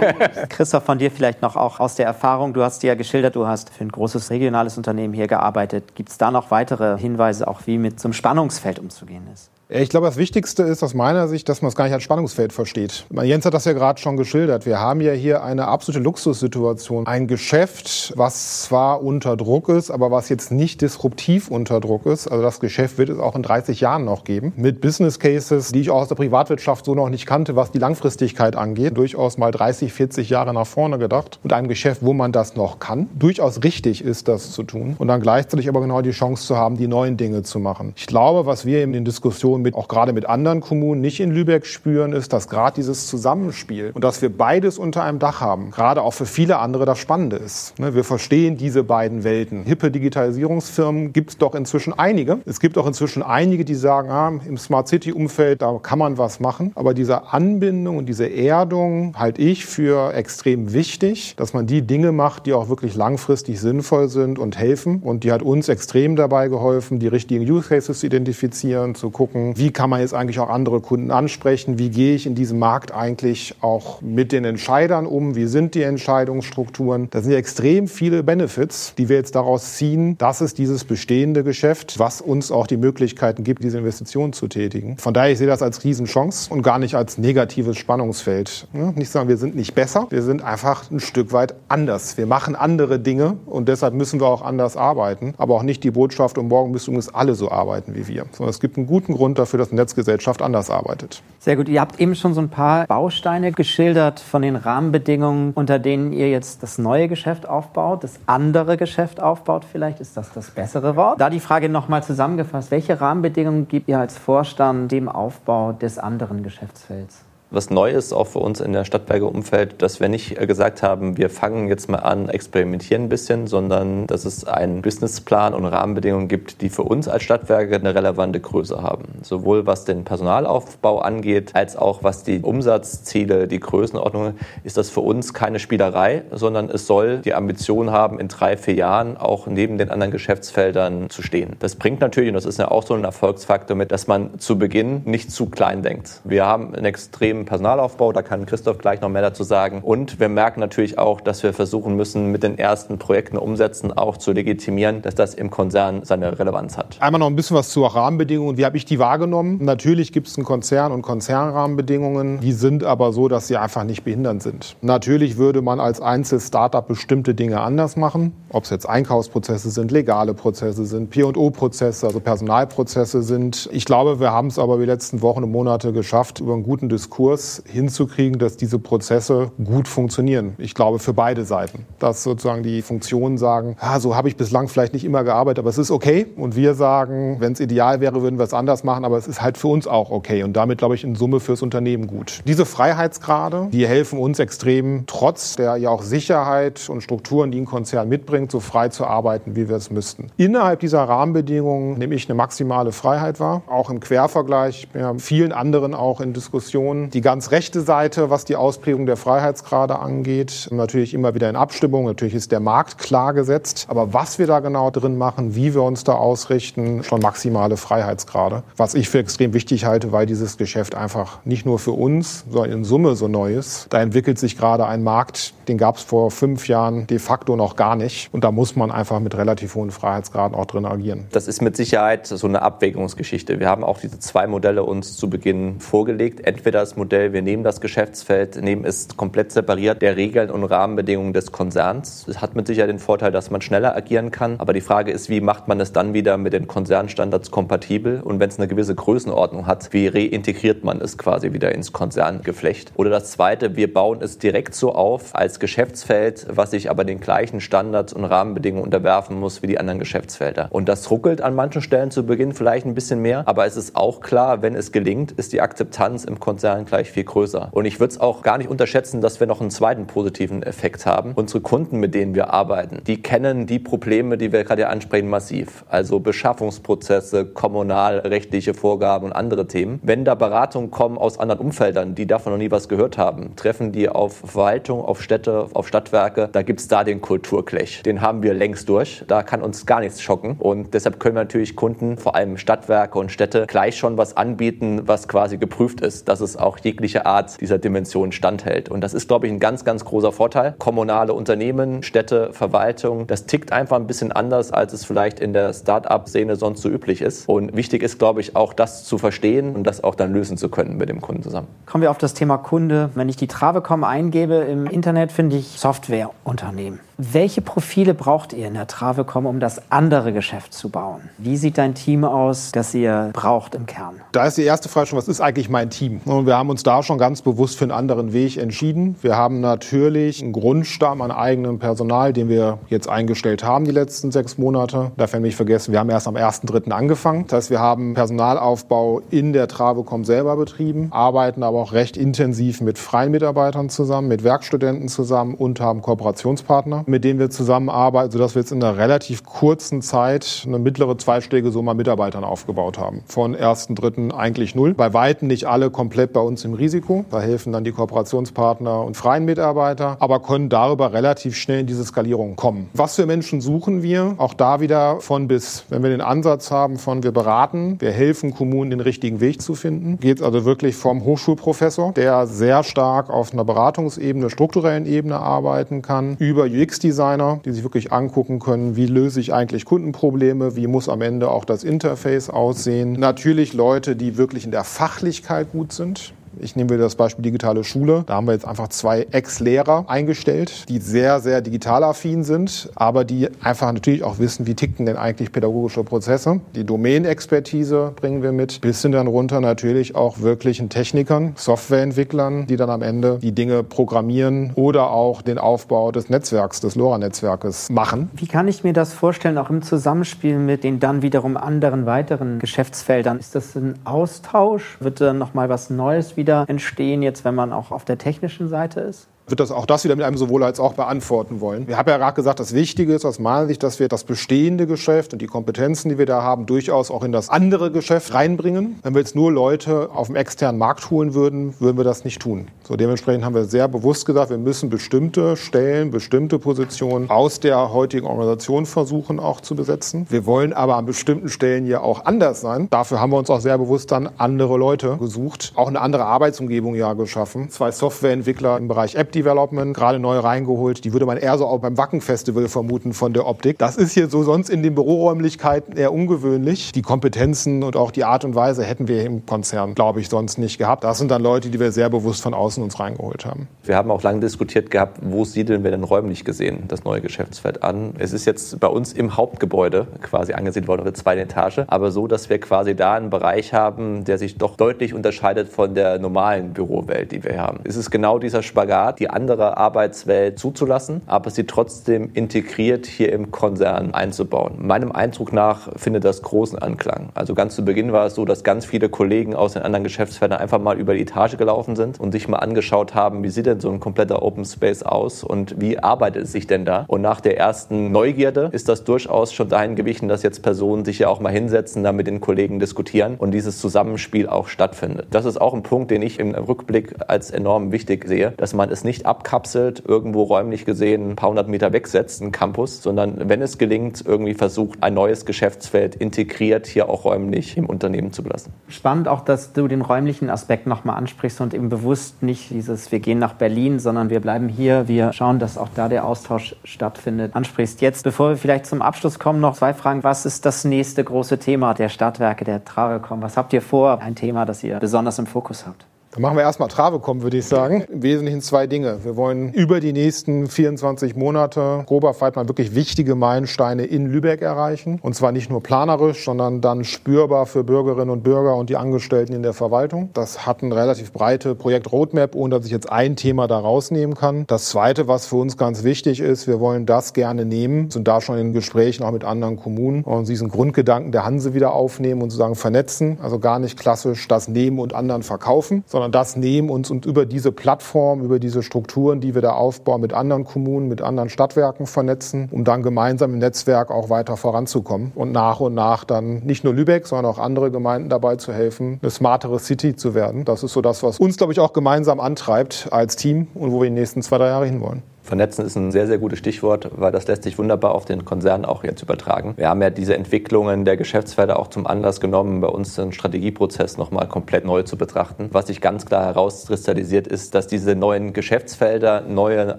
Christoph, 0.48 0.84
von 0.84 0.98
dir 0.98 1.10
vielleicht 1.10 1.42
noch 1.42 1.56
auch 1.56 1.80
aus 1.80 1.94
der 1.94 2.06
Erfahrung. 2.06 2.54
Du 2.54 2.62
hast 2.62 2.82
dir 2.82 2.88
ja 2.88 2.94
geschildert, 2.94 3.36
du 3.36 3.46
hast 3.46 3.70
für 3.70 3.84
ein 3.84 3.92
großes 3.92 4.30
regionales 4.30 4.76
Unternehmen 4.76 5.14
hier 5.14 5.26
gearbeitet. 5.26 5.94
Gibt 5.94 6.10
es 6.10 6.18
da 6.18 6.30
noch 6.30 6.50
weitere 6.50 6.98
Hinweise, 6.98 7.48
auch 7.48 7.62
wie 7.66 7.78
mit 7.78 8.00
so 8.00 8.08
einem 8.08 8.12
Spannungsfeld 8.14 8.78
umzugehen 8.78 9.26
ist? 9.32 9.50
Ich 9.70 9.90
glaube, 9.90 10.06
das 10.06 10.16
Wichtigste 10.16 10.62
ist 10.62 10.82
aus 10.82 10.94
meiner 10.94 11.28
Sicht, 11.28 11.46
dass 11.46 11.60
man 11.60 11.68
es 11.68 11.76
gar 11.76 11.84
nicht 11.84 11.92
als 11.92 12.02
Spannungsfeld 12.02 12.54
versteht. 12.54 13.04
Jens 13.22 13.44
hat 13.44 13.52
das 13.52 13.66
ja 13.66 13.74
gerade 13.74 14.00
schon 14.00 14.16
geschildert. 14.16 14.64
Wir 14.64 14.80
haben 14.80 15.02
ja 15.02 15.12
hier 15.12 15.44
eine 15.44 15.66
absolute 15.66 16.02
Luxussituation. 16.02 17.06
Ein 17.06 17.26
Geschäft, 17.26 18.14
was 18.16 18.62
zwar 18.62 19.02
unter 19.02 19.36
Druck 19.36 19.68
ist, 19.68 19.90
aber 19.90 20.10
was 20.10 20.30
jetzt 20.30 20.50
nicht 20.50 20.80
disruptiv 20.80 21.50
unter 21.50 21.80
Druck 21.80 22.06
ist. 22.06 22.28
Also 22.28 22.42
das 22.42 22.60
Geschäft 22.60 22.96
wird 22.96 23.10
es 23.10 23.18
auch 23.18 23.36
in 23.36 23.42
30 23.42 23.82
Jahren 23.82 24.06
noch 24.06 24.24
geben. 24.24 24.54
Mit 24.56 24.80
Business 24.80 25.18
Cases, 25.18 25.70
die 25.70 25.80
ich 25.80 25.90
auch 25.90 26.00
aus 26.00 26.08
der 26.08 26.14
Privatwirtschaft 26.14 26.86
so 26.86 26.94
noch 26.94 27.10
nicht 27.10 27.26
kannte, 27.26 27.54
was 27.54 27.70
die 27.70 27.78
Langfristigkeit 27.78 28.56
angeht. 28.56 28.96
Durchaus 28.96 29.36
mal 29.36 29.50
30, 29.50 29.92
40 29.92 30.30
Jahre 30.30 30.54
nach 30.54 30.66
vorne 30.66 30.96
gedacht. 30.96 31.40
Und 31.44 31.52
ein 31.52 31.68
Geschäft, 31.68 32.00
wo 32.02 32.14
man 32.14 32.32
das 32.32 32.56
noch 32.56 32.78
kann. 32.78 33.10
Durchaus 33.18 33.62
richtig 33.62 34.02
ist, 34.02 34.28
das 34.28 34.50
zu 34.52 34.62
tun. 34.62 34.96
Und 34.98 35.08
dann 35.08 35.20
gleichzeitig 35.20 35.68
aber 35.68 35.82
genau 35.82 36.00
die 36.00 36.12
Chance 36.12 36.46
zu 36.46 36.56
haben, 36.56 36.78
die 36.78 36.86
neuen 36.86 37.18
Dinge 37.18 37.42
zu 37.42 37.58
machen. 37.58 37.92
Ich 37.96 38.06
glaube, 38.06 38.46
was 38.46 38.64
wir 38.64 38.82
in 38.82 38.94
den 38.94 39.04
Diskussionen 39.04 39.57
Diskussion 39.58 39.62
mit, 39.62 39.74
auch 39.74 39.88
gerade 39.88 40.12
mit 40.12 40.26
anderen 40.26 40.60
Kommunen 40.60 41.00
nicht 41.00 41.20
in 41.20 41.30
Lübeck 41.30 41.66
spüren, 41.66 42.12
ist, 42.12 42.32
dass 42.32 42.48
gerade 42.48 42.76
dieses 42.76 43.06
Zusammenspiel 43.06 43.90
und 43.94 44.04
dass 44.04 44.22
wir 44.22 44.30
beides 44.30 44.78
unter 44.78 45.02
einem 45.02 45.18
Dach 45.18 45.40
haben, 45.40 45.70
gerade 45.70 46.02
auch 46.02 46.12
für 46.12 46.26
viele 46.26 46.58
andere 46.58 46.84
das 46.84 46.98
Spannende 46.98 47.36
ist. 47.36 47.78
Ne, 47.78 47.94
wir 47.94 48.04
verstehen 48.04 48.56
diese 48.56 48.84
beiden 48.84 49.24
Welten. 49.24 49.64
Hippe 49.64 49.90
Digitalisierungsfirmen 49.90 51.12
gibt 51.12 51.30
es 51.30 51.38
doch 51.38 51.54
inzwischen 51.54 51.92
einige. 51.92 52.38
Es 52.46 52.60
gibt 52.60 52.78
auch 52.78 52.86
inzwischen 52.86 53.22
einige, 53.22 53.64
die 53.64 53.74
sagen, 53.74 54.10
ah, 54.10 54.32
im 54.46 54.56
Smart 54.56 54.88
City-Umfeld, 54.88 55.62
da 55.62 55.78
kann 55.82 55.98
man 55.98 56.18
was 56.18 56.40
machen. 56.40 56.72
Aber 56.74 56.94
diese 56.94 57.32
Anbindung 57.32 57.96
und 57.98 58.06
diese 58.06 58.26
Erdung 58.26 59.14
halte 59.16 59.42
ich 59.42 59.66
für 59.66 60.14
extrem 60.14 60.72
wichtig, 60.72 61.34
dass 61.36 61.52
man 61.52 61.66
die 61.66 61.82
Dinge 61.82 62.12
macht, 62.12 62.46
die 62.46 62.52
auch 62.52 62.68
wirklich 62.68 62.94
langfristig 62.94 63.60
sinnvoll 63.60 64.08
sind 64.08 64.38
und 64.38 64.56
helfen. 64.56 65.00
Und 65.02 65.24
die 65.24 65.32
hat 65.32 65.42
uns 65.42 65.68
extrem 65.68 66.16
dabei 66.16 66.48
geholfen, 66.48 66.98
die 66.98 67.08
richtigen 67.08 67.48
Use 67.50 67.68
Cases 67.68 67.98
zu 67.98 68.06
identifizieren, 68.06 68.94
zu 68.94 69.10
gucken, 69.10 69.47
wie 69.56 69.70
kann 69.70 69.90
man 69.90 70.00
jetzt 70.00 70.14
eigentlich 70.14 70.40
auch 70.40 70.50
andere 70.50 70.80
Kunden 70.80 71.10
ansprechen, 71.10 71.78
wie 71.78 71.90
gehe 71.90 72.14
ich 72.14 72.26
in 72.26 72.34
diesem 72.34 72.58
Markt 72.58 72.92
eigentlich 72.92 73.54
auch 73.60 74.02
mit 74.02 74.32
den 74.32 74.44
Entscheidern 74.44 75.06
um, 75.06 75.34
wie 75.34 75.46
sind 75.46 75.74
die 75.74 75.82
Entscheidungsstrukturen. 75.82 77.08
Da 77.10 77.20
sind 77.20 77.32
ja 77.32 77.38
extrem 77.38 77.88
viele 77.88 78.22
Benefits, 78.22 78.94
die 78.96 79.08
wir 79.08 79.16
jetzt 79.16 79.34
daraus 79.34 79.74
ziehen, 79.74 80.18
dass 80.18 80.40
es 80.40 80.54
dieses 80.54 80.84
bestehende 80.84 81.44
Geschäft, 81.44 81.98
was 81.98 82.20
uns 82.20 82.50
auch 82.50 82.66
die 82.66 82.76
Möglichkeiten 82.76 83.44
gibt, 83.44 83.62
diese 83.62 83.78
Investitionen 83.78 84.32
zu 84.32 84.48
tätigen. 84.48 84.96
Von 84.98 85.14
daher, 85.14 85.30
ich 85.30 85.38
sehe 85.38 85.46
das 85.46 85.62
als 85.62 85.84
Riesenchance 85.84 86.52
und 86.52 86.62
gar 86.62 86.78
nicht 86.78 86.94
als 86.94 87.18
negatives 87.18 87.76
Spannungsfeld. 87.76 88.66
Nicht 88.72 89.10
sagen, 89.10 89.28
wir 89.28 89.36
sind 89.36 89.54
nicht 89.54 89.74
besser, 89.74 90.06
wir 90.10 90.22
sind 90.22 90.42
einfach 90.42 90.90
ein 90.90 91.00
Stück 91.00 91.32
weit 91.32 91.54
anders. 91.68 92.16
Wir 92.16 92.26
machen 92.26 92.56
andere 92.56 92.98
Dinge 92.98 93.36
und 93.46 93.68
deshalb 93.68 93.94
müssen 93.94 94.20
wir 94.20 94.26
auch 94.26 94.42
anders 94.42 94.76
arbeiten, 94.76 95.34
aber 95.38 95.54
auch 95.54 95.62
nicht 95.62 95.84
die 95.84 95.90
Botschaft, 95.90 96.38
und 96.38 96.48
morgen 96.48 96.70
müssen 96.70 96.90
übrigens 96.90 97.14
alle 97.14 97.34
so 97.34 97.50
arbeiten 97.50 97.94
wie 97.94 98.08
wir, 98.08 98.26
sondern 98.32 98.50
es 98.50 98.60
gibt 98.60 98.76
einen 98.76 98.86
guten 98.86 99.14
Grund, 99.14 99.37
Dafür, 99.38 99.58
dass 99.58 99.70
eine 99.70 99.80
Netzgesellschaft 99.80 100.42
anders 100.42 100.70
arbeitet. 100.70 101.22
Sehr 101.38 101.56
gut. 101.56 101.68
Ihr 101.68 101.80
habt 101.80 102.00
eben 102.00 102.14
schon 102.14 102.34
so 102.34 102.40
ein 102.40 102.48
paar 102.48 102.86
Bausteine 102.86 103.52
geschildert 103.52 104.18
von 104.18 104.42
den 104.42 104.56
Rahmenbedingungen, 104.56 105.52
unter 105.54 105.78
denen 105.78 106.12
ihr 106.12 106.28
jetzt 106.28 106.62
das 106.62 106.78
neue 106.78 107.08
Geschäft 107.08 107.48
aufbaut, 107.48 108.02
das 108.02 108.18
andere 108.26 108.76
Geschäft 108.76 109.20
aufbaut. 109.20 109.64
Vielleicht 109.64 110.00
ist 110.00 110.16
das 110.16 110.32
das 110.32 110.50
bessere 110.50 110.96
Wort. 110.96 111.20
Da 111.20 111.30
die 111.30 111.40
Frage 111.40 111.68
nochmal 111.68 112.02
zusammengefasst. 112.02 112.70
Welche 112.70 113.00
Rahmenbedingungen 113.00 113.68
gibt 113.68 113.88
ihr 113.88 113.98
als 113.98 114.18
Vorstand 114.18 114.90
dem 114.90 115.08
Aufbau 115.08 115.72
des 115.72 115.98
anderen 115.98 116.42
Geschäftsfelds? 116.42 117.24
Was 117.50 117.70
Neues 117.70 118.12
auch 118.12 118.26
für 118.26 118.40
uns 118.40 118.60
in 118.60 118.72
der 118.72 118.84
Stadtwerke-Umfeld, 118.84 119.80
dass 119.80 120.00
wir 120.00 120.08
nicht 120.08 120.38
äh, 120.38 120.46
gesagt 120.46 120.82
haben, 120.82 121.16
wir 121.16 121.30
fangen 121.30 121.68
jetzt 121.68 121.88
mal 121.88 121.98
an, 121.98 122.28
experimentieren 122.28 123.04
ein 123.04 123.08
bisschen, 123.08 123.46
sondern 123.46 124.06
dass 124.06 124.24
es 124.24 124.44
einen 124.44 124.82
Businessplan 124.82 125.54
und 125.54 125.64
Rahmenbedingungen 125.64 126.28
gibt, 126.28 126.60
die 126.60 126.68
für 126.68 126.82
uns 126.82 127.08
als 127.08 127.22
Stadtwerke 127.22 127.76
eine 127.76 127.94
relevante 127.94 128.40
Größe 128.40 128.82
haben. 128.82 129.04
Sowohl 129.22 129.66
was 129.66 129.84
den 129.84 130.04
Personalaufbau 130.04 130.98
angeht, 130.98 131.54
als 131.54 131.76
auch 131.76 132.02
was 132.02 132.22
die 132.22 132.40
Umsatzziele, 132.40 133.48
die 133.48 133.60
Größenordnung, 133.60 134.34
ist 134.64 134.76
das 134.76 134.90
für 134.90 135.00
uns 135.00 135.32
keine 135.32 135.58
Spielerei, 135.58 136.22
sondern 136.30 136.68
es 136.68 136.86
soll 136.86 137.18
die 137.18 137.34
Ambition 137.34 137.90
haben, 137.90 138.20
in 138.20 138.28
drei, 138.28 138.56
vier 138.56 138.74
Jahren 138.74 139.16
auch 139.16 139.46
neben 139.46 139.78
den 139.78 139.90
anderen 139.90 140.12
Geschäftsfeldern 140.12 141.08
zu 141.08 141.22
stehen. 141.22 141.56
Das 141.60 141.76
bringt 141.76 142.00
natürlich, 142.00 142.28
und 142.28 142.34
das 142.34 142.44
ist 142.44 142.58
ja 142.58 142.70
auch 142.70 142.84
so 142.84 142.94
ein 142.94 143.04
Erfolgsfaktor 143.04 143.76
mit, 143.76 143.90
dass 143.90 144.06
man 144.06 144.38
zu 144.38 144.58
Beginn 144.58 145.02
nicht 145.04 145.30
zu 145.30 145.46
klein 145.46 145.82
denkt. 145.82 146.20
Wir 146.24 146.44
haben 146.46 146.74
ein 146.74 146.84
extrem 146.84 147.37
im 147.40 147.44
Personalaufbau. 147.46 148.12
Da 148.12 148.22
kann 148.22 148.46
Christoph 148.46 148.78
gleich 148.78 149.00
noch 149.00 149.08
mehr 149.08 149.22
dazu 149.22 149.44
sagen. 149.44 149.80
Und 149.82 150.20
wir 150.20 150.28
merken 150.28 150.60
natürlich 150.60 150.98
auch, 150.98 151.20
dass 151.20 151.42
wir 151.42 151.52
versuchen 151.52 151.96
müssen, 151.96 152.30
mit 152.30 152.42
den 152.42 152.58
ersten 152.58 152.98
Projekten 152.98 153.38
umsetzen, 153.38 153.92
auch 153.92 154.16
zu 154.16 154.32
legitimieren, 154.32 155.02
dass 155.02 155.14
das 155.14 155.34
im 155.34 155.50
Konzern 155.50 156.00
seine 156.04 156.38
Relevanz 156.38 156.76
hat. 156.76 156.96
Einmal 157.00 157.18
noch 157.18 157.28
ein 157.28 157.36
bisschen 157.36 157.56
was 157.56 157.70
zur 157.70 157.94
Rahmenbedingungen. 157.94 158.56
Wie 158.56 158.64
habe 158.64 158.76
ich 158.76 158.84
die 158.84 158.98
wahrgenommen? 158.98 159.58
Natürlich 159.64 160.12
gibt 160.12 160.28
es 160.28 160.36
einen 160.36 160.44
Konzern 160.44 160.92
und 160.92 161.02
Konzernrahmenbedingungen. 161.02 162.40
Die 162.40 162.52
sind 162.52 162.84
aber 162.84 163.12
so, 163.12 163.28
dass 163.28 163.46
sie 163.46 163.56
einfach 163.56 163.84
nicht 163.84 164.04
behindernd 164.04 164.42
sind. 164.42 164.76
Natürlich 164.80 165.36
würde 165.36 165.62
man 165.62 165.80
als 165.80 166.00
Einzel-Startup 166.00 166.86
bestimmte 166.86 167.34
Dinge 167.34 167.60
anders 167.60 167.96
machen. 167.96 168.32
Ob 168.50 168.64
es 168.64 168.70
jetzt 168.70 168.88
Einkaufsprozesse 168.88 169.70
sind, 169.70 169.90
legale 169.90 170.34
Prozesse 170.34 170.84
sind, 170.86 171.10
P&O-Prozesse, 171.10 172.06
also 172.06 172.20
Personalprozesse 172.20 173.22
sind. 173.22 173.68
Ich 173.72 173.84
glaube, 173.84 174.20
wir 174.20 174.32
haben 174.32 174.48
es 174.48 174.58
aber 174.58 174.78
die 174.78 174.84
letzten 174.84 175.22
Wochen 175.22 175.44
und 175.44 175.52
Monate 175.52 175.92
geschafft, 175.92 176.40
über 176.40 176.54
einen 176.54 176.62
guten 176.62 176.88
Diskurs 176.88 177.27
Kurs 177.28 177.62
hinzukriegen, 177.66 178.38
dass 178.38 178.56
diese 178.56 178.78
Prozesse 178.78 179.50
gut 179.62 179.86
funktionieren. 179.86 180.54
Ich 180.56 180.74
glaube 180.74 180.98
für 180.98 181.12
beide 181.12 181.44
Seiten. 181.44 181.84
Dass 181.98 182.22
sozusagen 182.22 182.62
die 182.62 182.80
Funktionen 182.80 183.36
sagen, 183.36 183.76
ah, 183.80 184.00
so 184.00 184.16
habe 184.16 184.28
ich 184.28 184.36
bislang 184.36 184.68
vielleicht 184.68 184.94
nicht 184.94 185.04
immer 185.04 185.24
gearbeitet, 185.24 185.58
aber 185.58 185.68
es 185.68 185.76
ist 185.76 185.90
okay. 185.90 186.26
Und 186.36 186.56
wir 186.56 186.72
sagen, 186.72 187.36
wenn 187.38 187.52
es 187.52 187.60
ideal 187.60 188.00
wäre, 188.00 188.22
würden 188.22 188.38
wir 188.38 188.44
es 188.44 188.54
anders 188.54 188.82
machen, 188.82 189.04
aber 189.04 189.18
es 189.18 189.28
ist 189.28 189.42
halt 189.42 189.58
für 189.58 189.68
uns 189.68 189.86
auch 189.86 190.10
okay. 190.10 190.42
Und 190.42 190.54
damit, 190.54 190.78
glaube 190.78 190.94
ich, 190.94 191.04
in 191.04 191.16
Summe 191.16 191.40
fürs 191.40 191.60
Unternehmen 191.60 192.06
gut. 192.06 192.40
Diese 192.46 192.64
Freiheitsgrade, 192.64 193.68
die 193.72 193.86
helfen 193.86 194.18
uns 194.18 194.38
extrem, 194.38 195.04
trotz 195.06 195.56
der 195.56 195.76
ja 195.76 195.90
auch 195.90 196.02
Sicherheit 196.02 196.88
und 196.88 197.02
Strukturen, 197.02 197.50
die 197.50 197.60
ein 197.60 197.66
Konzern 197.66 198.08
mitbringt, 198.08 198.50
so 198.50 198.60
frei 198.60 198.88
zu 198.88 199.06
arbeiten, 199.06 199.54
wie 199.54 199.68
wir 199.68 199.76
es 199.76 199.90
müssten. 199.90 200.28
Innerhalb 200.38 200.80
dieser 200.80 201.02
Rahmenbedingungen 201.02 201.98
nehme 201.98 202.14
ich 202.14 202.26
eine 202.26 202.36
maximale 202.36 202.92
Freiheit 202.92 203.38
wahr, 203.38 203.60
auch 203.66 203.90
im 203.90 204.00
Quervergleich. 204.00 204.88
Ja 204.94 205.12
vielen 205.18 205.52
anderen 205.52 205.94
auch 205.94 206.22
in 206.22 206.32
Diskussionen, 206.32 207.10
die 207.18 207.22
ganz 207.22 207.50
rechte 207.50 207.80
Seite, 207.80 208.30
was 208.30 208.44
die 208.44 208.54
Ausprägung 208.54 209.04
der 209.04 209.16
Freiheitsgrade 209.16 209.98
angeht, 209.98 210.68
natürlich 210.70 211.14
immer 211.14 211.34
wieder 211.34 211.50
in 211.50 211.56
Abstimmung. 211.56 212.04
Natürlich 212.04 212.34
ist 212.34 212.52
der 212.52 212.60
Markt 212.60 212.98
klar 212.98 213.34
gesetzt. 213.34 213.86
Aber 213.88 214.14
was 214.14 214.38
wir 214.38 214.46
da 214.46 214.60
genau 214.60 214.92
drin 214.92 215.18
machen, 215.18 215.56
wie 215.56 215.74
wir 215.74 215.82
uns 215.82 216.04
da 216.04 216.12
ausrichten, 216.12 217.02
schon 217.02 217.20
maximale 217.20 217.76
Freiheitsgrade. 217.76 218.62
Was 218.76 218.94
ich 218.94 219.08
für 219.08 219.18
extrem 219.18 219.52
wichtig 219.52 219.84
halte, 219.84 220.12
weil 220.12 220.26
dieses 220.26 220.58
Geschäft 220.58 220.94
einfach 220.94 221.44
nicht 221.44 221.66
nur 221.66 221.80
für 221.80 221.90
uns, 221.90 222.44
sondern 222.48 222.70
in 222.70 222.84
Summe 222.84 223.16
so 223.16 223.26
neu 223.26 223.52
ist. 223.52 223.88
Da 223.90 224.00
entwickelt 224.00 224.38
sich 224.38 224.56
gerade 224.56 224.86
ein 224.86 225.02
Markt, 225.02 225.54
den 225.68 225.78
gab 225.78 225.96
es 225.96 226.02
vor 226.02 226.30
fünf 226.30 226.68
Jahren 226.68 227.06
de 227.06 227.18
facto 227.18 227.56
noch 227.56 227.76
gar 227.76 227.96
nicht. 227.96 228.32
Und 228.32 228.44
da 228.44 228.50
muss 228.50 228.76
man 228.76 228.90
einfach 228.90 229.20
mit 229.20 229.36
relativ 229.36 229.74
hohen 229.74 229.90
Freiheitsgraden 229.90 230.56
auch 230.56 230.66
drin 230.66 230.86
agieren. 230.86 231.26
Das 231.32 231.48
ist 231.48 231.62
mit 231.62 231.76
Sicherheit 231.76 232.26
so 232.26 232.46
eine 232.46 232.62
Abwägungsgeschichte. 232.62 233.60
Wir 233.60 233.68
haben 233.68 233.84
auch 233.84 234.00
diese 234.00 234.18
zwei 234.18 234.46
Modelle 234.46 234.82
uns 234.84 235.16
zu 235.16 235.30
Beginn 235.30 235.80
vorgelegt. 235.80 236.40
Entweder 236.46 236.80
das 236.80 236.96
Modell 236.96 237.32
wir 237.32 237.42
nehmen 237.42 237.62
das 237.62 237.80
Geschäftsfeld, 237.80 238.60
nehmen 238.62 238.84
es 238.84 239.08
komplett 239.16 239.52
separiert 239.52 240.02
der 240.02 240.16
Regeln 240.16 240.50
und 240.50 240.64
Rahmenbedingungen 240.64 241.32
des 241.32 241.52
Konzerns. 241.52 242.24
Das 242.26 242.40
hat 242.40 242.56
mit 242.56 242.66
Sicherheit 242.66 242.90
den 242.90 242.98
Vorteil, 242.98 243.32
dass 243.32 243.50
man 243.50 243.60
schneller 243.60 243.96
agieren 243.96 244.30
kann. 244.30 244.56
Aber 244.58 244.72
die 244.72 244.80
Frage 244.80 245.12
ist, 245.12 245.28
wie 245.28 245.40
macht 245.40 245.68
man 245.68 245.80
es 245.80 245.92
dann 245.92 246.14
wieder 246.14 246.36
mit 246.38 246.52
den 246.52 246.66
Konzernstandards 246.66 247.50
kompatibel? 247.50 248.20
Und 248.22 248.40
wenn 248.40 248.48
es 248.48 248.58
eine 248.58 248.68
gewisse 248.68 248.94
Größenordnung 248.94 249.66
hat, 249.66 249.92
wie 249.92 250.08
reintegriert 250.08 250.84
man 250.84 251.00
es 251.00 251.18
quasi 251.18 251.52
wieder 251.52 251.74
ins 251.74 251.92
Konzerngeflecht? 251.92 252.92
Oder 252.96 253.10
das 253.10 253.30
Zweite, 253.32 253.76
wir 253.76 253.92
bauen 253.92 254.18
es 254.22 254.38
direkt 254.38 254.74
so 254.74 254.94
auf 254.94 255.34
als 255.34 255.57
Geschäftsfeld, 255.60 256.46
was 256.50 256.70
sich 256.70 256.90
aber 256.90 257.04
den 257.04 257.20
gleichen 257.20 257.60
Standards 257.60 258.12
und 258.12 258.24
Rahmenbedingungen 258.24 258.84
unterwerfen 258.84 259.38
muss 259.38 259.62
wie 259.62 259.66
die 259.66 259.78
anderen 259.78 259.98
Geschäftsfelder. 259.98 260.68
Und 260.70 260.88
das 260.88 261.10
ruckelt 261.10 261.40
an 261.40 261.54
manchen 261.54 261.82
Stellen 261.82 262.10
zu 262.10 262.24
Beginn 262.24 262.52
vielleicht 262.52 262.86
ein 262.86 262.94
bisschen 262.94 263.20
mehr. 263.20 263.42
Aber 263.46 263.66
es 263.66 263.76
ist 263.76 263.96
auch 263.96 264.20
klar, 264.20 264.62
wenn 264.62 264.74
es 264.74 264.92
gelingt, 264.92 265.32
ist 265.32 265.52
die 265.52 265.60
Akzeptanz 265.60 266.24
im 266.24 266.40
Konzern 266.40 266.84
gleich 266.84 267.10
viel 267.10 267.24
größer. 267.24 267.68
Und 267.72 267.84
ich 267.84 268.00
würde 268.00 268.12
es 268.12 268.20
auch 268.20 268.42
gar 268.42 268.58
nicht 268.58 268.70
unterschätzen, 268.70 269.20
dass 269.20 269.40
wir 269.40 269.46
noch 269.46 269.60
einen 269.60 269.70
zweiten 269.70 270.06
positiven 270.06 270.62
Effekt 270.62 271.06
haben. 271.06 271.32
Unsere 271.34 271.60
Kunden, 271.60 271.98
mit 271.98 272.14
denen 272.14 272.34
wir 272.34 272.52
arbeiten, 272.52 273.02
die 273.06 273.22
kennen 273.22 273.66
die 273.66 273.78
Probleme, 273.78 274.38
die 274.38 274.52
wir 274.52 274.64
gerade 274.64 274.88
ansprechen, 274.88 275.28
massiv. 275.28 275.84
Also 275.88 276.20
Beschaffungsprozesse, 276.20 277.46
kommunalrechtliche 277.46 278.74
Vorgaben 278.74 279.26
und 279.26 279.32
andere 279.32 279.66
Themen. 279.66 280.00
Wenn 280.02 280.24
da 280.24 280.34
Beratungen 280.34 280.90
kommen 280.90 281.18
aus 281.18 281.38
anderen 281.38 281.60
Umfeldern, 281.60 282.14
die 282.14 282.26
davon 282.26 282.52
noch 282.52 282.58
nie 282.58 282.70
was 282.70 282.88
gehört 282.88 283.18
haben, 283.18 283.56
treffen 283.56 283.92
die 283.92 284.08
auf 284.08 284.36
Verwaltung, 284.38 285.00
auf 285.00 285.22
Städte, 285.22 285.47
auf 285.48 285.88
Stadtwerke, 285.88 286.48
da 286.50 286.62
gibt 286.62 286.80
es 286.80 286.88
da 286.88 287.04
den 287.04 287.20
Kulturklech. 287.20 288.02
Den 288.02 288.20
haben 288.20 288.42
wir 288.42 288.54
längst 288.54 288.88
durch. 288.88 289.24
Da 289.26 289.42
kann 289.42 289.62
uns 289.62 289.86
gar 289.86 290.00
nichts 290.00 290.22
schocken. 290.22 290.56
Und 290.58 290.94
deshalb 290.94 291.20
können 291.20 291.36
wir 291.36 291.42
natürlich 291.42 291.76
Kunden, 291.76 292.18
vor 292.18 292.34
allem 292.34 292.56
Stadtwerke 292.56 293.18
und 293.18 293.32
Städte, 293.32 293.66
gleich 293.66 293.96
schon 293.96 294.16
was 294.16 294.36
anbieten, 294.36 295.02
was 295.06 295.28
quasi 295.28 295.58
geprüft 295.58 296.00
ist, 296.00 296.28
dass 296.28 296.40
es 296.40 296.56
auch 296.56 296.78
jegliche 296.78 297.26
Art 297.26 297.60
dieser 297.60 297.78
Dimension 297.78 298.32
standhält. 298.32 298.88
Und 298.88 299.02
das 299.02 299.14
ist, 299.14 299.28
glaube 299.28 299.46
ich, 299.46 299.52
ein 299.52 299.60
ganz, 299.60 299.84
ganz 299.84 300.04
großer 300.04 300.32
Vorteil. 300.32 300.74
Kommunale 300.78 301.32
Unternehmen, 301.32 302.02
Städte, 302.02 302.52
Verwaltung, 302.52 303.26
das 303.26 303.46
tickt 303.46 303.72
einfach 303.72 303.96
ein 303.96 304.06
bisschen 304.06 304.32
anders, 304.32 304.72
als 304.72 304.92
es 304.92 305.04
vielleicht 305.04 305.40
in 305.40 305.52
der 305.52 305.72
Start-up-Szene 305.72 306.56
sonst 306.56 306.82
so 306.82 306.88
üblich 306.88 307.22
ist. 307.22 307.48
Und 307.48 307.76
wichtig 307.76 308.02
ist, 308.02 308.18
glaube 308.18 308.40
ich, 308.40 308.56
auch 308.56 308.72
das 308.72 309.04
zu 309.04 309.18
verstehen 309.18 309.74
und 309.74 309.84
das 309.84 310.04
auch 310.04 310.14
dann 310.14 310.32
lösen 310.32 310.56
zu 310.56 310.68
können 310.68 310.96
mit 310.96 311.08
dem 311.08 311.20
Kunden 311.20 311.42
zusammen. 311.42 311.68
Kommen 311.86 312.02
wir 312.02 312.10
auf 312.10 312.18
das 312.18 312.34
Thema 312.34 312.58
Kunde. 312.58 313.10
Wenn 313.14 313.28
ich 313.28 313.36
die 313.36 313.46
Travecom 313.46 314.04
eingebe 314.04 314.54
im 314.56 314.86
Internet, 314.86 315.32
finde 315.38 315.56
ich 315.56 315.78
Softwareunternehmen. 315.78 316.98
Welche 317.20 317.62
Profile 317.62 318.14
braucht 318.14 318.52
ihr 318.52 318.68
in 318.68 318.74
der 318.74 318.86
Travecom, 318.86 319.44
um 319.44 319.58
das 319.58 319.90
andere 319.90 320.32
Geschäft 320.32 320.72
zu 320.72 320.88
bauen? 320.88 321.22
Wie 321.36 321.56
sieht 321.56 321.76
dein 321.76 321.96
Team 321.96 322.24
aus, 322.24 322.70
das 322.70 322.94
ihr 322.94 323.30
braucht 323.32 323.74
im 323.74 323.86
Kern? 323.86 324.20
Da 324.30 324.46
ist 324.46 324.56
die 324.56 324.62
erste 324.62 324.88
Frage 324.88 325.08
schon, 325.08 325.18
was 325.18 325.26
ist 325.26 325.40
eigentlich 325.40 325.68
mein 325.68 325.90
Team? 325.90 326.20
Und 326.26 326.46
wir 326.46 326.56
haben 326.56 326.70
uns 326.70 326.84
da 326.84 327.02
schon 327.02 327.18
ganz 327.18 327.42
bewusst 327.42 327.76
für 327.76 327.86
einen 327.86 327.90
anderen 327.90 328.32
Weg 328.32 328.56
entschieden. 328.56 329.16
Wir 329.20 329.36
haben 329.36 329.60
natürlich 329.60 330.40
einen 330.40 330.52
Grundstamm 330.52 331.20
an 331.20 331.32
eigenem 331.32 331.80
Personal, 331.80 332.32
den 332.32 332.48
wir 332.48 332.78
jetzt 332.88 333.08
eingestellt 333.08 333.64
haben 333.64 333.84
die 333.84 333.90
letzten 333.90 334.30
sechs 334.30 334.56
Monate. 334.56 335.10
Darf 335.16 335.34
ich 335.34 335.40
nicht 335.40 335.56
vergessen, 335.56 335.90
wir 335.90 335.98
haben 335.98 336.10
erst 336.10 336.28
am 336.28 336.36
1.3. 336.36 336.92
angefangen. 336.92 337.48
Das 337.48 337.56
heißt, 337.64 337.70
wir 337.70 337.80
haben 337.80 338.14
Personalaufbau 338.14 339.22
in 339.30 339.52
der 339.52 339.66
Travecom 339.66 340.24
selber 340.24 340.54
betrieben, 340.56 341.08
arbeiten 341.10 341.64
aber 341.64 341.80
auch 341.82 341.92
recht 341.92 342.16
intensiv 342.16 342.80
mit 342.80 342.96
freien 342.96 343.32
Mitarbeitern 343.32 343.88
zusammen, 343.88 344.28
mit 344.28 344.44
Werkstudenten 344.44 345.08
zusammen 345.08 345.56
und 345.56 345.80
haben 345.80 346.00
Kooperationspartner 346.00 347.06
mit 347.08 347.24
denen 347.24 347.38
wir 347.38 347.50
zusammenarbeiten, 347.50 348.30
sodass 348.30 348.54
wir 348.54 348.62
jetzt 348.62 348.72
in 348.72 348.82
einer 348.82 348.96
relativ 348.96 349.44
kurzen 349.44 350.02
Zeit 350.02 350.64
eine 350.66 350.78
mittlere 350.78 351.16
zweistellige 351.16 351.70
Summe 351.70 351.92
an 351.92 351.96
Mitarbeitern 351.96 352.44
aufgebaut 352.44 352.98
haben. 352.98 353.22
Von 353.26 353.56
1.3. 353.56 354.32
eigentlich 354.32 354.74
null. 354.74 354.94
Bei 354.94 355.12
Weitem 355.14 355.48
nicht 355.48 355.66
alle 355.66 355.90
komplett 355.90 356.32
bei 356.32 356.40
uns 356.40 356.64
im 356.64 356.74
Risiko. 356.74 357.24
Da 357.30 357.40
helfen 357.40 357.72
dann 357.72 357.84
die 357.84 357.92
Kooperationspartner 357.92 359.02
und 359.02 359.16
freien 359.16 359.44
Mitarbeiter, 359.44 360.16
aber 360.20 360.40
können 360.40 360.68
darüber 360.68 361.12
relativ 361.12 361.56
schnell 361.56 361.80
in 361.80 361.86
diese 361.86 362.04
Skalierung 362.04 362.56
kommen. 362.56 362.88
Was 362.94 363.16
für 363.16 363.26
Menschen 363.26 363.60
suchen 363.60 364.02
wir? 364.02 364.34
Auch 364.38 364.54
da 364.54 364.80
wieder 364.80 365.20
von 365.20 365.48
bis. 365.48 365.84
Wenn 365.88 366.02
wir 366.02 366.10
den 366.10 366.20
Ansatz 366.20 366.70
haben 366.70 366.98
von 366.98 367.22
wir 367.22 367.32
beraten, 367.32 367.96
wir 368.00 368.12
helfen 368.12 368.54
Kommunen 368.54 368.90
den 368.90 369.00
richtigen 369.00 369.40
Weg 369.40 369.62
zu 369.62 369.74
finden, 369.74 370.18
geht 370.20 370.38
es 370.38 370.44
also 370.44 370.64
wirklich 370.64 370.96
vom 370.96 371.24
Hochschulprofessor, 371.24 372.12
der 372.12 372.46
sehr 372.46 372.82
stark 372.84 373.30
auf 373.30 373.52
einer 373.52 373.64
Beratungsebene, 373.64 374.50
strukturellen 374.50 375.06
Ebene 375.06 375.38
arbeiten 375.38 376.02
kann, 376.02 376.36
über 376.38 376.64
UX 376.64 376.97
UX-Designer, 376.98 377.60
die 377.64 377.72
sich 377.72 377.82
wirklich 377.82 378.12
angucken 378.12 378.58
können, 378.58 378.96
wie 378.96 379.06
löse 379.06 379.40
ich 379.40 379.54
eigentlich 379.54 379.84
Kundenprobleme, 379.84 380.76
wie 380.76 380.86
muss 380.86 381.08
am 381.08 381.22
Ende 381.22 381.50
auch 381.50 381.64
das 381.64 381.84
Interface 381.84 382.50
aussehen. 382.50 383.12
Natürlich 383.12 383.72
Leute, 383.72 384.16
die 384.16 384.36
wirklich 384.36 384.64
in 384.64 384.70
der 384.70 384.84
Fachlichkeit 384.84 385.70
gut 385.72 385.92
sind, 385.92 386.32
Ich 386.60 386.76
nehme 386.76 386.90
wieder 386.90 387.04
das 387.04 387.16
Beispiel 387.16 387.42
digitale 387.42 387.84
Schule. 387.84 388.24
Da 388.26 388.34
haben 388.34 388.46
wir 388.46 388.52
jetzt 388.52 388.66
einfach 388.66 388.88
zwei 388.88 389.26
Ex-Lehrer 389.30 390.04
eingestellt, 390.08 390.88
die 390.88 390.98
sehr, 390.98 391.40
sehr 391.40 391.60
digital 391.60 392.04
affin 392.04 392.44
sind, 392.44 392.90
aber 392.94 393.24
die 393.24 393.48
einfach 393.62 393.92
natürlich 393.92 394.24
auch 394.24 394.38
wissen, 394.38 394.66
wie 394.66 394.74
ticken 394.74 395.06
denn 395.06 395.16
eigentlich 395.16 395.52
pädagogische 395.52 396.04
Prozesse. 396.04 396.60
Die 396.74 396.84
Domänexpertise 396.84 398.12
bringen 398.16 398.42
wir 398.42 398.52
mit, 398.52 398.80
bis 398.80 399.02
hin 399.02 399.12
dann 399.12 399.26
runter 399.26 399.60
natürlich 399.60 400.14
auch 400.14 400.40
wirklichen 400.40 400.88
Technikern, 400.88 401.52
Softwareentwicklern, 401.56 402.66
die 402.66 402.76
dann 402.76 402.90
am 402.90 403.02
Ende 403.02 403.38
die 403.40 403.52
Dinge 403.52 403.82
programmieren 403.82 404.72
oder 404.74 405.10
auch 405.10 405.42
den 405.42 405.58
Aufbau 405.58 406.12
des 406.12 406.30
Netzwerks, 406.30 406.80
des 406.80 406.94
LoRa-Netzwerkes 406.94 407.90
machen. 407.90 408.30
Wie 408.34 408.46
kann 408.46 408.68
ich 408.68 408.84
mir 408.84 408.92
das 408.92 409.12
vorstellen, 409.12 409.58
auch 409.58 409.70
im 409.70 409.82
Zusammenspiel 409.82 410.58
mit 410.58 410.84
den 410.84 411.00
dann 411.00 411.22
wiederum 411.22 411.56
anderen 411.56 412.06
weiteren 412.06 412.58
Geschäftsfeldern? 412.58 413.38
Ist 413.38 413.54
das 413.54 413.74
ein 413.76 413.94
Austausch? 414.04 414.96
Wird 415.00 415.20
dann 415.20 415.38
nochmal 415.38 415.68
was 415.68 415.90
Neues 415.90 416.36
wieder 416.38 416.64
entstehen, 416.68 417.20
jetzt 417.20 417.44
wenn 417.44 417.54
man 417.54 417.74
auch 417.74 417.90
auf 417.90 418.06
der 418.06 418.16
technischen 418.16 418.68
Seite 418.68 419.00
ist? 419.00 419.28
Wird 419.50 419.60
das 419.60 419.70
auch 419.70 419.86
das 419.86 420.04
wieder 420.04 420.16
mit 420.16 420.24
einem 420.24 420.36
sowohl 420.36 420.62
als 420.62 420.80
auch 420.80 420.94
beantworten 420.94 421.60
wollen. 421.60 421.88
Wir 421.88 421.96
haben 421.96 422.08
ja 422.08 422.16
gerade 422.16 422.34
gesagt, 422.34 422.60
das 422.60 422.74
Wichtige 422.74 423.14
ist 423.14 423.24
aus 423.24 423.38
meiner 423.38 423.66
Sicht, 423.66 423.82
dass 423.82 424.00
wir 424.00 424.08
das 424.08 424.24
bestehende 424.24 424.86
Geschäft 424.86 425.32
und 425.32 425.42
die 425.42 425.46
Kompetenzen, 425.46 426.08
die 426.08 426.18
wir 426.18 426.26
da 426.26 426.42
haben, 426.42 426.66
durchaus 426.66 427.10
auch 427.10 427.22
in 427.22 427.32
das 427.32 427.48
andere 427.48 427.90
Geschäft 427.90 428.34
reinbringen. 428.34 428.98
Wenn 429.02 429.14
wir 429.14 429.20
jetzt 429.20 429.34
nur 429.34 429.52
Leute 429.52 430.10
auf 430.12 430.26
dem 430.26 430.36
externen 430.36 430.78
Markt 430.78 431.10
holen 431.10 431.34
würden, 431.34 431.74
würden 431.78 431.96
wir 431.96 432.04
das 432.04 432.24
nicht 432.24 432.40
tun. 432.40 432.68
So 432.84 432.96
dementsprechend 432.96 433.44
haben 433.44 433.54
wir 433.54 433.64
sehr 433.64 433.88
bewusst 433.88 434.26
gesagt, 434.26 434.50
wir 434.50 434.58
müssen 434.58 434.90
bestimmte 434.90 435.56
Stellen, 435.56 436.10
bestimmte 436.10 436.58
Positionen 436.58 437.30
aus 437.30 437.60
der 437.60 437.92
heutigen 437.92 438.26
Organisation 438.26 438.86
versuchen 438.86 439.40
auch 439.40 439.60
zu 439.60 439.74
besetzen. 439.74 440.26
Wir 440.30 440.46
wollen 440.46 440.72
aber 440.72 440.96
an 440.96 441.06
bestimmten 441.06 441.48
Stellen 441.48 441.86
ja 441.86 442.00
auch 442.00 442.24
anders 442.24 442.60
sein. 442.60 442.88
Dafür 442.90 443.20
haben 443.20 443.30
wir 443.30 443.38
uns 443.38 443.50
auch 443.50 443.60
sehr 443.60 443.78
bewusst 443.78 444.10
dann 444.12 444.28
andere 444.38 444.76
Leute 444.76 445.16
gesucht, 445.18 445.72
auch 445.74 445.88
eine 445.88 446.00
andere 446.00 446.24
Arbeitsumgebung 446.24 446.94
ja 446.94 447.12
geschaffen. 447.14 447.70
Zwei 447.70 447.90
Softwareentwickler 447.90 448.76
im 448.78 448.88
Bereich 448.88 449.14
App 449.14 449.32
Development, 449.38 449.94
gerade 449.94 450.18
neu 450.18 450.38
reingeholt. 450.38 451.04
Die 451.04 451.12
würde 451.12 451.26
man 451.26 451.36
eher 451.36 451.56
so 451.58 451.66
auch 451.66 451.78
beim 451.78 451.96
Wacken-Festival 451.96 452.68
vermuten 452.68 453.12
von 453.12 453.32
der 453.32 453.46
Optik. 453.46 453.78
Das 453.78 453.96
ist 453.96 454.12
hier 454.12 454.28
so 454.28 454.42
sonst 454.42 454.68
in 454.68 454.82
den 454.82 454.94
Büroräumlichkeiten 454.94 455.96
eher 455.96 456.12
ungewöhnlich. 456.12 456.92
Die 456.92 457.02
Kompetenzen 457.02 457.82
und 457.82 457.96
auch 457.96 458.10
die 458.10 458.24
Art 458.24 458.44
und 458.44 458.54
Weise 458.54 458.84
hätten 458.84 459.08
wir 459.08 459.24
im 459.24 459.46
Konzern, 459.46 459.94
glaube 459.94 460.20
ich, 460.20 460.28
sonst 460.28 460.58
nicht 460.58 460.78
gehabt. 460.78 461.04
Das 461.04 461.18
sind 461.18 461.30
dann 461.30 461.42
Leute, 461.42 461.70
die 461.70 461.78
wir 461.78 461.92
sehr 461.92 462.10
bewusst 462.10 462.42
von 462.42 462.52
außen 462.52 462.82
uns 462.82 462.98
reingeholt 462.98 463.46
haben. 463.46 463.68
Wir 463.84 463.96
haben 463.96 464.10
auch 464.10 464.22
lange 464.22 464.40
diskutiert 464.40 464.90
gehabt, 464.90 465.18
wo 465.22 465.44
siedeln 465.44 465.84
wir 465.84 465.90
denn 465.90 466.04
räumlich 466.04 466.44
gesehen 466.44 466.84
das 466.88 467.04
neue 467.04 467.20
Geschäftsfeld 467.20 467.82
an. 467.82 468.14
Es 468.18 468.32
ist 468.32 468.44
jetzt 468.44 468.80
bei 468.80 468.88
uns 468.88 469.12
im 469.12 469.36
Hauptgebäude 469.36 470.08
quasi 470.22 470.52
angesiedelt 470.52 470.88
worden, 470.88 471.00
auf 471.02 471.06
der 471.06 471.14
zweiten 471.14 471.40
Etage, 471.40 471.80
aber 471.86 472.10
so, 472.10 472.26
dass 472.26 472.50
wir 472.50 472.58
quasi 472.58 472.96
da 472.96 473.14
einen 473.14 473.30
Bereich 473.30 473.72
haben, 473.72 474.24
der 474.24 474.38
sich 474.38 474.58
doch 474.58 474.76
deutlich 474.76 475.14
unterscheidet 475.14 475.68
von 475.68 475.94
der 475.94 476.18
normalen 476.18 476.72
Bürowelt, 476.72 477.32
die 477.32 477.44
wir 477.44 477.60
haben. 477.60 477.80
Es 477.84 477.96
ist 477.96 478.10
genau 478.10 478.38
dieser 478.38 478.62
Spagat, 478.62 479.20
die 479.20 479.27
andere 479.30 479.76
Arbeitswelt 479.76 480.58
zuzulassen, 480.58 481.22
aber 481.26 481.50
sie 481.50 481.64
trotzdem 481.64 482.30
integriert 482.34 483.06
hier 483.06 483.32
im 483.32 483.50
Konzern 483.50 484.14
einzubauen. 484.14 484.74
Meinem 484.78 485.12
Eindruck 485.12 485.52
nach 485.52 485.88
findet 485.96 486.24
das 486.24 486.42
großen 486.42 486.78
Anklang. 486.78 487.30
Also 487.34 487.54
ganz 487.54 487.74
zu 487.74 487.84
Beginn 487.84 488.12
war 488.12 488.26
es 488.26 488.34
so, 488.34 488.44
dass 488.44 488.64
ganz 488.64 488.84
viele 488.84 489.08
Kollegen 489.08 489.54
aus 489.54 489.74
den 489.74 489.82
anderen 489.82 490.04
Geschäftsfeldern 490.04 490.58
einfach 490.58 490.80
mal 490.80 490.98
über 490.98 491.14
die 491.14 491.22
Etage 491.22 491.56
gelaufen 491.56 491.96
sind 491.96 492.20
und 492.20 492.32
sich 492.32 492.48
mal 492.48 492.58
angeschaut 492.58 493.14
haben, 493.14 493.42
wie 493.42 493.50
sieht 493.50 493.66
denn 493.66 493.80
so 493.80 493.90
ein 493.90 494.00
kompletter 494.00 494.42
Open 494.42 494.64
Space 494.64 495.02
aus 495.02 495.44
und 495.44 495.80
wie 495.80 495.98
arbeitet 495.98 496.44
es 496.44 496.52
sich 496.52 496.66
denn 496.66 496.84
da? 496.84 497.04
Und 497.08 497.22
nach 497.22 497.40
der 497.40 497.58
ersten 497.58 498.12
Neugierde 498.12 498.70
ist 498.72 498.88
das 498.88 499.04
durchaus 499.04 499.52
schon 499.52 499.68
dahin 499.68 499.96
gewichen, 499.96 500.28
dass 500.28 500.42
jetzt 500.42 500.62
Personen 500.62 501.04
sich 501.04 501.18
ja 501.18 501.28
auch 501.28 501.40
mal 501.40 501.52
hinsetzen, 501.52 502.02
da 502.02 502.12
mit 502.12 502.26
den 502.26 502.40
Kollegen 502.40 502.78
diskutieren 502.78 503.36
und 503.36 503.52
dieses 503.52 503.80
Zusammenspiel 503.80 504.48
auch 504.48 504.68
stattfindet. 504.68 505.26
Das 505.30 505.44
ist 505.44 505.60
auch 505.60 505.74
ein 505.74 505.82
Punkt, 505.82 506.10
den 506.10 506.22
ich 506.22 506.38
im 506.38 506.54
Rückblick 506.54 507.14
als 507.26 507.50
enorm 507.50 507.92
wichtig 507.92 508.26
sehe, 508.26 508.52
dass 508.56 508.74
man 508.74 508.90
es 508.90 509.04
nicht 509.04 509.17
nicht 509.18 509.26
abkapselt, 509.26 510.04
irgendwo 510.06 510.44
räumlich 510.44 510.84
gesehen 510.84 511.30
ein 511.30 511.36
paar 511.36 511.50
hundert 511.50 511.66
Meter 511.66 511.92
wegsetzt, 511.92 512.40
ein 512.40 512.52
Campus, 512.52 513.02
sondern 513.02 513.48
wenn 513.48 513.60
es 513.62 513.76
gelingt, 513.76 514.24
irgendwie 514.24 514.54
versucht, 514.54 515.02
ein 515.02 515.14
neues 515.14 515.44
Geschäftsfeld 515.44 516.14
integriert 516.14 516.86
hier 516.86 517.08
auch 517.08 517.24
räumlich 517.24 517.76
im 517.76 517.86
Unternehmen 517.86 518.32
zu 518.32 518.44
belassen. 518.44 518.72
Spannend 518.88 519.26
auch, 519.26 519.40
dass 519.40 519.72
du 519.72 519.88
den 519.88 520.02
räumlichen 520.02 520.50
Aspekt 520.50 520.86
nochmal 520.86 521.16
ansprichst 521.16 521.60
und 521.60 521.74
eben 521.74 521.88
bewusst 521.88 522.44
nicht 522.44 522.70
dieses, 522.70 523.10
wir 523.10 523.18
gehen 523.18 523.40
nach 523.40 523.54
Berlin, 523.54 523.98
sondern 523.98 524.30
wir 524.30 524.38
bleiben 524.38 524.68
hier, 524.68 525.08
wir 525.08 525.32
schauen, 525.32 525.58
dass 525.58 525.78
auch 525.78 525.88
da 525.94 526.08
der 526.08 526.24
Austausch 526.24 526.76
stattfindet, 526.84 527.56
ansprichst. 527.56 528.00
Jetzt, 528.00 528.22
bevor 528.22 528.50
wir 528.50 528.56
vielleicht 528.56 528.86
zum 528.86 529.02
Abschluss 529.02 529.40
kommen, 529.40 529.60
noch 529.60 529.76
zwei 529.76 529.94
Fragen. 529.94 530.22
Was 530.22 530.46
ist 530.46 530.64
das 530.64 530.84
nächste 530.84 531.24
große 531.24 531.58
Thema 531.58 531.94
der 531.94 532.08
Stadtwerke, 532.08 532.64
der 532.64 532.84
Travecom? 532.84 533.42
Was 533.42 533.56
habt 533.56 533.72
ihr 533.72 533.82
vor? 533.82 534.20
Ein 534.20 534.36
Thema, 534.36 534.64
das 534.64 534.84
ihr 534.84 535.00
besonders 535.00 535.40
im 535.40 535.46
Fokus 535.46 535.86
habt? 535.86 536.06
Dann 536.32 536.42
machen 536.42 536.56
wir 536.56 536.62
erstmal 536.62 536.88
Trave 536.88 537.20
kommen, 537.20 537.42
würde 537.42 537.56
ich 537.56 537.64
sagen. 537.64 538.04
Im 538.12 538.22
Wesentlichen 538.22 538.60
zwei 538.60 538.86
Dinge. 538.86 539.24
Wir 539.24 539.36
wollen 539.36 539.72
über 539.72 539.98
die 539.98 540.12
nächsten 540.12 540.66
24 540.66 541.36
Monate 541.36 542.04
groberweit 542.06 542.54
mal 542.54 542.68
wirklich 542.68 542.94
wichtige 542.94 543.34
Meilensteine 543.34 544.04
in 544.04 544.26
Lübeck 544.26 544.60
erreichen. 544.60 545.18
Und 545.22 545.34
zwar 545.34 545.52
nicht 545.52 545.70
nur 545.70 545.82
planerisch, 545.82 546.44
sondern 546.44 546.80
dann 546.82 547.04
spürbar 547.04 547.64
für 547.66 547.82
Bürgerinnen 547.82 548.30
und 548.30 548.42
Bürger 548.42 548.76
und 548.76 548.90
die 548.90 548.96
Angestellten 548.96 549.54
in 549.54 549.62
der 549.62 549.72
Verwaltung. 549.72 550.30
Das 550.34 550.66
hat 550.66 550.82
eine 550.82 550.94
relativ 550.94 551.32
breite 551.32 551.74
Projekt-Roadmap, 551.74 552.54
ohne 552.54 552.76
dass 552.76 552.84
ich 552.84 552.92
jetzt 552.92 553.10
ein 553.10 553.34
Thema 553.34 553.66
da 553.66 553.78
rausnehmen 553.78 554.36
kann. 554.36 554.66
Das 554.66 554.90
zweite, 554.90 555.28
was 555.28 555.46
für 555.46 555.56
uns 555.56 555.78
ganz 555.78 556.04
wichtig 556.04 556.40
ist, 556.40 556.66
wir 556.66 556.78
wollen 556.78 557.06
das 557.06 557.32
gerne 557.32 557.64
nehmen, 557.64 558.10
sind 558.10 558.28
da 558.28 558.40
schon 558.40 558.58
in 558.58 558.72
Gesprächen 558.74 559.24
auch 559.24 559.32
mit 559.32 559.44
anderen 559.44 559.76
Kommunen 559.76 560.24
und 560.24 560.46
diesen 560.46 560.68
Grundgedanken 560.68 561.32
der 561.32 561.44
Hanse 561.44 561.72
wieder 561.72 561.94
aufnehmen 561.94 562.42
und 562.42 562.50
sozusagen 562.50 562.74
vernetzen. 562.74 563.38
Also 563.42 563.58
gar 563.58 563.78
nicht 563.78 563.98
klassisch 563.98 564.46
das 564.46 564.68
nehmen 564.68 564.98
und 564.98 565.14
anderen 565.14 565.42
verkaufen, 565.42 566.04
sondern 566.06 566.17
das 566.30 566.56
nehmen 566.56 566.90
uns 566.90 567.10
und 567.10 567.26
über 567.26 567.46
diese 567.46 567.72
Plattform, 567.72 568.42
über 568.42 568.58
diese 568.58 568.82
Strukturen, 568.82 569.40
die 569.40 569.54
wir 569.54 569.62
da 569.62 569.72
aufbauen, 569.72 570.20
mit 570.20 570.32
anderen 570.32 570.64
Kommunen, 570.64 571.08
mit 571.08 571.22
anderen 571.22 571.48
Stadtwerken 571.48 572.06
vernetzen, 572.06 572.68
um 572.70 572.84
dann 572.84 573.02
gemeinsam 573.02 573.52
im 573.52 573.58
Netzwerk 573.58 574.10
auch 574.10 574.30
weiter 574.30 574.56
voranzukommen 574.56 575.32
und 575.34 575.52
nach 575.52 575.80
und 575.80 575.94
nach 575.94 576.24
dann 576.24 576.60
nicht 576.60 576.84
nur 576.84 576.94
Lübeck, 576.94 577.26
sondern 577.26 577.52
auch 577.52 577.58
andere 577.58 577.90
Gemeinden 577.90 578.28
dabei 578.28 578.56
zu 578.56 578.72
helfen, 578.72 579.18
eine 579.22 579.30
smartere 579.30 579.78
City 579.78 580.16
zu 580.16 580.34
werden. 580.34 580.64
Das 580.64 580.82
ist 580.82 580.92
so 580.92 581.00
das, 581.00 581.22
was 581.22 581.38
uns, 581.38 581.56
glaube 581.56 581.72
ich, 581.72 581.80
auch 581.80 581.92
gemeinsam 581.92 582.40
antreibt 582.40 583.08
als 583.10 583.36
Team 583.36 583.68
und 583.74 583.92
wo 583.92 584.00
wir 584.00 584.08
in 584.08 584.14
den 584.14 584.20
nächsten 584.20 584.42
zwei, 584.42 584.58
drei 584.58 584.66
Jahre 584.68 584.86
hinwollen. 584.86 585.22
Vernetzen 585.48 585.86
ist 585.86 585.96
ein 585.96 586.12
sehr, 586.12 586.26
sehr 586.26 586.36
gutes 586.36 586.58
Stichwort, 586.58 587.10
weil 587.16 587.32
das 587.32 587.48
lässt 587.48 587.62
sich 587.62 587.78
wunderbar 587.78 588.14
auf 588.14 588.26
den 588.26 588.44
Konzern 588.44 588.84
auch 588.84 589.02
jetzt 589.02 589.22
übertragen. 589.22 589.72
Wir 589.78 589.88
haben 589.88 590.02
ja 590.02 590.10
diese 590.10 590.34
Entwicklungen 590.34 591.06
der 591.06 591.16
Geschäftsfelder 591.16 591.78
auch 591.78 591.86
zum 591.86 592.06
Anlass 592.06 592.38
genommen, 592.38 592.82
bei 592.82 592.88
uns 592.88 593.14
den 593.14 593.32
Strategieprozess 593.32 594.18
nochmal 594.18 594.46
komplett 594.46 594.84
neu 594.84 595.04
zu 595.04 595.16
betrachten. 595.16 595.70
Was 595.72 595.86
sich 595.86 596.02
ganz 596.02 596.26
klar 596.26 596.44
herauskristallisiert 596.44 597.46
ist, 597.46 597.74
dass 597.74 597.86
diese 597.86 598.14
neuen 598.14 598.52
Geschäftsfelder, 598.52 599.40
neue 599.40 599.98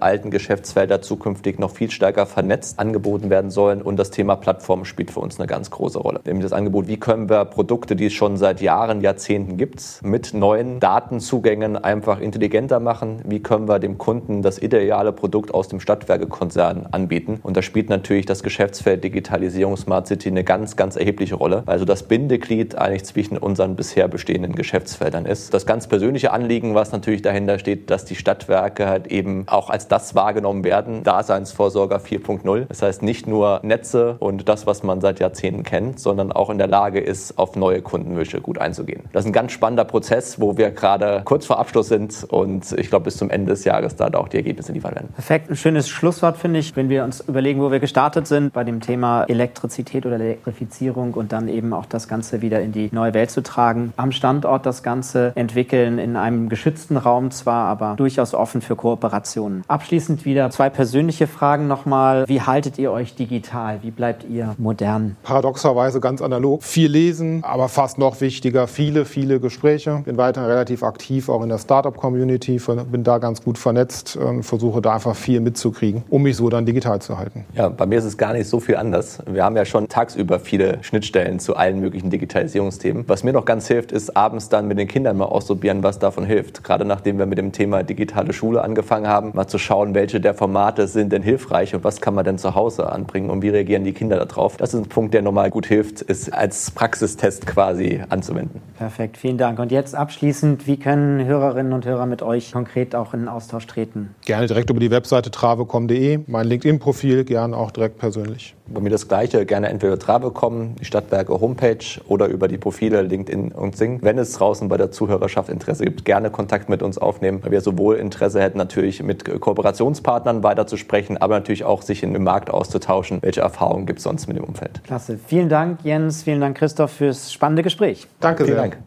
alten 0.00 0.30
Geschäftsfelder 0.30 1.02
zukünftig 1.02 1.58
noch 1.58 1.72
viel 1.72 1.90
stärker 1.90 2.26
vernetzt 2.26 2.78
angeboten 2.78 3.28
werden 3.28 3.50
sollen 3.50 3.82
und 3.82 3.96
das 3.96 4.10
Thema 4.10 4.36
Plattform 4.36 4.84
spielt 4.84 5.10
für 5.10 5.18
uns 5.18 5.40
eine 5.40 5.48
ganz 5.48 5.72
große 5.72 5.98
Rolle. 5.98 6.20
Nämlich 6.24 6.44
das 6.44 6.52
Angebot, 6.52 6.86
wie 6.86 7.00
können 7.00 7.28
wir 7.28 7.44
Produkte, 7.44 7.96
die 7.96 8.06
es 8.06 8.12
schon 8.12 8.36
seit 8.36 8.60
Jahren, 8.60 9.00
Jahrzehnten 9.00 9.56
gibt, 9.56 10.00
mit 10.04 10.32
neuen 10.32 10.78
Datenzugängen 10.78 11.76
einfach 11.76 12.20
intelligenter 12.20 12.78
machen? 12.78 13.22
Wie 13.24 13.40
können 13.40 13.66
wir 13.66 13.80
dem 13.80 13.98
Kunden 13.98 14.42
das 14.42 14.62
ideale 14.62 15.10
Produkt 15.10 15.39
Produkt 15.40 15.54
aus 15.54 15.68
dem 15.68 15.80
Stadtwerkekonzern 15.80 16.88
anbieten. 16.90 17.40
Und 17.42 17.56
da 17.56 17.62
spielt 17.62 17.88
natürlich 17.88 18.26
das 18.26 18.42
Geschäftsfeld 18.42 19.02
Digitalisierung 19.02 19.76
Smart 19.76 20.06
City 20.06 20.28
eine 20.28 20.44
ganz, 20.44 20.76
ganz 20.76 20.96
erhebliche 20.96 21.34
Rolle. 21.34 21.62
Also 21.64 21.86
das 21.86 22.02
Bindeglied 22.02 22.74
eigentlich 22.76 23.04
zwischen 23.04 23.38
unseren 23.38 23.74
bisher 23.74 24.06
bestehenden 24.08 24.54
Geschäftsfeldern 24.54 25.24
ist. 25.24 25.54
Das 25.54 25.64
ganz 25.64 25.86
persönliche 25.86 26.32
Anliegen, 26.32 26.74
was 26.74 26.92
natürlich 26.92 27.22
dahinter 27.22 27.58
steht, 27.58 27.88
dass 27.90 28.04
die 28.04 28.16
Stadtwerke 28.16 28.86
halt 28.86 29.06
eben 29.06 29.44
auch 29.46 29.70
als 29.70 29.88
das 29.88 30.14
wahrgenommen 30.14 30.62
werden, 30.62 31.04
Daseinsvorsorger 31.04 31.98
4.0. 31.98 32.66
Das 32.68 32.82
heißt 32.82 33.02
nicht 33.02 33.26
nur 33.26 33.60
Netze 33.62 34.16
und 34.18 34.46
das, 34.46 34.66
was 34.66 34.82
man 34.82 35.00
seit 35.00 35.20
Jahrzehnten 35.20 35.62
kennt, 35.62 36.00
sondern 36.00 36.32
auch 36.32 36.50
in 36.50 36.58
der 36.58 36.66
Lage 36.66 37.00
ist, 37.00 37.38
auf 37.38 37.56
neue 37.56 37.80
Kundenwünsche 37.80 38.42
gut 38.42 38.58
einzugehen. 38.58 39.04
Das 39.12 39.24
ist 39.24 39.30
ein 39.30 39.32
ganz 39.32 39.52
spannender 39.52 39.84
Prozess, 39.84 40.38
wo 40.38 40.58
wir 40.58 40.70
gerade 40.70 41.22
kurz 41.24 41.46
vor 41.46 41.58
Abschluss 41.58 41.88
sind 41.88 42.24
und 42.24 42.72
ich 42.72 42.90
glaube, 42.90 43.04
bis 43.04 43.16
zum 43.16 43.30
Ende 43.30 43.52
des 43.52 43.64
Jahres 43.64 43.96
da 43.96 44.10
auch 44.14 44.28
die 44.28 44.36
Ergebnisse 44.36 44.72
liefern 44.72 44.94
werden. 44.94 45.08
Perfekt, 45.20 45.50
ein 45.50 45.56
schönes 45.56 45.90
Schlusswort 45.90 46.38
finde 46.38 46.60
ich, 46.60 46.74
wenn 46.76 46.88
wir 46.88 47.04
uns 47.04 47.20
überlegen, 47.20 47.60
wo 47.60 47.70
wir 47.70 47.78
gestartet 47.78 48.26
sind 48.26 48.54
bei 48.54 48.64
dem 48.64 48.80
Thema 48.80 49.24
Elektrizität 49.24 50.06
oder 50.06 50.14
Elektrifizierung 50.14 51.12
und 51.12 51.30
dann 51.30 51.48
eben 51.48 51.74
auch 51.74 51.84
das 51.84 52.08
Ganze 52.08 52.40
wieder 52.40 52.62
in 52.62 52.72
die 52.72 52.88
neue 52.90 53.12
Welt 53.12 53.30
zu 53.30 53.42
tragen. 53.42 53.92
Am 53.98 54.12
Standort 54.12 54.64
das 54.64 54.82
Ganze 54.82 55.32
entwickeln, 55.34 55.98
in 55.98 56.16
einem 56.16 56.48
geschützten 56.48 56.96
Raum 56.96 57.30
zwar, 57.32 57.66
aber 57.66 57.96
durchaus 57.98 58.32
offen 58.32 58.62
für 58.62 58.76
Kooperationen. 58.76 59.62
Abschließend 59.68 60.24
wieder 60.24 60.48
zwei 60.48 60.70
persönliche 60.70 61.26
Fragen 61.26 61.68
nochmal. 61.68 62.26
Wie 62.26 62.40
haltet 62.40 62.78
ihr 62.78 62.90
euch 62.90 63.14
digital? 63.14 63.80
Wie 63.82 63.90
bleibt 63.90 64.24
ihr 64.24 64.54
modern? 64.56 65.16
Paradoxerweise 65.22 66.00
ganz 66.00 66.22
analog. 66.22 66.62
Viel 66.62 66.90
lesen, 66.90 67.44
aber 67.44 67.68
fast 67.68 67.98
noch 67.98 68.22
wichtiger, 68.22 68.66
viele, 68.66 69.04
viele 69.04 69.38
Gespräche. 69.38 70.00
Bin 70.02 70.16
weiterhin 70.16 70.48
relativ 70.48 70.82
aktiv, 70.82 71.28
auch 71.28 71.42
in 71.42 71.50
der 71.50 71.58
Startup-Community, 71.58 72.58
bin 72.90 73.04
da 73.04 73.18
ganz 73.18 73.44
gut 73.44 73.58
vernetzt, 73.58 74.18
versuche 74.40 74.80
da 74.80 74.94
einfach 74.94 75.09
einfach 75.10 75.22
viel 75.22 75.40
mitzukriegen, 75.40 76.04
um 76.08 76.22
mich 76.22 76.36
so 76.36 76.48
dann 76.48 76.66
digital 76.66 77.00
zu 77.02 77.18
halten. 77.18 77.44
Ja, 77.54 77.68
bei 77.68 77.86
mir 77.86 77.98
ist 77.98 78.04
es 78.04 78.16
gar 78.16 78.32
nicht 78.32 78.48
so 78.48 78.60
viel 78.60 78.76
anders. 78.76 79.18
Wir 79.26 79.44
haben 79.44 79.56
ja 79.56 79.64
schon 79.64 79.88
tagsüber 79.88 80.38
viele 80.38 80.78
Schnittstellen 80.82 81.40
zu 81.40 81.56
allen 81.56 81.80
möglichen 81.80 82.10
Digitalisierungsthemen. 82.10 83.04
Was 83.08 83.24
mir 83.24 83.32
noch 83.32 83.44
ganz 83.44 83.66
hilft, 83.66 83.92
ist 83.92 84.16
abends 84.16 84.48
dann 84.48 84.68
mit 84.68 84.78
den 84.78 84.88
Kindern 84.88 85.16
mal 85.16 85.26
ausprobieren, 85.26 85.82
was 85.82 85.98
davon 85.98 86.24
hilft. 86.24 86.62
Gerade 86.62 86.84
nachdem 86.84 87.18
wir 87.18 87.26
mit 87.26 87.38
dem 87.38 87.52
Thema 87.52 87.82
digitale 87.82 88.32
Schule 88.32 88.62
angefangen 88.62 89.08
haben, 89.08 89.32
mal 89.34 89.48
zu 89.48 89.58
schauen, 89.58 89.94
welche 89.94 90.20
der 90.20 90.34
Formate 90.34 90.86
sind 90.86 91.12
denn 91.12 91.22
hilfreich 91.22 91.74
und 91.74 91.82
was 91.82 92.00
kann 92.00 92.14
man 92.14 92.24
denn 92.24 92.38
zu 92.38 92.54
Hause 92.54 92.90
anbringen 92.90 93.30
und 93.30 93.42
wie 93.42 93.48
reagieren 93.48 93.84
die 93.84 93.92
Kinder 93.92 94.24
darauf. 94.24 94.56
Das 94.56 94.74
ist 94.74 94.80
ein 94.80 94.88
Punkt, 94.88 95.14
der 95.14 95.22
nochmal 95.22 95.50
gut 95.50 95.66
hilft, 95.66 96.02
ist 96.02 96.32
als 96.32 96.70
Praxistest 96.70 97.46
quasi 97.46 98.02
anzuwenden. 98.08 98.60
Perfekt, 98.78 99.16
vielen 99.16 99.38
Dank. 99.38 99.58
Und 99.58 99.72
jetzt 99.72 99.94
abschließend, 99.94 100.66
wie 100.66 100.78
können 100.78 101.24
Hörerinnen 101.24 101.72
und 101.72 101.84
Hörer 101.84 102.06
mit 102.06 102.22
euch 102.22 102.52
konkret 102.52 102.94
auch 102.94 103.12
in 103.12 103.20
den 103.20 103.28
Austausch 103.28 103.66
treten? 103.66 104.14
Gerne 104.24 104.46
direkt 104.46 104.70
über 104.70 104.80
die 104.80 104.90
Webseite 105.00 105.30
travecom.de, 105.30 106.20
mein 106.26 106.46
LinkedIn-Profil, 106.46 107.24
gerne 107.24 107.56
auch 107.56 107.70
direkt 107.70 107.96
persönlich. 107.96 108.54
Bei 108.66 108.80
mir 108.80 108.90
das 108.90 109.08
Gleiche, 109.08 109.46
gerne 109.46 109.70
entweder 109.70 109.98
Travecom, 109.98 110.76
die 110.76 110.84
Stadtwerke 110.84 111.40
Homepage 111.40 111.78
oder 112.06 112.26
über 112.26 112.48
die 112.48 112.58
Profile 112.58 113.00
LinkedIn 113.00 113.52
und 113.52 113.78
Sing. 113.78 114.00
Wenn 114.02 114.18
es 114.18 114.34
draußen 114.34 114.68
bei 114.68 114.76
der 114.76 114.90
Zuhörerschaft 114.90 115.48
Interesse 115.48 115.84
gibt, 115.84 116.04
gerne 116.04 116.28
Kontakt 116.28 116.68
mit 116.68 116.82
uns 116.82 116.98
aufnehmen, 116.98 117.42
weil 117.42 117.50
wir 117.50 117.62
sowohl 117.62 117.96
Interesse 117.96 118.42
hätten, 118.42 118.58
natürlich 118.58 119.02
mit 119.02 119.24
Kooperationspartnern 119.24 120.42
weiterzusprechen, 120.42 121.16
aber 121.16 121.36
natürlich 121.36 121.64
auch 121.64 121.80
sich 121.80 122.02
in 122.02 122.12
dem 122.12 122.24
Markt 122.24 122.50
auszutauschen. 122.50 123.22
Welche 123.22 123.40
Erfahrungen 123.40 123.86
gibt 123.86 124.00
es 124.00 124.04
sonst 124.04 124.26
mit 124.26 124.36
dem 124.36 124.44
Umfeld? 124.44 124.84
Klasse. 124.84 125.18
Vielen 125.26 125.48
Dank, 125.48 125.78
Jens. 125.82 126.24
Vielen 126.24 126.42
Dank, 126.42 126.58
Christoph, 126.58 126.90
fürs 126.90 127.32
spannende 127.32 127.62
Gespräch. 127.62 128.06
Danke 128.20 128.44
Vielen 128.44 128.58
sehr. 128.58 128.68
Dank. 128.68 128.78